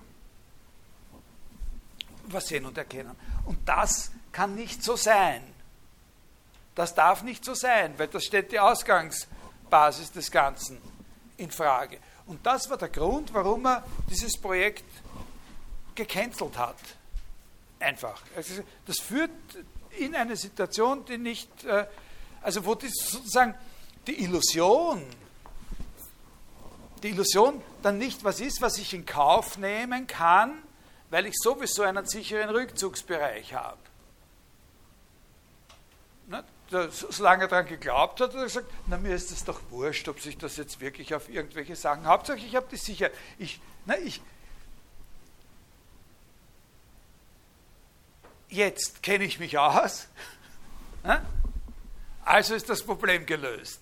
[2.25, 3.15] Was sehen und erkennen.
[3.45, 5.54] Und das kann nicht so sein.
[6.75, 10.81] Das darf nicht so sein, weil das stellt die Ausgangsbasis des Ganzen
[11.37, 11.99] in Frage.
[12.27, 14.83] Und das war der Grund, warum er dieses Projekt
[15.95, 16.77] gecancelt hat.
[17.79, 18.21] Einfach.
[18.85, 19.31] Das führt
[19.97, 21.85] in eine Situation, die nicht, äh,
[22.41, 23.55] also wo die sozusagen
[24.05, 25.03] die Illusion,
[27.01, 30.61] die Illusion dann nicht was ist, was ich in Kauf nehmen kann,
[31.09, 33.77] weil ich sowieso einen sicheren Rückzugsbereich habe
[36.69, 40.19] solange er daran geglaubt hat, hat er gesagt, na mir ist es doch wurscht, ob
[40.19, 43.13] sich das jetzt wirklich auf irgendwelche Sachen, Hauptsache ich habe die Sicherheit.
[43.37, 44.21] Ich, na, ich,
[48.49, 50.07] jetzt kenne ich mich aus,
[52.25, 53.81] also ist das Problem gelöst.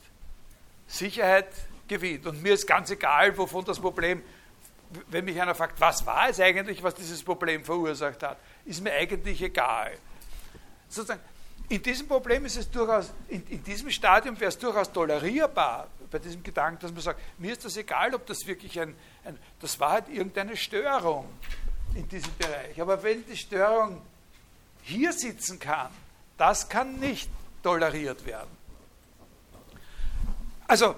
[0.87, 1.47] Sicherheit
[1.87, 2.25] gewinnt.
[2.27, 4.21] Und mir ist ganz egal, wovon das Problem,
[5.07, 8.93] wenn mich einer fragt, was war es eigentlich, was dieses Problem verursacht hat, ist mir
[8.93, 9.97] eigentlich egal.
[10.89, 11.21] Sozusagen,
[11.69, 16.19] in diesem Problem ist es durchaus, in, in diesem Stadium wäre es durchaus tolerierbar, bei
[16.19, 18.95] diesem Gedanken, dass man sagt, mir ist das egal, ob das wirklich ein,
[19.25, 21.27] ein das war halt irgendeine Störung
[21.95, 22.79] in diesem Bereich.
[22.79, 24.01] Aber wenn die Störung
[24.83, 25.89] hier sitzen kann,
[26.37, 27.29] das kann nicht
[27.63, 28.51] toleriert werden.
[30.67, 30.95] Also,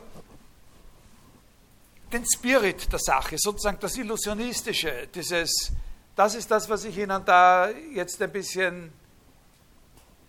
[2.11, 5.71] den Spirit der Sache, sozusagen das Illusionistische, dieses,
[6.15, 8.91] das ist das, was ich Ihnen da jetzt ein bisschen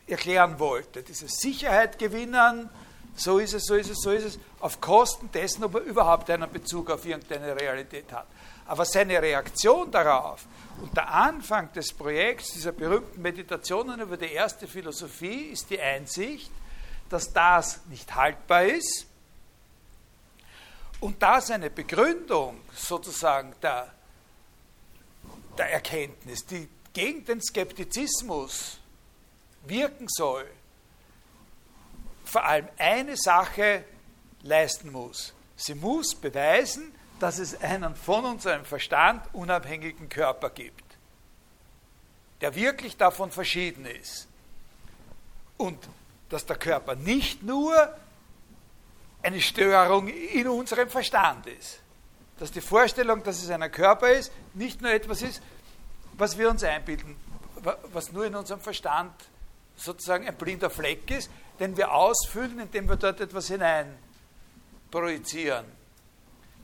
[0.06, 1.02] erklären wollte.
[1.02, 2.70] Diese Sicherheit gewinnen,
[3.14, 6.30] so ist es, so ist es, so ist es, auf Kosten dessen, ob er überhaupt
[6.30, 8.26] einen Bezug auf irgendeine Realität hat.
[8.66, 10.44] Aber seine Reaktion darauf
[10.82, 16.50] und der Anfang des Projekts, dieser berühmten Meditationen über die erste Philosophie, ist die Einsicht,
[17.08, 19.06] dass das nicht haltbar ist
[21.00, 23.92] und dass eine Begründung sozusagen der,
[25.56, 28.80] der Erkenntnis, die gegen den Skeptizismus
[29.68, 30.47] wirken soll,
[32.24, 33.84] vor allem eine Sache
[34.43, 35.32] leisten muss.
[35.56, 40.84] Sie muss beweisen, dass es einen von unserem Verstand unabhängigen Körper gibt,
[42.40, 44.28] der wirklich davon verschieden ist.
[45.56, 45.88] Und
[46.28, 47.97] dass der Körper nicht nur
[49.22, 51.80] eine Störung in unserem Verstand ist.
[52.38, 55.40] Dass die Vorstellung, dass es ein Körper ist, nicht nur etwas ist,
[56.12, 57.16] was wir uns einbilden,
[57.93, 59.12] was nur in unserem Verstand
[59.76, 61.30] sozusagen ein blinder Fleck ist,
[61.60, 63.96] den wir ausfüllen, indem wir dort etwas hinein
[64.90, 65.66] projizieren.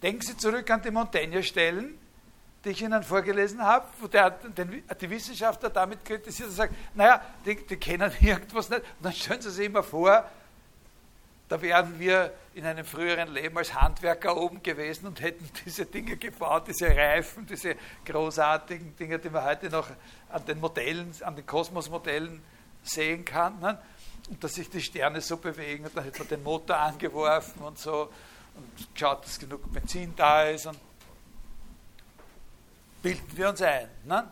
[0.02, 1.98] Denken Sie zurück an die Montaigne-Stellen,
[2.64, 7.20] die ich Ihnen vorgelesen habe, wo der, den, die Wissenschaftler damit kritisiert und sagt, naja,
[7.44, 8.82] die, die kennen irgendwas nicht.
[8.82, 10.28] Und dann stellen Sie sich immer vor,
[11.48, 16.16] da wären wir in einem früheren Leben als Handwerker oben gewesen und hätten diese Dinge
[16.16, 19.88] gebaut, diese Reifen, diese großartigen Dinge, die wir heute noch
[20.30, 22.42] an den Modellen, an den Kosmosmodellen
[22.82, 23.58] sehen kann.
[23.60, 23.78] Ne?
[24.28, 27.78] Und dass sich die Sterne so bewegen und dann hat man den Motor angeworfen und
[27.78, 28.10] so
[28.54, 30.78] und geschaut, dass genug Benzin da ist und
[33.02, 33.88] bilden wir uns ein.
[34.04, 34.28] Ne?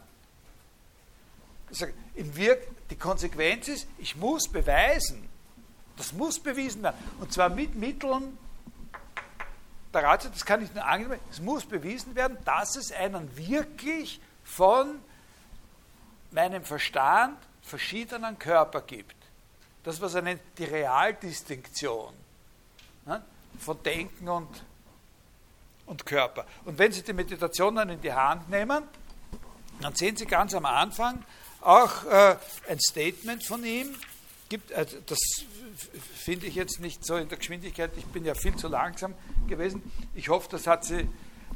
[1.71, 5.29] Sage, in Wirk die Konsequenz ist, ich muss beweisen,
[5.97, 8.37] das muss bewiesen werden, und zwar mit Mitteln
[9.93, 14.21] der Ratio, das kann ich nur angenehm, es muss bewiesen werden, dass es einen wirklich
[14.45, 15.01] von
[16.31, 17.37] meinem Verstand
[17.71, 19.17] verschiedenen Körper gibt.
[19.85, 22.13] Das, was er nennt, die Realdistinktion
[23.07, 23.23] ne,
[23.59, 24.49] von Denken und,
[25.87, 26.45] und Körper.
[26.65, 28.83] Und wenn Sie die Meditation dann in die Hand nehmen,
[29.81, 31.25] dann sehen Sie ganz am Anfang
[31.63, 32.37] auch äh,
[32.69, 33.95] ein Statement von ihm.
[34.51, 35.19] Gibt, äh, das
[36.15, 39.15] finde ich jetzt nicht so in der Geschwindigkeit, ich bin ja viel zu langsam
[39.47, 39.83] gewesen.
[40.15, 41.09] Ich hoffe, das hat Sie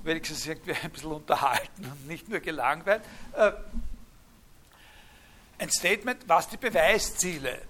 [0.05, 3.03] wenigstens irgendwie ein bisschen unterhalten und nicht nur gelangweilt.
[3.36, 3.53] Äh,
[5.65, 7.62] ein Statement, was die Beweisziele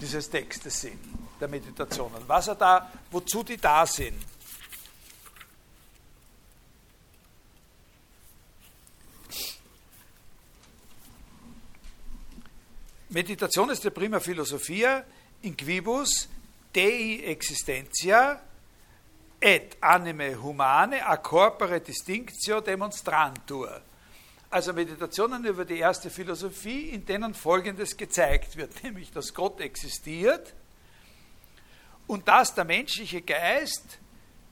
[0.00, 0.98] dieses Textes sind,
[1.40, 4.18] der Meditationen, was er da, wozu die da sind.
[13.08, 15.04] Meditation ist der prima philosophia
[15.42, 16.28] in quibus
[16.74, 18.42] Dei existentia
[19.38, 23.80] et anime humane a corpore distinctio demonstrantur.
[24.50, 30.54] Also Meditationen über die erste Philosophie, in denen Folgendes gezeigt wird, nämlich dass Gott existiert
[32.06, 33.98] und dass der menschliche Geist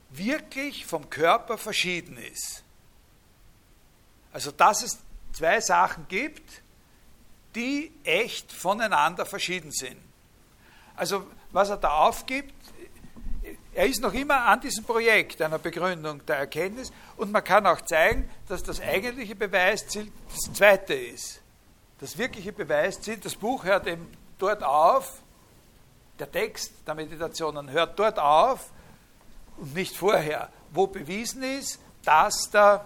[0.09, 2.63] wirklich vom Körper verschieden ist.
[4.33, 4.99] Also dass es
[5.33, 6.61] zwei Sachen gibt,
[7.55, 9.97] die echt voneinander verschieden sind.
[10.95, 12.53] Also was er da aufgibt,
[13.75, 17.81] er ist noch immer an diesem Projekt einer Begründung der Erkenntnis und man kann auch
[17.81, 21.41] zeigen, dass das eigentliche Beweisziel das zweite ist.
[21.99, 24.07] Das wirkliche Beweisziel, das Buch hört eben
[24.37, 25.19] dort auf,
[26.19, 28.71] der Text der Meditationen hört dort auf
[29.57, 32.85] und nicht vorher, wo bewiesen ist, dass der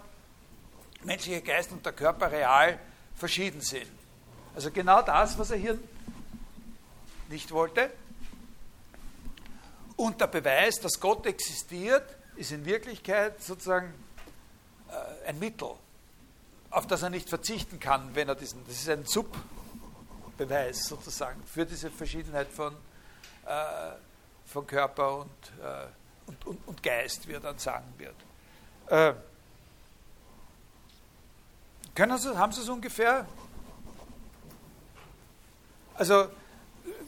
[1.04, 2.80] menschliche Geist und der Körper real
[3.16, 3.88] verschieden sind.
[4.56, 5.78] Also genau das, was er hier
[7.30, 7.92] nicht wollte.
[10.00, 13.94] Und der Beweis, dass Gott existiert, ist in Wirklichkeit sozusagen
[14.88, 15.72] äh, ein Mittel,
[16.70, 21.66] auf das er nicht verzichten kann, wenn er diesen, das ist ein Subbeweis sozusagen für
[21.66, 22.74] diese Verschiedenheit von,
[23.46, 23.92] äh,
[24.46, 25.30] von Körper und,
[25.62, 25.88] äh,
[26.28, 28.16] und, und, und, Geist, wie er dann sagen wird.
[28.88, 29.14] Äh,
[31.94, 33.26] können Sie, haben Sie es ungefähr
[35.94, 36.30] also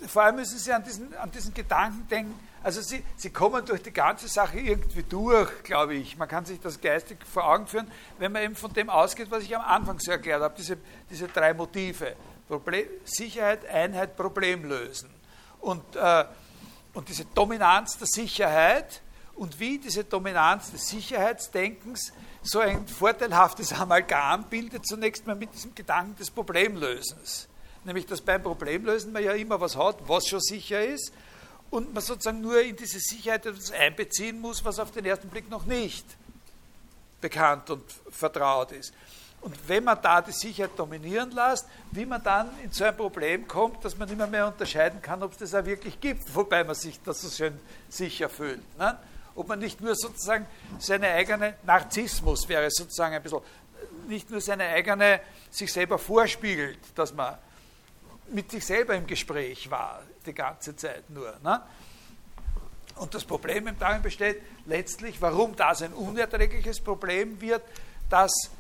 [0.07, 3.81] vor allem müssen Sie an diesen, an diesen Gedanken denken, also Sie, Sie kommen durch
[3.81, 6.17] die ganze Sache irgendwie durch, glaube ich.
[6.17, 9.43] Man kann sich das geistig vor Augen führen, wenn man eben von dem ausgeht, was
[9.43, 10.77] ich am Anfang so erklärt habe, diese,
[11.09, 12.15] diese drei Motive.
[12.47, 15.09] Problem, Sicherheit, Einheit, Problem lösen.
[15.59, 16.25] Und, äh,
[16.93, 19.01] und diese Dominanz der Sicherheit
[19.35, 22.11] und wie diese Dominanz des Sicherheitsdenkens
[22.43, 27.47] so ein vorteilhaftes Amalgam bildet, zunächst mal mit diesem Gedanken des Problemlösens
[27.83, 31.11] nämlich dass beim Problemlösen man ja immer was hat, was schon sicher ist
[31.71, 35.49] und man sozusagen nur in diese Sicherheit etwas einbeziehen muss, was auf den ersten Blick
[35.49, 36.05] noch nicht
[37.21, 38.93] bekannt und vertraut ist.
[39.39, 43.47] Und wenn man da die Sicherheit dominieren lässt, wie man dann in so ein Problem
[43.47, 46.63] kommt, dass man nicht mehr, mehr unterscheiden kann, ob es das auch wirklich gibt, wobei
[46.63, 48.61] man sich das so schön sicher fühlt.
[48.77, 48.99] Ne?
[49.33, 50.45] Ob man nicht nur sozusagen
[50.77, 53.39] seine eigene Narzissmus wäre sozusagen ein bisschen,
[54.07, 57.35] nicht nur seine eigene, sich selber vorspiegelt, dass man
[58.29, 61.35] mit sich selber im Gespräch war, die ganze Zeit nur.
[61.43, 61.61] Ne?
[62.95, 67.63] Und das Problem darin besteht letztlich, warum das ein unerträgliches Problem wird,
[68.09, 68.51] dass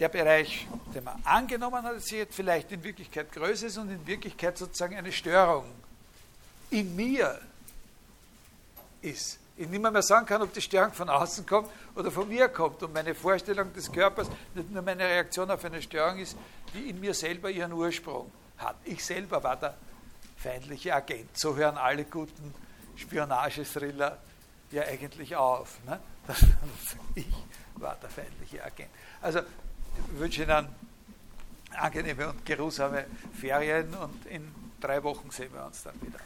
[0.00, 4.96] der Bereich, den man angenommen hat, vielleicht in Wirklichkeit größer ist und in Wirklichkeit sozusagen
[4.96, 5.66] eine Störung
[6.70, 7.38] in mir
[9.02, 9.38] ist.
[9.56, 12.82] Ich nicht mehr sagen kann, ob die Störung von außen kommt oder von mir kommt.
[12.82, 16.36] Und meine Vorstellung des Körpers nicht nur meine Reaktion auf eine Störung ist,
[16.74, 18.74] die in mir selber ihren Ursprung hat.
[18.84, 19.76] Ich selber war der
[20.44, 21.38] feindliche Agent.
[21.38, 22.54] So hören alle guten
[22.96, 24.18] Spionagethriller
[24.70, 25.78] ja eigentlich auf.
[25.86, 25.98] Ne?
[27.14, 27.26] ich
[27.76, 28.90] war der feindliche Agent.
[29.22, 30.68] Also ich wünsche Ihnen
[31.72, 36.18] angenehme und geruhsame Ferien und in drei Wochen sehen wir uns dann wieder.